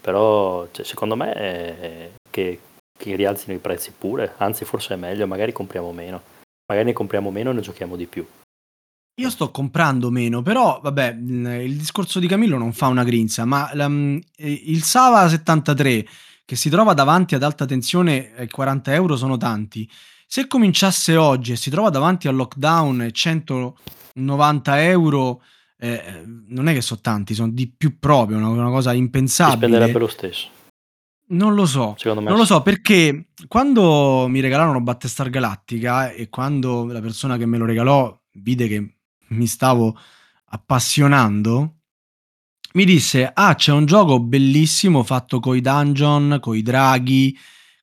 Però 0.00 0.68
cioè, 0.70 0.84
secondo 0.84 1.16
me 1.16 1.32
è 1.32 2.10
che, 2.38 2.60
che 2.96 3.16
rialzino 3.16 3.56
i 3.56 3.58
prezzi 3.60 3.92
pure, 3.96 4.34
anzi 4.36 4.64
forse 4.64 4.94
è 4.94 4.96
meglio, 4.96 5.26
magari 5.26 5.52
compriamo 5.52 5.92
meno. 5.92 6.22
Magari 6.66 6.88
ne 6.88 6.92
compriamo 6.92 7.30
meno 7.30 7.50
e 7.50 7.54
ne 7.54 7.60
giochiamo 7.60 7.96
di 7.96 8.06
più. 8.06 8.26
Io 9.20 9.30
sto 9.30 9.50
comprando 9.50 10.10
meno, 10.10 10.42
però 10.42 10.78
vabbè, 10.80 11.16
il 11.18 11.76
discorso 11.76 12.20
di 12.20 12.28
Camillo 12.28 12.56
non 12.56 12.72
fa 12.72 12.86
una 12.86 13.02
grinza, 13.02 13.44
ma 13.44 13.68
um, 13.74 14.20
il 14.36 14.82
Sava 14.84 15.28
73 15.28 16.06
che 16.44 16.54
si 16.54 16.70
trova 16.70 16.94
davanti 16.94 17.34
ad 17.34 17.42
alta 17.42 17.66
tensione 17.66 18.32
ai 18.36 18.48
40 18.48 18.94
euro 18.94 19.16
sono 19.16 19.36
tanti. 19.36 19.90
Se 20.26 20.46
cominciasse 20.46 21.16
oggi 21.16 21.52
e 21.52 21.56
si 21.56 21.68
trova 21.68 21.90
davanti 21.90 22.28
al 22.28 22.36
lockdown 22.36 23.02
e 23.02 23.12
190 23.12 24.82
euro, 24.84 25.42
eh, 25.78 26.22
non 26.46 26.68
è 26.68 26.74
che 26.74 26.80
sono 26.80 27.00
tanti, 27.00 27.34
sono 27.34 27.50
di 27.50 27.66
più 27.66 27.98
proprio, 27.98 28.36
una, 28.36 28.48
una 28.48 28.70
cosa 28.70 28.92
impensabile. 28.92 29.56
Spenderebbe 29.56 29.98
lo 29.98 30.08
stesso. 30.08 30.56
Non 31.30 31.54
lo 31.54 31.66
so, 31.66 31.94
Secondo 31.98 32.22
me 32.22 32.28
non 32.30 32.38
lo 32.38 32.44
so 32.44 32.62
perché 32.62 33.28
quando 33.48 34.26
mi 34.28 34.40
regalarono 34.40 34.80
Battestar 34.80 35.28
Galactica 35.28 36.10
e 36.10 36.28
quando 36.28 36.86
la 36.86 37.00
persona 37.00 37.36
che 37.36 37.44
me 37.44 37.58
lo 37.58 37.66
regalò 37.66 38.18
vide 38.32 38.66
che 38.66 38.96
mi 39.28 39.46
stavo 39.46 39.98
appassionando, 40.46 41.74
mi 42.72 42.84
disse: 42.84 43.30
Ah, 43.32 43.54
c'è 43.54 43.72
un 43.72 43.84
gioco 43.84 44.20
bellissimo 44.20 45.02
fatto 45.02 45.38
coi 45.40 45.60
dungeon, 45.60 46.38
coi 46.40 46.62
draghi, 46.62 47.36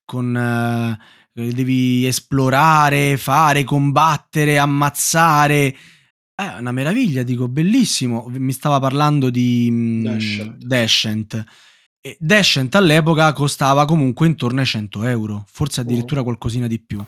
con. 0.03 0.35
eh, 0.35 0.97
devi 1.35 2.05
esplorare, 2.05 3.17
fare, 3.17 3.63
combattere, 3.63 4.57
ammazzare. 4.57 5.75
È 6.33 6.55
una 6.59 6.71
meraviglia, 6.71 7.23
dico, 7.23 7.47
bellissimo. 7.47 8.25
Mi 8.29 8.51
stava 8.51 8.79
parlando 8.79 9.29
di 9.29 9.67
mm, 9.71 10.03
Descent. 10.03 10.57
Descent. 10.65 11.43
E 12.05 12.17
Descent 12.19 12.75
all'epoca 12.75 13.33
costava 13.33 13.85
comunque 13.85 14.27
intorno 14.27 14.59
ai 14.59 14.65
100 14.67 15.05
euro, 15.05 15.43
forse 15.47 15.81
addirittura 15.81 16.21
qualcosina 16.21 16.67
di 16.67 16.79
più. 16.79 17.03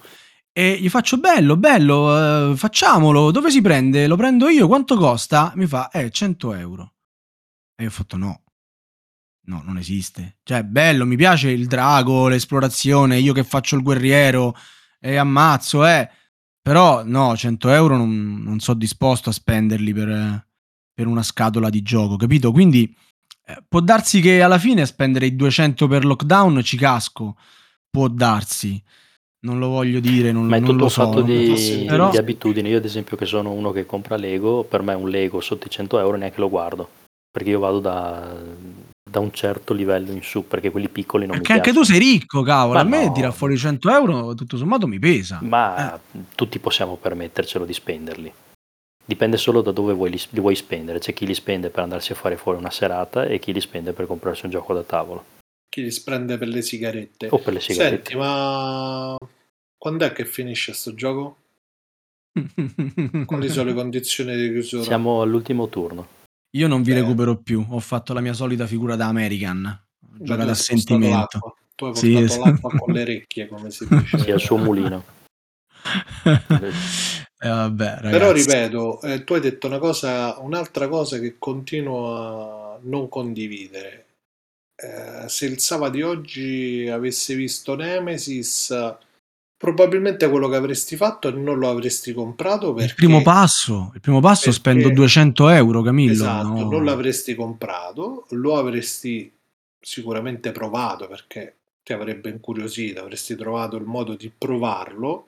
E 0.51 0.75
gli 0.81 0.89
faccio 0.89 1.19
bello, 1.19 1.55
bello, 1.55 2.51
eh, 2.51 2.55
facciamolo, 2.55 3.29
dove 3.29 3.51
si 3.51 3.61
prende? 3.61 4.07
Lo 4.07 4.15
prendo 4.15 4.49
io, 4.49 4.65
quanto 4.65 4.97
costa? 4.97 5.51
Mi 5.53 5.67
fa, 5.67 5.91
eh, 5.91 6.09
100 6.09 6.55
euro. 6.55 6.93
E 7.75 7.83
io 7.83 7.89
ho 7.89 7.91
fatto 7.91 8.17
no, 8.17 8.41
no, 9.45 9.61
non 9.63 9.77
esiste. 9.77 10.39
Cioè, 10.41 10.63
bello, 10.63 11.05
mi 11.05 11.15
piace 11.15 11.51
il 11.51 11.67
drago, 11.67 12.27
l'esplorazione, 12.27 13.19
io 13.19 13.33
che 13.33 13.43
faccio 13.43 13.75
il 13.75 13.83
guerriero 13.83 14.55
e 14.99 15.17
ammazzo, 15.17 15.85
eh. 15.85 16.09
Però 16.59 17.03
no, 17.05 17.37
100 17.37 17.69
euro 17.69 17.97
non, 17.97 18.41
non 18.41 18.59
sono 18.61 18.79
disposto 18.79 19.29
a 19.29 19.33
spenderli 19.33 19.93
per, 19.93 20.47
per 20.91 21.05
una 21.05 21.21
scatola 21.21 21.69
di 21.69 21.83
gioco, 21.83 22.15
capito? 22.15 22.51
Quindi 22.51 22.91
eh, 23.47 23.63
può 23.67 23.79
darsi 23.79 24.19
che 24.21 24.41
alla 24.41 24.57
fine 24.59 24.85
spendere 24.85 25.25
i 25.27 25.35
200 25.35 25.87
per 25.87 26.03
lockdown 26.05 26.61
ci 26.63 26.77
casco, 26.77 27.35
può 27.89 28.07
darsi. 28.07 28.81
Non 29.39 29.59
lo 29.59 29.67
voglio 29.67 29.99
dire, 29.99 30.31
non, 30.31 30.47
Ma 30.47 30.57
è 30.57 30.59
non 30.59 30.69
tutto 30.69 30.79
lo 30.79 30.83
un 30.85 30.89
so. 30.91 31.05
fatto 31.05 31.21
di, 31.21 31.85
Però- 31.87 32.09
di 32.09 32.17
abitudini. 32.17 32.69
Io, 32.69 32.77
ad 32.77 32.85
esempio, 32.85 33.15
che 33.15 33.25
sono 33.25 33.51
uno 33.51 33.71
che 33.71 33.85
compra 33.85 34.17
Lego, 34.17 34.63
per 34.63 34.81
me 34.81 34.93
un 34.95 35.07
Lego 35.09 35.39
sotto 35.41 35.67
i 35.67 35.69
100 35.69 35.99
euro 35.99 36.17
neanche 36.17 36.39
lo 36.39 36.49
guardo. 36.49 36.89
Perché 37.31 37.51
io 37.51 37.59
vado 37.59 37.79
da, 37.79 38.33
da 39.09 39.19
un 39.19 39.31
certo 39.31 39.73
livello 39.73 40.11
in 40.11 40.23
su, 40.23 40.47
perché 40.47 40.71
quelli 40.71 40.89
piccoli 40.89 41.27
non 41.27 41.35
Perché 41.37 41.53
mi 41.53 41.59
anche 41.59 41.71
piacciono. 41.71 41.85
tu 41.85 41.91
sei 42.03 42.13
ricco, 42.13 42.41
cavolo. 42.41 42.73
Ma 42.73 42.79
a 42.79 42.83
me 42.83 43.05
no. 43.05 43.11
tira 43.13 43.31
fuori 43.31 43.55
100 43.57 43.89
euro, 43.91 44.33
tutto 44.33 44.57
sommato 44.57 44.87
mi 44.87 44.97
pesa. 44.97 45.39
Ma 45.43 45.93
Eh. 45.95 45.99
tutti 46.33 46.57
possiamo 46.57 46.95
permettercelo 46.95 47.63
di 47.63 47.73
spenderli. 47.73 48.33
Dipende 49.07 49.37
solo 49.37 49.61
da 49.61 49.71
dove 49.71 49.93
vuoi 49.93 50.09
li, 50.09 50.19
vuoi 50.31 50.53
spendere. 50.53 50.99
C'è 50.99 51.13
chi 51.13 51.25
li 51.25 51.33
spende 51.33 51.69
per 51.69 51.83
andarsi 51.83 52.11
a 52.11 52.15
fare 52.15 52.35
fuori 52.35 52.57
una 52.57 52.69
serata 52.69 53.23
e 53.23 53.39
chi 53.39 53.53
li 53.53 53.61
spende 53.61 53.93
per 53.93 54.05
comprarsi 54.05 54.43
un 54.43 54.51
gioco 54.51 54.73
da 54.73 54.83
tavolo 54.83 55.23
Chi 55.69 55.81
li 55.81 55.91
sprende 55.91 56.37
per 56.37 56.49
le 56.49 56.61
sigarette. 56.61 57.29
o 57.31 57.39
per 57.39 57.53
le 57.53 57.61
sigarette. 57.61 57.95
Senti, 57.95 58.15
ma 58.17 59.15
quando 59.77 60.03
è 60.05 60.11
che 60.11 60.25
finisce 60.25 60.73
sto 60.73 60.93
gioco? 60.93 61.37
Quali 63.25 63.47
sono 63.49 63.69
le 63.69 63.73
condizioni 63.79 64.35
di 64.35 64.49
chiusura? 64.51 64.83
Siamo 64.83 65.21
all'ultimo 65.21 65.69
turno. 65.69 66.07
Io 66.57 66.67
non 66.67 66.81
vi 66.81 66.91
Eh. 66.91 66.95
recupero 66.95 67.37
più. 67.37 67.65
Ho 67.69 67.79
fatto 67.79 68.11
la 68.13 68.19
mia 68.19 68.33
solita 68.33 68.67
figura 68.67 68.97
da 68.97 69.07
American. 69.07 69.65
Ho 69.65 70.07
Beh, 70.17 70.17
tu 70.17 70.23
giocato 70.25 70.41
hai 70.43 70.49
a 70.49 70.53
spostato 70.53 70.99
sentimento. 70.99 71.37
l'acqua. 71.37 71.53
Tu 71.75 71.85
hai 71.85 71.95
Sì, 71.95 72.11
portato 72.11 72.33
esatto. 72.33 72.45
l'acqua 72.49 72.71
con 72.71 72.93
le 72.93 73.01
orecchie, 73.03 73.47
come 73.47 73.71
si 73.71 73.87
dice. 73.87 74.17
Sì, 74.17 74.31
al 74.31 74.39
suo 74.41 74.57
mulino. 74.57 75.03
Eh, 77.39 77.47
vabbè, 77.47 77.85
ragazzi. 77.85 78.09
Però 78.09 78.31
ripeto, 78.31 79.01
eh, 79.01 79.23
tu 79.23 79.33
hai 79.33 79.41
detto 79.41 79.67
una 79.67 79.77
cosa, 79.79 80.37
un'altra 80.39 80.87
cosa 80.87 81.19
che 81.19 81.35
continuo 81.37 82.15
a 82.15 82.79
non 82.81 83.07
condividere. 83.09 84.05
Eh, 84.75 85.27
se 85.27 85.45
il 85.45 85.59
Sava 85.59 85.89
di 85.89 86.01
oggi 86.01 86.87
avesse 86.91 87.35
visto 87.35 87.75
Nemesis, 87.75 88.95
probabilmente 89.57 90.29
quello 90.29 90.47
che 90.49 90.55
avresti 90.55 90.95
fatto 90.95 91.31
non 91.31 91.57
lo 91.57 91.69
avresti 91.69 92.13
comprato 92.13 92.73
perché 92.73 92.89
Il 92.91 92.95
primo 92.95 93.21
passo, 93.23 93.91
il 93.95 94.01
primo 94.01 94.19
passo 94.19 94.45
perché- 94.45 94.59
spendo 94.59 94.89
200 94.89 95.49
euro, 95.49 95.81
Camillo. 95.81 96.11
Esatto, 96.11 96.47
no. 96.47 96.69
non 96.69 96.85
l'avresti 96.85 97.33
comprato, 97.35 98.25
lo 98.31 98.57
avresti 98.57 99.31
sicuramente 99.79 100.51
provato 100.51 101.07
perché 101.07 101.55
ti 101.83 101.93
avrebbe 101.93 102.29
incuriosito, 102.29 102.99
avresti 102.99 103.35
trovato 103.35 103.77
il 103.77 103.85
modo 103.85 104.15
di 104.15 104.31
provarlo 104.35 105.27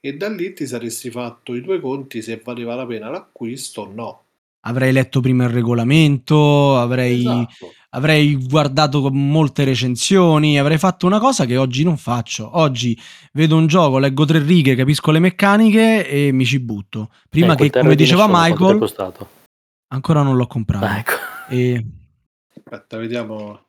e 0.00 0.16
da 0.16 0.28
lì 0.28 0.52
ti 0.52 0.66
saresti 0.66 1.10
fatto 1.10 1.54
i 1.54 1.60
due 1.60 1.80
conti 1.80 2.22
se 2.22 2.40
valeva 2.44 2.74
la 2.74 2.86
pena 2.86 3.08
l'acquisto 3.10 3.82
o 3.82 3.92
no. 3.92 4.20
Avrei 4.66 4.92
letto 4.92 5.20
prima 5.20 5.44
il 5.44 5.50
regolamento, 5.50 6.76
avrei, 6.76 7.20
Esatto. 7.20 7.72
avrei 7.90 8.34
guardato 8.48 9.00
con 9.00 9.30
molte 9.30 9.62
recensioni, 9.62 10.58
avrei 10.58 10.76
fatto 10.76 11.06
una 11.06 11.20
cosa 11.20 11.44
che 11.44 11.56
oggi 11.56 11.84
non 11.84 11.96
faccio. 11.96 12.50
Oggi 12.58 12.98
vedo 13.32 13.56
un 13.56 13.68
gioco, 13.68 13.98
leggo 13.98 14.24
tre 14.24 14.40
righe, 14.40 14.74
capisco 14.74 15.12
le 15.12 15.20
meccaniche 15.20 16.08
e 16.08 16.32
mi 16.32 16.44
ci 16.44 16.58
butto. 16.58 17.10
Prima 17.28 17.52
Eh, 17.52 17.56
che, 17.56 17.70
come 17.70 17.90
di 17.90 18.02
diceva 18.02 18.26
Michael, 18.28 18.92
ancora 19.88 20.22
non 20.22 20.34
l'ho 20.36 20.46
comprato. 20.48 20.84
Ah, 20.84 20.98
ecco. 20.98 21.12
E 21.48 21.84
Aspetta, 22.64 22.96
vediamo. 22.96 23.50
a 23.52 23.60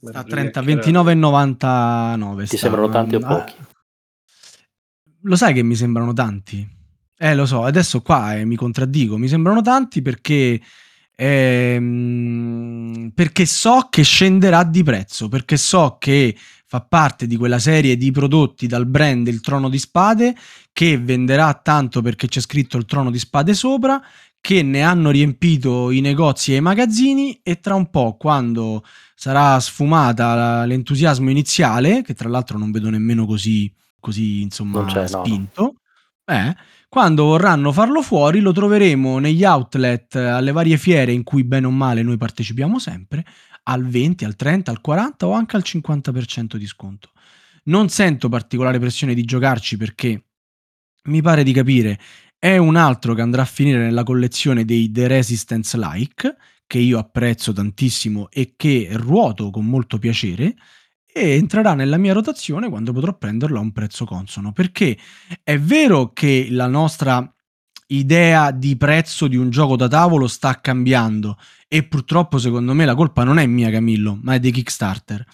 mentre 0.00 0.24
30, 0.24 0.62
chiacchierate. 0.62 0.90
29,99 0.90 2.38
Ti 2.40 2.46
sta. 2.46 2.56
sembrano 2.56 2.88
tanti 2.88 3.14
o 3.16 3.18
Ah, 3.18 3.26
pochi? 3.26 3.54
Lo 5.22 5.34
sai 5.36 5.52
che 5.52 5.62
mi 5.62 5.74
sembrano 5.74 6.12
tanti? 6.12 6.66
Eh, 7.16 7.34
lo 7.34 7.46
so, 7.46 7.64
adesso 7.64 8.00
qua 8.02 8.36
eh, 8.36 8.44
mi 8.44 8.54
contraddico, 8.54 9.18
mi 9.18 9.26
sembrano 9.26 9.60
tanti 9.60 10.00
perché, 10.00 10.60
ehm, 11.16 13.10
perché 13.12 13.44
so 13.44 13.88
che 13.90 14.02
scenderà 14.02 14.62
di 14.62 14.84
prezzo, 14.84 15.28
perché 15.28 15.56
so 15.56 15.96
che 15.98 16.36
fa 16.66 16.80
parte 16.82 17.26
di 17.26 17.36
quella 17.36 17.58
serie 17.58 17.96
di 17.96 18.12
prodotti 18.12 18.68
dal 18.68 18.86
brand 18.86 19.26
Il 19.26 19.40
Trono 19.40 19.68
di 19.68 19.78
Spade 19.78 20.36
che 20.72 20.98
venderà 20.98 21.52
tanto 21.54 22.02
perché 22.02 22.28
c'è 22.28 22.40
scritto 22.40 22.76
il 22.76 22.84
Trono 22.84 23.10
di 23.10 23.18
Spade 23.18 23.54
sopra, 23.54 24.00
che 24.40 24.62
ne 24.62 24.82
hanno 24.82 25.10
riempito 25.10 25.90
i 25.90 26.00
negozi 26.00 26.52
e 26.52 26.56
i 26.58 26.60
magazzini 26.60 27.40
e 27.42 27.58
tra 27.58 27.74
un 27.74 27.90
po' 27.90 28.16
quando 28.16 28.84
sarà 29.16 29.58
sfumata 29.58 30.64
l'entusiasmo 30.64 31.28
iniziale, 31.28 32.02
che 32.02 32.14
tra 32.14 32.28
l'altro 32.28 32.56
non 32.56 32.70
vedo 32.70 32.88
nemmeno 32.88 33.26
così, 33.26 33.72
così 34.00 34.42
insomma 34.42 34.80
Non 34.80 34.88
c'è, 34.88 35.08
no, 35.10 35.18
no. 35.18 35.24
spinto, 35.24 35.74
eh, 36.24 36.54
quando 36.88 37.24
vorranno 37.24 37.72
farlo 37.72 38.02
fuori 38.02 38.40
lo 38.40 38.52
troveremo 38.52 39.18
negli 39.18 39.44
outlet, 39.44 40.14
eh, 40.14 40.24
alle 40.24 40.52
varie 40.52 40.76
fiere 40.76 41.12
in 41.12 41.22
cui 41.22 41.44
bene 41.44 41.66
o 41.66 41.70
male 41.70 42.02
noi 42.02 42.16
partecipiamo 42.16 42.78
sempre, 42.78 43.24
al 43.64 43.86
20, 43.86 44.24
al 44.24 44.36
30, 44.36 44.70
al 44.70 44.80
40 44.80 45.26
o 45.26 45.32
anche 45.32 45.56
al 45.56 45.62
50% 45.64 46.56
di 46.56 46.66
sconto. 46.66 47.10
Non 47.64 47.88
sento 47.90 48.28
particolare 48.28 48.78
pressione 48.78 49.14
di 49.14 49.24
giocarci 49.24 49.76
perché 49.76 50.24
mi 51.04 51.20
pare 51.20 51.42
di 51.42 51.52
capire 51.52 51.98
è 52.38 52.56
un 52.56 52.76
altro 52.76 53.14
che 53.14 53.20
andrà 53.20 53.42
a 53.42 53.46
finire 53.46 53.78
nella 53.78 54.04
collezione 54.04 54.64
dei 54.64 54.90
The 54.90 55.08
Resistance 55.08 55.76
Like, 55.76 56.36
che 56.66 56.78
io 56.78 56.98
apprezzo 56.98 57.52
tantissimo 57.52 58.28
e 58.30 58.54
che 58.56 58.88
ruoto 58.92 59.50
con 59.50 59.66
molto 59.66 59.98
piacere, 59.98 60.54
e 61.18 61.36
entrerà 61.36 61.74
nella 61.74 61.96
mia 61.96 62.12
rotazione 62.12 62.68
quando 62.68 62.92
potrò 62.92 63.16
prenderlo 63.16 63.58
a 63.58 63.62
un 63.62 63.72
prezzo 63.72 64.04
consono. 64.04 64.52
Perché 64.52 64.96
è 65.42 65.58
vero 65.58 66.12
che 66.12 66.48
la 66.50 66.66
nostra 66.66 67.32
idea 67.88 68.50
di 68.50 68.76
prezzo 68.76 69.26
di 69.28 69.36
un 69.36 69.50
gioco 69.50 69.76
da 69.76 69.88
tavolo 69.88 70.26
sta 70.26 70.60
cambiando 70.60 71.38
e 71.66 71.84
purtroppo 71.84 72.38
secondo 72.38 72.74
me 72.74 72.84
la 72.84 72.94
colpa 72.94 73.24
non 73.24 73.38
è 73.38 73.46
mia 73.46 73.70
Camillo, 73.70 74.18
ma 74.22 74.34
è 74.34 74.40
dei 74.40 74.50
Kickstarter. 74.50 75.24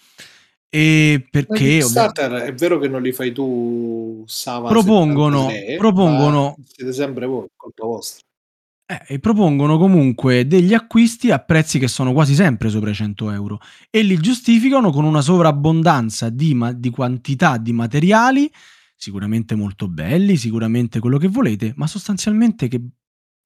E 0.68 1.26
perché 1.30 1.78
Kickstarter 1.78 2.32
è 2.32 2.55
vero 2.55 2.78
che 2.78 2.89
non 2.89 3.03
li 3.03 3.12
fai 3.12 3.32
tu 3.32 4.24
Sava 4.26 4.68
propongono, 4.68 5.49
73, 5.49 5.76
propongono 5.76 6.57
siete 6.66 6.93
sempre 6.93 7.26
voi, 7.26 7.47
colpa 7.57 7.87
vostra. 7.87 8.24
Eh, 9.07 9.14
e 9.14 9.18
propongono 9.18 9.78
comunque 9.78 10.47
degli 10.47 10.74
acquisti 10.74 11.30
a 11.30 11.38
prezzi 11.38 11.78
che 11.78 11.88
sono 11.88 12.12
quasi 12.12 12.34
sempre 12.34 12.68
sopra 12.68 12.90
i 12.90 12.95
100 12.95 13.30
euro 13.30 13.61
e 13.90 14.03
li 14.03 14.16
giustificano 14.18 14.90
con 14.90 15.05
una 15.05 15.20
sovrabbondanza 15.20 16.28
di, 16.30 16.55
ma- 16.55 16.72
di 16.72 16.90
quantità 16.90 17.57
di 17.57 17.72
materiali, 17.72 18.51
sicuramente 18.97 19.55
molto 19.55 19.88
belli, 19.88 20.36
sicuramente 20.36 21.01
quello 21.01 21.18
che 21.18 21.28
volete, 21.28 21.72
ma 21.76 21.86
sostanzialmente 21.86 22.68
che 22.68 22.80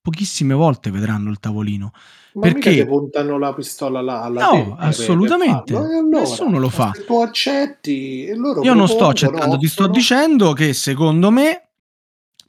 pochissime 0.01 0.55
volte 0.55 0.90
vedranno 0.90 1.30
il 1.30 1.38
tavolino. 1.38 1.90
Ma 2.34 2.40
Perché- 2.42 2.86
puntano 2.86 3.36
la 3.38 3.53
pistola 3.53 4.01
là 4.01 4.22
alla 4.22 4.44
No, 4.44 4.76
assolutamente. 4.78 5.74
allora, 5.74 6.20
Nessuno 6.20 6.59
lo 6.59 6.68
fa. 6.68 6.92
Se 6.94 7.05
tu 7.05 7.16
accetti 7.20 8.24
e 8.24 8.34
loro 8.34 8.62
Io 8.62 8.74
non 8.74 8.88
sto 8.88 9.09
accettando, 9.09 9.59
ti 9.59 9.66
sto 9.66 9.86
dicendo 9.88 10.53
che 10.53 10.72
secondo 10.72 11.30
me, 11.30 11.68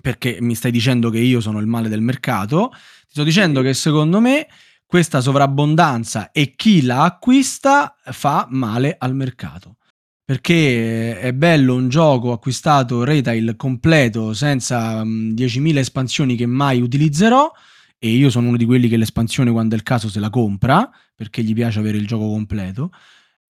perché 0.01 0.37
mi 0.41 0.55
stai 0.55 0.71
dicendo 0.71 1.09
che 1.09 1.19
io 1.19 1.41
sono 1.41 1.59
il 1.59 1.67
male 1.67 1.89
del 1.89 2.01
mercato, 2.01 2.69
ti 2.71 3.11
sto 3.11 3.23
dicendo 3.23 3.61
che 3.61 3.73
secondo 3.73 4.19
me 4.19 4.47
questa 4.85 5.21
sovrabbondanza 5.21 6.31
e 6.31 6.55
chi 6.55 6.81
la 6.81 7.03
acquista 7.03 7.95
fa 8.03 8.47
male 8.49 8.95
al 8.97 9.13
mercato. 9.13 9.77
Perché 10.23 11.19
è 11.19 11.33
bello 11.33 11.75
un 11.75 11.89
gioco 11.89 12.31
acquistato 12.31 13.03
retail 13.03 13.55
completo 13.55 14.33
senza 14.33 15.03
mm, 15.03 15.33
10.000 15.33 15.77
espansioni 15.77 16.35
che 16.35 16.45
mai 16.45 16.81
utilizzerò 16.81 17.51
e 17.97 18.09
io 18.09 18.29
sono 18.29 18.47
uno 18.47 18.57
di 18.57 18.65
quelli 18.65 18.87
che 18.87 18.97
l'espansione 18.97 19.51
quando 19.51 19.75
è 19.75 19.77
il 19.77 19.83
caso 19.83 20.07
se 20.07 20.19
la 20.19 20.29
compra 20.29 20.89
perché 21.15 21.43
gli 21.43 21.53
piace 21.53 21.79
avere 21.79 21.97
il 21.97 22.07
gioco 22.07 22.29
completo 22.29 22.91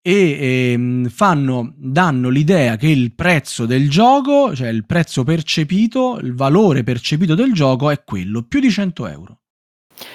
e 0.01 0.71
ehm, 0.71 1.09
fanno, 1.09 1.73
danno 1.75 2.29
l'idea 2.29 2.77
che 2.77 2.87
il 2.87 3.13
prezzo 3.13 3.65
del 3.65 3.89
gioco, 3.89 4.55
cioè 4.55 4.69
il 4.69 4.85
prezzo 4.85 5.23
percepito, 5.23 6.17
il 6.21 6.33
valore 6.33 6.83
percepito 6.83 7.35
del 7.35 7.53
gioco 7.53 7.89
è 7.89 8.03
quello, 8.03 8.43
più 8.43 8.59
di 8.59 8.71
100 8.71 9.07
euro. 9.07 9.39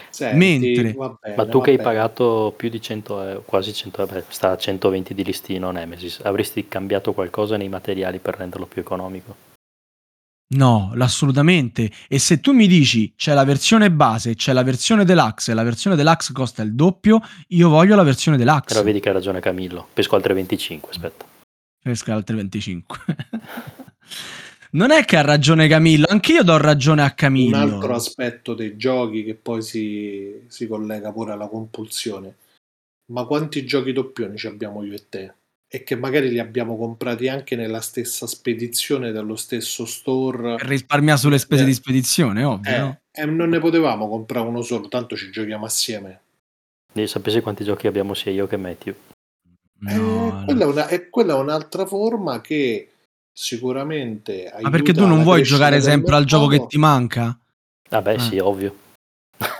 Senti, 0.08 0.36
Mentre- 0.36 0.94
bene, 1.20 1.36
Ma 1.36 1.46
tu 1.46 1.60
che 1.60 1.70
hai 1.72 1.78
pagato 1.78 2.54
più 2.56 2.70
di 2.70 2.80
100 2.80 3.22
euro, 3.22 3.42
quasi 3.44 3.72
100 3.74 4.00
euro, 4.00 4.14
beh, 4.14 4.24
sta 4.28 4.52
a 4.52 4.56
120 4.56 5.12
di 5.12 5.24
listino 5.24 5.70
Nemesis, 5.70 6.20
avresti 6.22 6.66
cambiato 6.68 7.12
qualcosa 7.12 7.56
nei 7.56 7.68
materiali 7.68 8.18
per 8.18 8.36
renderlo 8.36 8.66
più 8.66 8.80
economico? 8.80 9.52
No, 10.54 10.92
assolutamente. 10.98 11.90
E 12.08 12.18
se 12.18 12.40
tu 12.40 12.52
mi 12.52 12.66
dici 12.66 13.14
c'è 13.16 13.34
la 13.34 13.44
versione 13.44 13.90
base, 13.90 14.34
c'è 14.34 14.52
la 14.52 14.62
versione 14.62 15.04
deluxe 15.04 15.52
e 15.52 15.54
la 15.54 15.62
versione 15.62 15.96
deluxe 15.96 16.32
costa 16.32 16.62
il 16.62 16.74
doppio, 16.74 17.20
io 17.48 17.68
voglio 17.68 17.96
la 17.96 18.02
versione 18.02 18.36
deluxe. 18.36 18.74
Però 18.74 18.82
vedi 18.82 19.00
che 19.00 19.08
ha 19.08 19.12
ragione 19.12 19.40
Camillo, 19.40 19.88
pesco 19.92 20.16
altre 20.16 20.34
25, 20.34 20.90
aspetta. 20.90 21.24
Pesca 21.82 22.14
altre 22.14 22.36
25. 22.36 22.98
non 24.72 24.90
è 24.90 25.04
che 25.04 25.16
ha 25.16 25.22
ragione 25.22 25.68
Camillo, 25.68 26.06
anch'io 26.08 26.42
do 26.42 26.56
ragione 26.56 27.02
a 27.02 27.06
Un 27.06 27.14
Camillo. 27.14 27.56
altro 27.56 27.94
aspetto 27.94 28.54
dei 28.54 28.76
giochi 28.76 29.24
che 29.24 29.34
poi 29.34 29.60
si, 29.62 30.44
si 30.46 30.66
collega 30.66 31.12
pure 31.12 31.32
alla 31.32 31.48
compulsione. 31.48 32.36
Ma 33.12 33.24
quanti 33.26 33.66
giochi 33.66 33.92
doppioni 33.92 34.36
ci 34.38 34.46
abbiamo 34.46 34.82
io 34.82 34.94
e 34.94 35.08
te? 35.08 35.34
E 35.74 35.82
che 35.82 35.96
magari 35.96 36.28
li 36.30 36.38
abbiamo 36.38 36.76
comprati 36.76 37.26
anche 37.26 37.56
nella 37.56 37.80
stessa 37.80 38.28
spedizione, 38.28 39.10
dallo 39.10 39.34
stesso 39.34 39.84
store. 39.86 40.54
Per 40.54 40.66
risparmiare 40.68 41.18
sulle 41.18 41.38
spese 41.40 41.64
Eh. 41.64 41.66
di 41.66 41.74
spedizione, 41.74 42.44
ovvio. 42.44 42.70
Eh, 42.72 42.78
no? 42.78 43.00
e 43.10 43.24
non 43.26 43.48
ne 43.48 43.58
potevamo 43.58 44.08
comprare 44.08 44.46
uno 44.46 44.62
solo, 44.62 44.86
tanto 44.86 45.16
ci 45.16 45.32
giochiamo 45.32 45.64
assieme. 45.64 46.20
Devi 46.92 47.08
sapere 47.08 47.40
quanti 47.40 47.64
giochi 47.64 47.88
abbiamo 47.88 48.14
sia 48.14 48.30
io 48.30 48.46
che 48.46 48.56
Matthew. 48.56 48.94
Eh, 49.88 49.94
No, 49.96 50.44
quella, 50.44 50.62
è 50.62 50.66
una- 50.68 50.86
è 50.86 51.10
quella 51.10 51.34
è 51.34 51.38
un'altra 51.38 51.86
forma 51.86 52.40
che 52.40 52.90
sicuramente 53.32 54.52
Ma 54.60 54.70
perché 54.70 54.92
tu 54.94 55.06
non 55.06 55.24
vuoi 55.24 55.42
giocare 55.42 55.80
sempre 55.80 56.14
al 56.14 56.24
gioco 56.24 56.46
che 56.46 56.66
ti 56.68 56.78
manca? 56.78 57.36
Vabbè 57.90 58.14
Ah. 58.14 58.18
sì, 58.20 58.38
ovvio. 58.38 58.76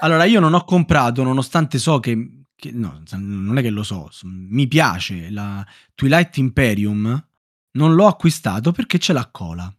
Allora, 0.00 0.22
io 0.24 0.38
non 0.38 0.54
ho 0.54 0.64
comprato, 0.64 1.24
nonostante 1.24 1.78
so 1.78 1.98
che, 1.98 2.43
che- 2.64 2.72
no, 2.72 3.02
non 3.18 3.58
è 3.58 3.62
che 3.62 3.70
lo 3.70 3.82
so, 3.82 4.08
mi 4.22 4.66
piace 4.66 5.30
la 5.30 5.64
Twilight 5.94 6.36
Imperium, 6.38 7.26
non 7.72 7.94
l'ho 7.94 8.06
acquistato 8.06 8.72
perché 8.72 8.98
ce 8.98 9.12
l'ha 9.12 9.28
cola. 9.30 9.72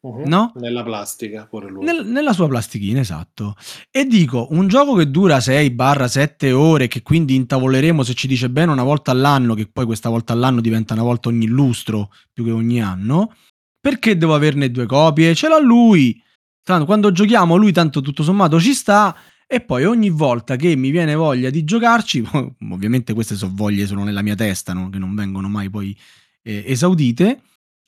No? 0.00 0.52
Mhm. 0.54 0.62
Nella 0.62 0.82
plastica, 0.84 1.46
pure 1.46 1.68
lui. 1.68 1.84
Nel- 1.84 2.06
nella 2.06 2.32
sua 2.32 2.46
plastichina, 2.48 3.00
esatto. 3.00 3.56
E 3.90 4.06
dico, 4.06 4.46
un 4.52 4.68
gioco 4.68 4.94
che 4.94 5.10
dura 5.10 5.40
6-7 5.40 6.52
ore, 6.52 6.86
che 6.86 7.02
quindi 7.02 7.34
intavoleremo 7.34 8.02
se 8.04 8.14
ci 8.14 8.26
dice 8.28 8.48
bene 8.48 8.70
una 8.72 8.84
volta 8.84 9.10
all'anno, 9.10 9.54
che 9.54 9.66
poi 9.66 9.84
questa 9.84 10.08
volta 10.08 10.32
all'anno 10.32 10.60
diventa 10.60 10.94
una 10.94 11.02
volta 11.02 11.28
ogni 11.28 11.46
lustro, 11.46 12.12
più 12.32 12.44
che 12.44 12.52
ogni 12.52 12.80
anno, 12.80 13.34
perché 13.80 14.16
devo 14.16 14.34
averne 14.34 14.70
due 14.70 14.86
copie? 14.86 15.34
Ce 15.34 15.48
l'ha 15.48 15.60
lui. 15.60 16.22
Tanto 16.62 16.86
quando 16.86 17.10
giochiamo 17.10 17.56
lui 17.56 17.72
tanto 17.72 18.00
tutto 18.00 18.22
sommato 18.22 18.60
ci 18.60 18.74
sta 18.74 19.14
e 19.50 19.62
poi 19.62 19.86
ogni 19.86 20.10
volta 20.10 20.56
che 20.56 20.76
mi 20.76 20.90
viene 20.90 21.14
voglia 21.14 21.48
di 21.48 21.64
giocarci, 21.64 22.22
ovviamente 22.70 23.14
queste 23.14 23.34
sono 23.34 23.52
voglie 23.54 23.86
solo 23.86 24.04
nella 24.04 24.20
mia 24.20 24.34
testa, 24.34 24.74
no? 24.74 24.90
che 24.90 24.98
non 24.98 25.14
vengono 25.14 25.48
mai 25.48 25.70
poi 25.70 25.96
eh, 26.42 26.64
esaudite, 26.66 27.40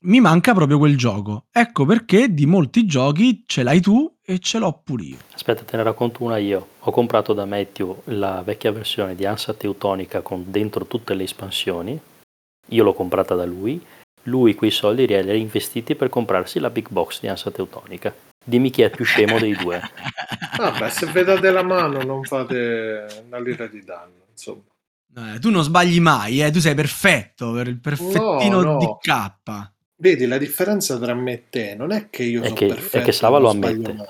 mi 0.05 0.21
manca 0.21 0.55
proprio 0.55 0.79
quel 0.79 0.97
gioco. 0.97 1.49
Ecco 1.53 1.85
perché 1.85 2.33
di 2.33 2.47
molti 2.47 2.87
giochi 2.87 3.45
ce 3.45 3.63
l'hai 3.63 3.83
tu 3.83 4.11
e 4.25 4.39
ce 4.39 4.59
l'ho 4.59 4.81
pure 4.83 5.03
io. 5.03 5.17
Aspetta, 5.35 5.63
te 5.63 5.77
ne 5.77 5.83
racconto 5.83 6.25
una 6.25 6.39
io. 6.39 6.67
Ho 6.79 6.91
comprato 6.91 7.35
da 7.35 7.45
Matthew 7.45 8.05
la 8.05 8.41
vecchia 8.43 8.73
versione 8.73 9.15
di 9.15 9.27
Ansa 9.27 9.53
Teutonica 9.53 10.23
con 10.23 10.45
dentro 10.47 10.87
tutte 10.87 11.13
le 11.13 11.25
espansioni. 11.25 12.01
Io 12.69 12.85
l'ho 12.85 12.95
comprata 12.95 13.35
da 13.35 13.45
lui. 13.45 13.79
Lui 14.23 14.55
quei 14.55 14.71
soldi 14.71 15.07
li 15.07 15.15
ha 15.15 15.21
reinvestiti 15.21 15.95
per 15.95 16.09
comprarsi 16.09 16.59
la 16.59 16.71
big 16.71 16.89
box 16.89 17.21
di 17.21 17.29
Ansa 17.29 17.51
Teutonica. 17.51 18.15
Dimmi 18.45 18.71
chi 18.71 18.83
è 18.83 18.91
più 18.91 19.05
scemo 19.05 19.39
dei 19.39 19.55
due. 19.55 19.81
Vabbè, 20.57 20.89
se 20.91 21.07
vedete 21.07 21.51
la 21.51 21.63
mano 21.63 22.03
non 22.03 22.25
fate 22.25 23.07
una 23.27 23.39
lira 23.39 23.67
di 23.67 23.83
danno, 23.85 24.25
insomma. 24.31 24.63
Eh, 25.35 25.39
tu 25.41 25.51
non 25.51 25.63
sbagli 25.63 26.01
mai, 26.01 26.41
eh, 26.43 26.51
tu 26.51 26.59
sei 26.61 26.75
perfetto, 26.75 27.53
per 27.53 27.67
il 27.69 27.79
perfettino 27.79 28.61
No, 28.63 28.73
no. 28.73 28.79
di 28.79 28.87
K. 29.01 29.33
Vedi, 29.97 30.27
la 30.27 30.39
differenza 30.39 30.99
tra 30.99 31.15
me 31.15 31.33
e 31.33 31.45
te 31.51 31.75
non 31.75 31.91
è 31.93 32.09
che 32.09 32.23
io 32.23 32.41
È 32.43 32.45
sono 32.45 32.55
che- 32.57 32.67
è 32.67 32.69
perfetto 32.69 33.05
che 33.05 33.13
Sava 33.13 33.37
e 33.39 33.41
non 33.41 33.51
lo 33.51 33.57
sbaglio 33.57 33.91
ammette. 33.91 34.05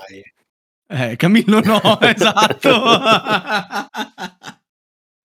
mai. 0.89 1.09
Eh, 1.11 1.17
Camillo 1.17 1.61
no, 1.61 2.01
esatto. 2.01 2.71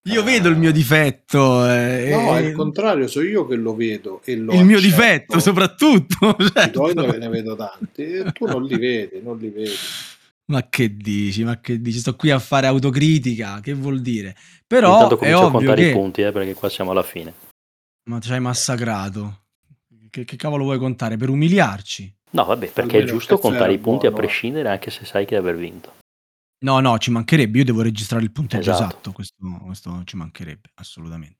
Io 0.07 0.23
vedo 0.23 0.49
il 0.49 0.57
mio 0.57 0.71
difetto. 0.71 1.65
eh, 1.67 2.09
No, 2.11 2.37
e- 2.37 2.47
al 2.47 2.51
contrario, 2.53 3.07
so 3.07 3.21
io 3.21 3.45
che 3.47 3.55
lo 3.55 3.75
vedo 3.75 4.21
e 4.23 4.35
lo 4.35 4.53
il 4.53 4.63
mio 4.63 4.77
accetto. 4.77 4.95
difetto 4.95 5.39
soprattutto. 5.39 6.35
I 6.39 6.51
certo. 6.53 6.71
tuoi 6.71 6.93
ne 6.93 7.17
ne 7.17 7.27
vedo 7.27 7.55
tanti 7.55 8.03
e 8.03 8.31
tu 8.31 8.45
non 8.45 8.63
li 8.65 8.77
vedi, 8.77 9.21
non 9.23 9.37
li 9.37 9.49
vedi. 9.49 9.71
Ma 10.47 10.67
che 10.69 10.95
dici? 10.95 11.43
Ma 11.43 11.59
che 11.59 11.81
dici? 11.81 11.97
Sto 11.99 12.15
qui 12.15 12.29
a 12.29 12.37
fare 12.37 12.67
autocritica, 12.67 13.59
che 13.61 13.73
vuol 13.73 13.99
dire? 14.01 14.35
Però 14.67 14.93
Intanto 14.93 15.15
è 15.15 15.17
comincio 15.17 15.39
a 15.39 15.45
ovvio 15.45 15.57
contare 15.57 15.81
che... 15.81 15.89
i 15.89 15.91
punti, 15.93 16.21
eh, 16.21 16.31
perché 16.31 16.53
qua 16.53 16.69
siamo 16.69 16.91
alla 16.91 17.01
fine. 17.03 17.33
Ma 18.09 18.19
ci 18.19 18.31
hai 18.31 18.39
massacrato. 18.39 19.39
Che, 20.11 20.23
che 20.23 20.35
cavolo 20.35 20.65
vuoi 20.65 20.77
contare? 20.77 21.17
Per 21.17 21.29
umiliarci? 21.29 22.13
No, 22.31 22.45
vabbè, 22.45 22.67
perché 22.67 22.97
Almeno 22.97 23.03
è 23.05 23.11
giusto 23.13 23.33
il 23.33 23.39
contare 23.39 23.73
i 23.73 23.79
punti 23.79 24.05
a 24.05 24.11
buono. 24.11 24.25
prescindere 24.25 24.69
anche 24.69 24.91
se 24.91 25.03
sai 25.05 25.25
che 25.25 25.35
aver 25.35 25.55
vinto. 25.57 25.93
No, 26.65 26.79
no, 26.79 26.97
ci 26.97 27.11
mancherebbe. 27.11 27.59
Io 27.59 27.63
devo 27.63 27.83
registrare 27.83 28.23
il 28.23 28.31
punteggio 28.31 28.71
Esatto. 28.71 28.85
esatto. 28.85 29.11
Questo, 29.11 29.35
questo 29.63 30.01
ci 30.05 30.17
mancherebbe, 30.17 30.71
assolutamente. 30.75 31.37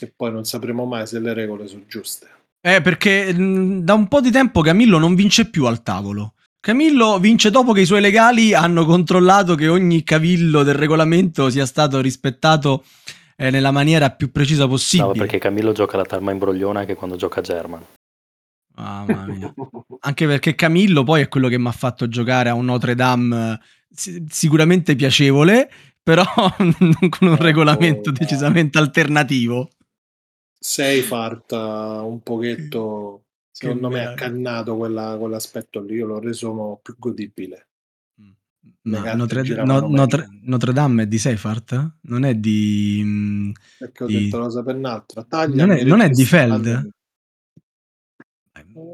E 0.00 0.12
poi 0.14 0.32
non 0.32 0.44
sapremo 0.44 0.86
mai 0.86 1.06
se 1.06 1.18
le 1.20 1.34
regole 1.34 1.66
sono 1.66 1.84
giuste. 1.86 2.26
Eh, 2.62 2.80
perché 2.80 3.32
mh, 3.32 3.82
da 3.82 3.92
un 3.92 4.08
po' 4.08 4.22
di 4.22 4.30
tempo 4.30 4.62
Camillo 4.62 4.98
non 4.98 5.14
vince 5.14 5.50
più 5.50 5.66
al 5.66 5.82
tavolo. 5.82 6.32
Camillo 6.58 7.18
vince 7.18 7.50
dopo 7.50 7.72
che 7.72 7.82
i 7.82 7.86
suoi 7.86 8.00
legali 8.00 8.54
hanno 8.54 8.86
controllato 8.86 9.54
che 9.54 9.68
ogni 9.68 10.02
cavillo 10.02 10.62
del 10.62 10.74
regolamento 10.74 11.50
sia 11.50 11.66
stato 11.66 12.00
rispettato 12.00 12.84
eh, 13.36 13.50
nella 13.50 13.70
maniera 13.70 14.10
più 14.10 14.32
precisa 14.32 14.66
possibile. 14.66 15.08
No, 15.08 15.14
perché 15.14 15.38
Camillo 15.38 15.72
gioca 15.72 15.98
la 15.98 16.04
tarma 16.04 16.32
imbrogliona 16.32 16.80
anche 16.80 16.94
quando 16.94 17.16
gioca 17.16 17.42
German. 17.42 17.84
Mamma 18.76 19.26
mia. 19.26 19.54
Anche 20.00 20.26
perché 20.26 20.54
Camillo 20.54 21.04
poi 21.04 21.20
è 21.22 21.28
quello 21.28 21.48
che 21.48 21.58
mi 21.58 21.68
ha 21.68 21.72
fatto 21.72 22.08
giocare 22.08 22.48
a 22.48 22.54
un 22.54 22.64
Notre 22.64 22.94
Dame 22.94 23.58
sicuramente 24.28 24.94
piacevole, 24.96 25.68
però 26.02 26.24
con 26.56 27.28
un 27.28 27.32
Oh, 27.32 27.36
regolamento 27.36 28.10
no. 28.10 28.16
decisamente 28.18 28.78
alternativo. 28.78 29.70
Sei 30.58 31.02
farta 31.02 32.02
un 32.02 32.20
pochetto, 32.22 33.24
secondo 33.50 33.88
me, 33.88 34.04
accannato 34.06 34.76
quella- 34.76 35.16
quell'aspetto 35.18 35.80
lì. 35.82 35.94
Io 35.94 36.06
l'ho 36.06 36.18
reso 36.18 36.78
più 36.82 36.96
godibile. 36.98 37.68
Le 38.82 38.98
Ma 39.00 39.14
Notre, 39.14 39.42
no-. 39.64 39.86
Notre- 39.88 40.28
Notre 40.42 40.72
Dame 40.72 41.04
è 41.04 41.06
di 41.06 41.18
Seifert? 41.18 41.96
Non 42.02 42.24
è 42.24 42.34
di... 42.34 43.00
mm, 43.04 43.50
Perché 43.78 44.04
ho 44.04 44.06
Di- 44.06 44.24
detto 44.24 44.38
la 44.38 44.50
sape 44.50 44.72
un'altra. 44.72 45.24
Taglia 45.24 45.64
Non 45.66 45.76
è- 45.76 45.82
non 45.84 46.00
è 46.00 46.08
di 46.08 46.24
Feld? 46.24 46.88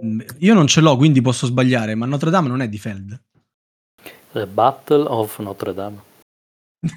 mm, 0.04 0.20
Io 0.38 0.54
non 0.54 0.66
ce 0.66 0.80
l'ho, 0.80 0.96
quindi 0.96 1.20
posso 1.20 1.46
sbagliare, 1.46 1.94
ma 1.94 2.06
Notre 2.06 2.30
Dame 2.30 2.48
non 2.48 2.60
è 2.60 2.68
di 2.68 2.78
Feld. 2.78 3.22
The 4.32 4.46
Battle 4.46 5.04
of 5.08 5.38
Notre 5.40 5.74
Dame. 5.74 6.00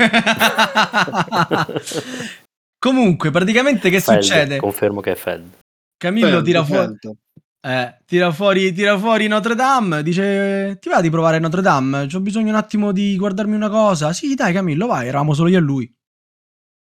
Comunque, 2.79 3.31
praticamente 3.31 3.89
che 3.89 3.99
Fed, 3.99 4.21
succede? 4.21 4.57
Confermo 4.57 5.01
che 5.01 5.11
è 5.11 5.15
Fed. 5.15 5.57
Camillo 5.97 6.37
Fed, 6.37 6.43
tira 6.43 6.63
fuori, 6.63 6.97
eh, 7.61 7.97
tira, 8.05 8.31
fuori, 8.31 8.71
tira 8.73 8.97
fuori 8.97 9.27
Notre 9.27 9.55
Dame, 9.55 10.01
dice 10.03 10.77
ti 10.79 10.87
va 10.87 11.01
di 11.01 11.09
provare 11.09 11.39
Notre 11.39 11.61
Dame? 11.61 12.07
Ho 12.11 12.19
bisogno 12.19 12.49
un 12.49 12.55
attimo 12.55 12.91
di 12.91 13.17
guardarmi 13.17 13.55
una 13.55 13.69
cosa. 13.69 14.13
Sì, 14.13 14.35
dai 14.35 14.53
Camillo, 14.53 14.87
vai, 14.87 15.07
eravamo 15.07 15.33
solo 15.33 15.49
io 15.49 15.57
e 15.57 15.61
lui. 15.61 15.93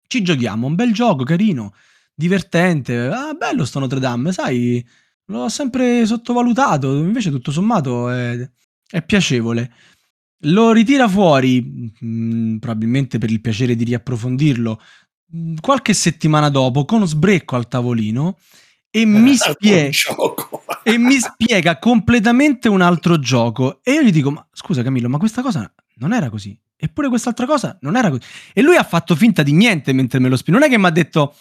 Ci 0.06 0.22
giochiamo, 0.22 0.66
un 0.66 0.74
bel 0.74 0.92
gioco, 0.92 1.24
carino, 1.24 1.72
divertente. 2.14 3.06
Ah, 3.06 3.32
bello 3.32 3.64
sto 3.64 3.78
Notre 3.78 4.00
Dame, 4.00 4.32
sai, 4.32 4.84
l'ho 5.26 5.48
sempre 5.48 6.04
sottovalutato, 6.04 6.94
invece 6.96 7.30
tutto 7.30 7.52
sommato 7.52 8.10
è, 8.10 8.50
è 8.90 9.02
piacevole. 9.02 9.72
Lo 10.46 10.72
ritira 10.72 11.08
fuori, 11.08 11.92
mh, 11.98 12.56
probabilmente 12.56 13.18
per 13.18 13.30
il 13.30 13.40
piacere 13.40 13.76
di 13.76 13.84
riapprofondirlo, 13.84 14.80
mh, 15.26 15.54
qualche 15.60 15.94
settimana 15.94 16.48
dopo, 16.48 16.84
con 16.84 17.06
sbrecco 17.06 17.56
al 17.56 17.68
tavolino, 17.68 18.38
e 18.90 19.06
mi, 19.06 19.30
Un 19.30 19.36
spie- 19.36 19.90
gioco. 19.90 20.64
e 20.84 20.98
mi 20.98 21.18
spiega 21.18 21.78
completamente 21.78 22.68
un 22.68 22.80
altro 22.82 23.18
gioco. 23.18 23.80
E 23.82 23.92
io 23.92 24.02
gli 24.02 24.10
dico: 24.10 24.30
Ma 24.30 24.46
scusa, 24.52 24.82
Camillo, 24.82 25.08
ma 25.08 25.18
questa 25.18 25.42
cosa 25.42 25.72
non 25.96 26.12
era 26.12 26.28
così. 26.28 26.58
Eppure 26.84 27.08
quest'altra 27.08 27.46
cosa 27.46 27.78
non 27.82 27.94
era 27.96 28.10
così. 28.10 28.22
E 28.52 28.60
lui 28.60 28.74
ha 28.74 28.82
fatto 28.82 29.14
finta 29.14 29.44
di 29.44 29.52
niente 29.52 29.92
mentre 29.92 30.18
me 30.18 30.28
lo 30.28 30.36
spiega. 30.36 30.58
Non 30.58 30.68
è 30.68 30.70
che 30.70 30.78
mi 30.78 30.86
ha 30.86 30.90
detto. 30.90 31.34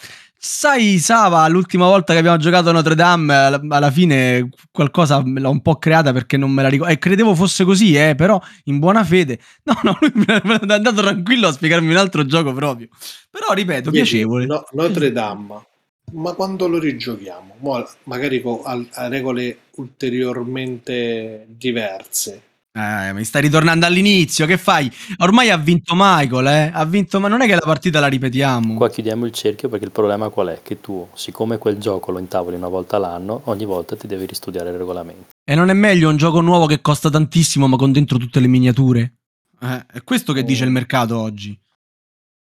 Sai, 0.44 1.00
Sava, 1.00 1.48
l'ultima 1.48 1.86
volta 1.86 2.14
che 2.14 2.20
abbiamo 2.20 2.38
giocato 2.38 2.70
a 2.70 2.72
Notre 2.72 2.96
Dame, 2.96 3.36
alla, 3.36 3.92
fine 3.92 4.50
qualcosa 4.72 5.22
me 5.24 5.40
l'ha 5.40 5.50
un 5.50 5.62
po' 5.62 5.78
creata 5.78 6.14
perché 6.14 6.38
non 6.38 6.52
me 6.52 6.62
la 6.62 6.70
ricordo. 6.70 6.94
E 6.94 6.98
credevo 7.00 7.34
fosse 7.36 7.64
così, 7.64 7.96
eh, 7.96 8.14
però 8.16 8.40
in 8.66 8.78
buona 8.78 9.04
fede. 9.04 9.40
No, 9.66 9.80
no, 9.84 9.98
lui 10.00 10.12
mi 10.16 10.26
è 10.26 10.42
andato 10.44 11.02
tranquillo 11.02 11.48
a 11.48 11.52
spiegarmi 11.52 11.90
un 11.90 11.98
altro 11.98 12.24
gioco 12.26 12.54
proprio. 12.54 12.88
Però, 13.32 13.52
ripeto, 13.54 13.90
Vedi, 13.90 14.04
piacevole. 14.04 14.46
no- 14.46 14.66
Notre 14.74 15.12
Dame. 15.12 15.66
Ma 16.14 16.34
quando 16.34 16.68
lo 16.68 16.78
rigiochiamo? 16.80 17.56
Mo- 17.60 17.88
magari 18.04 18.42
con 18.42 18.62
a, 18.64 18.80
a 18.94 19.08
regole 19.08 19.58
ulteriormente 19.76 21.46
diverse. 21.50 22.42
Eh, 22.74 23.12
mi 23.12 23.26
stai 23.26 23.42
ritornando 23.42 23.86
all'inizio, 23.86 24.46
che 24.46 24.58
fai? 24.58 24.90
Ormai 25.18 25.50
ha 25.50 25.58
vinto 25.58 25.94
Michael, 25.94 26.48
eh? 26.48 26.72
Ha 26.74 26.86
vinto, 26.86 27.20
ma 27.20 27.28
non 27.28 27.42
è 27.42 27.46
che 27.46 27.56
la 27.56 27.60
partita 27.60 28.00
la 28.00 28.08
ripetiamo. 28.08 28.76
Qua 28.76 28.90
chiudiamo 28.90 29.26
il 29.26 29.34
cerchio 29.34 29.68
perché 29.68 29.84
il 29.84 29.92
problema 29.92 30.30
qual 30.30 30.48
è? 30.48 30.62
Che 30.64 30.80
tu, 30.80 31.06
siccome 31.14 31.58
quel 31.58 31.78
gioco 31.78 32.12
lo 32.12 32.20
intavoli 32.20 32.56
una 32.56 32.70
volta 32.70 32.96
all'anno, 32.96 33.42
ogni 33.46 33.66
volta 33.66 33.98
ti 33.98 34.08
devi 34.08 34.26
ristudiare 34.26 34.70
il 34.70 34.78
regolamento. 34.78 35.34
E 35.44 35.54
non 35.54 35.70
è 35.70 35.74
meglio 35.74 36.10
un 36.10 36.16
gioco 36.16 36.40
nuovo 36.40 36.66
che 36.66 36.80
costa 36.80 37.10
tantissimo 37.10 37.68
ma 37.68 37.76
con 37.76 37.92
dentro 37.92 38.18
tutte 38.18 38.40
le 38.40 38.48
miniature? 38.48 39.16
Eh, 39.60 39.86
è 39.92 40.04
questo 40.06 40.32
che 40.32 40.46
dice 40.46 40.64
il 40.64 40.72
mercato 40.72 41.20
oggi. 41.20 41.60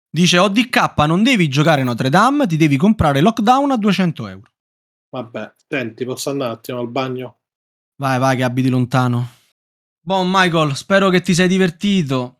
Dice 0.08 0.38
ODK 0.38 0.98
non 1.06 1.24
devi 1.24 1.48
giocare 1.48 1.82
Notre 1.82 2.10
Dame, 2.10 2.46
ti 2.46 2.56
devi 2.56 2.76
comprare 2.76 3.20
Lockdown 3.20 3.72
a 3.72 3.76
200 3.76 4.28
euro. 4.28 4.50
Vabbè, 5.10 5.52
senti, 5.66 6.04
posso 6.04 6.30
andare 6.30 6.50
un 6.52 6.56
attimo 6.58 6.78
al 6.78 6.88
bagno? 6.88 7.38
Vai, 7.96 8.20
vai 8.20 8.36
che 8.36 8.44
abiti 8.44 8.68
lontano. 8.68 9.40
Buon 10.04 10.28
Michael, 10.30 10.74
spero 10.74 11.10
che 11.10 11.20
ti 11.20 11.32
sei 11.32 11.46
divertito. 11.46 12.38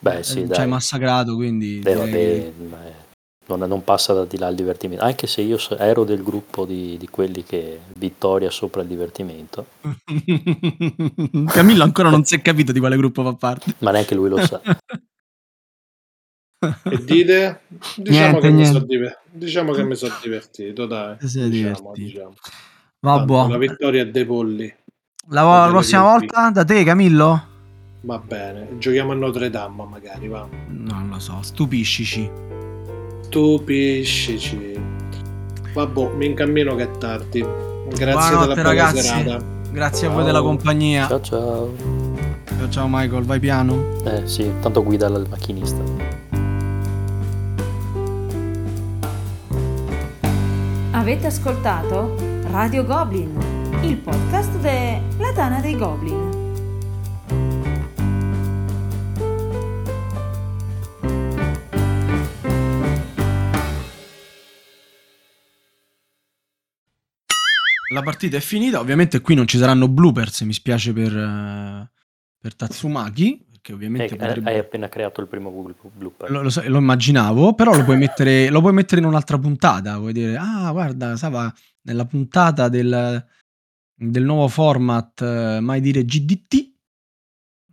Beh 0.00 0.22
sì, 0.22 0.42
Eh, 0.42 0.46
Ci 0.54 0.60
hai 0.60 0.66
massacrato, 0.66 1.34
quindi... 1.34 1.80
Beh, 1.80 1.94
vabbè, 1.94 2.52
non, 3.48 3.68
non 3.68 3.84
passa 3.84 4.14
da 4.14 4.24
di 4.24 4.38
là 4.38 4.48
il 4.48 4.56
divertimento. 4.56 5.04
Anche 5.04 5.26
se 5.26 5.42
io 5.42 5.58
ero 5.76 6.04
del 6.04 6.22
gruppo 6.22 6.64
di, 6.64 6.96
di 6.96 7.06
quelli 7.08 7.44
che 7.44 7.80
vittoria 7.96 8.48
sopra 8.50 8.80
il 8.80 8.88
divertimento, 8.88 9.66
Camillo 11.52 11.84
ancora 11.84 12.08
non 12.08 12.24
si 12.24 12.34
è 12.34 12.40
capito 12.40 12.72
di 12.72 12.78
quale 12.78 12.96
gruppo 12.96 13.22
fa 13.22 13.34
parte. 13.34 13.74
ma 13.80 13.90
neanche 13.90 14.14
lui 14.14 14.30
lo 14.30 14.38
sa. 14.38 14.62
E 16.90 17.04
dite? 17.04 17.60
Diciamo, 17.96 18.38
Niente, 18.38 18.40
che, 18.40 18.50
mi 18.50 18.64
so 18.64 18.78
diver- 18.80 19.20
diciamo 19.30 19.72
che 19.72 19.84
mi 19.84 19.96
sono 19.96 20.14
divertito, 20.22 20.86
dai. 20.86 21.16
Sei 21.20 21.50
Diciamo, 21.50 21.92
divertito. 21.92 21.92
diciamo. 21.94 22.34
Tanto, 23.00 23.48
La 23.48 23.58
vittoria 23.58 24.02
è 24.02 24.08
dei 24.08 24.24
polli. 24.24 24.74
La, 25.30 25.42
la 25.42 25.66
prossima 25.68 26.02
volta 26.02 26.50
da 26.50 26.64
te, 26.64 26.84
Camillo? 26.84 27.42
Va 28.00 28.18
bene, 28.18 28.78
giochiamo 28.78 29.12
a 29.12 29.14
Notre 29.14 29.50
Dame 29.50 29.84
magari, 29.90 30.26
va. 30.28 30.46
Non 30.68 31.08
lo 31.10 31.18
so, 31.18 31.38
stupiscici. 31.42 32.30
Stupiscici. 33.22 34.80
Vabbè, 35.74 36.10
mi 36.16 36.26
incammino 36.26 36.74
che 36.76 36.84
è 36.84 36.90
tardi. 36.98 37.44
Grazie 37.88 38.12
Buonanotte, 38.12 38.54
della 38.54 38.68
ragazzi. 38.68 39.02
serata. 39.02 39.44
Grazie 39.70 40.06
a 40.06 40.10
voi 40.10 40.18
Ciao. 40.18 40.26
della 40.26 40.42
compagnia. 40.42 41.06
Ciao 41.08 41.20
ciao. 41.20 41.74
Ciao, 42.46 42.68
ciao 42.70 42.86
Michael, 42.88 43.24
vai 43.24 43.38
piano. 43.38 43.84
Eh 44.04 44.26
sì, 44.26 44.50
tanto 44.60 44.82
guida 44.82 45.08
il 45.08 45.26
macchinista. 45.28 45.82
Avete 50.92 51.26
ascoltato 51.26 52.14
Radio 52.50 52.84
Goblin, 52.84 53.36
il 53.82 53.96
podcast 53.96 54.58
della 54.58 55.32
Tana 55.34 55.60
dei 55.60 55.76
Goblin. 55.76 56.36
La 67.92 68.02
partita 68.02 68.36
è 68.36 68.40
finita, 68.40 68.80
ovviamente 68.80 69.20
qui 69.22 69.34
non 69.34 69.46
ci 69.46 69.56
saranno 69.56 69.88
bloopers, 69.88 70.42
mi 70.42 70.52
spiace 70.52 70.92
per, 70.92 71.16
eh, 71.16 71.90
per 72.38 72.54
Tatsumaki, 72.54 73.46
perché 73.50 73.72
ovviamente 73.72 74.14
Eh, 74.14 74.16
potrebbe- 74.16 74.50
hai 74.50 74.58
appena 74.58 74.88
creato 74.90 75.22
il 75.22 75.26
primo 75.26 75.50
blooper. 75.50 76.30
Lo, 76.30 76.42
lo 76.42 76.50
so- 76.50 76.62
lo 76.68 76.78
immaginavo, 76.78 77.54
però 77.54 77.74
lo 77.74 77.84
puoi, 77.84 77.96
mettere, 77.96 78.50
lo 78.50 78.60
puoi 78.60 78.74
mettere 78.74 79.00
in 79.00 79.06
un'altra 79.06 79.38
puntata. 79.38 79.96
Vuoi 79.96 80.12
dire, 80.12 80.36
ah, 80.36 80.70
guarda, 80.70 81.16
Sava, 81.16 81.50
nella 81.82 82.04
puntata 82.04 82.68
del, 82.68 83.24
del 83.98 84.24
nuovo 84.24 84.46
format 84.48 85.20
eh, 85.20 85.58
Mai 85.60 85.80
dire 85.80 86.04
GDT, 86.04 86.54
eh, 86.54 86.74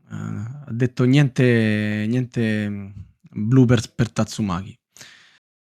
ha 0.10 0.72
detto 0.72 1.04
niente, 1.04 2.06
niente 2.08 2.70
mm, 2.70 2.92
bloopers 3.32 3.88
per 3.90 4.12
Tatsumaki. 4.12 4.78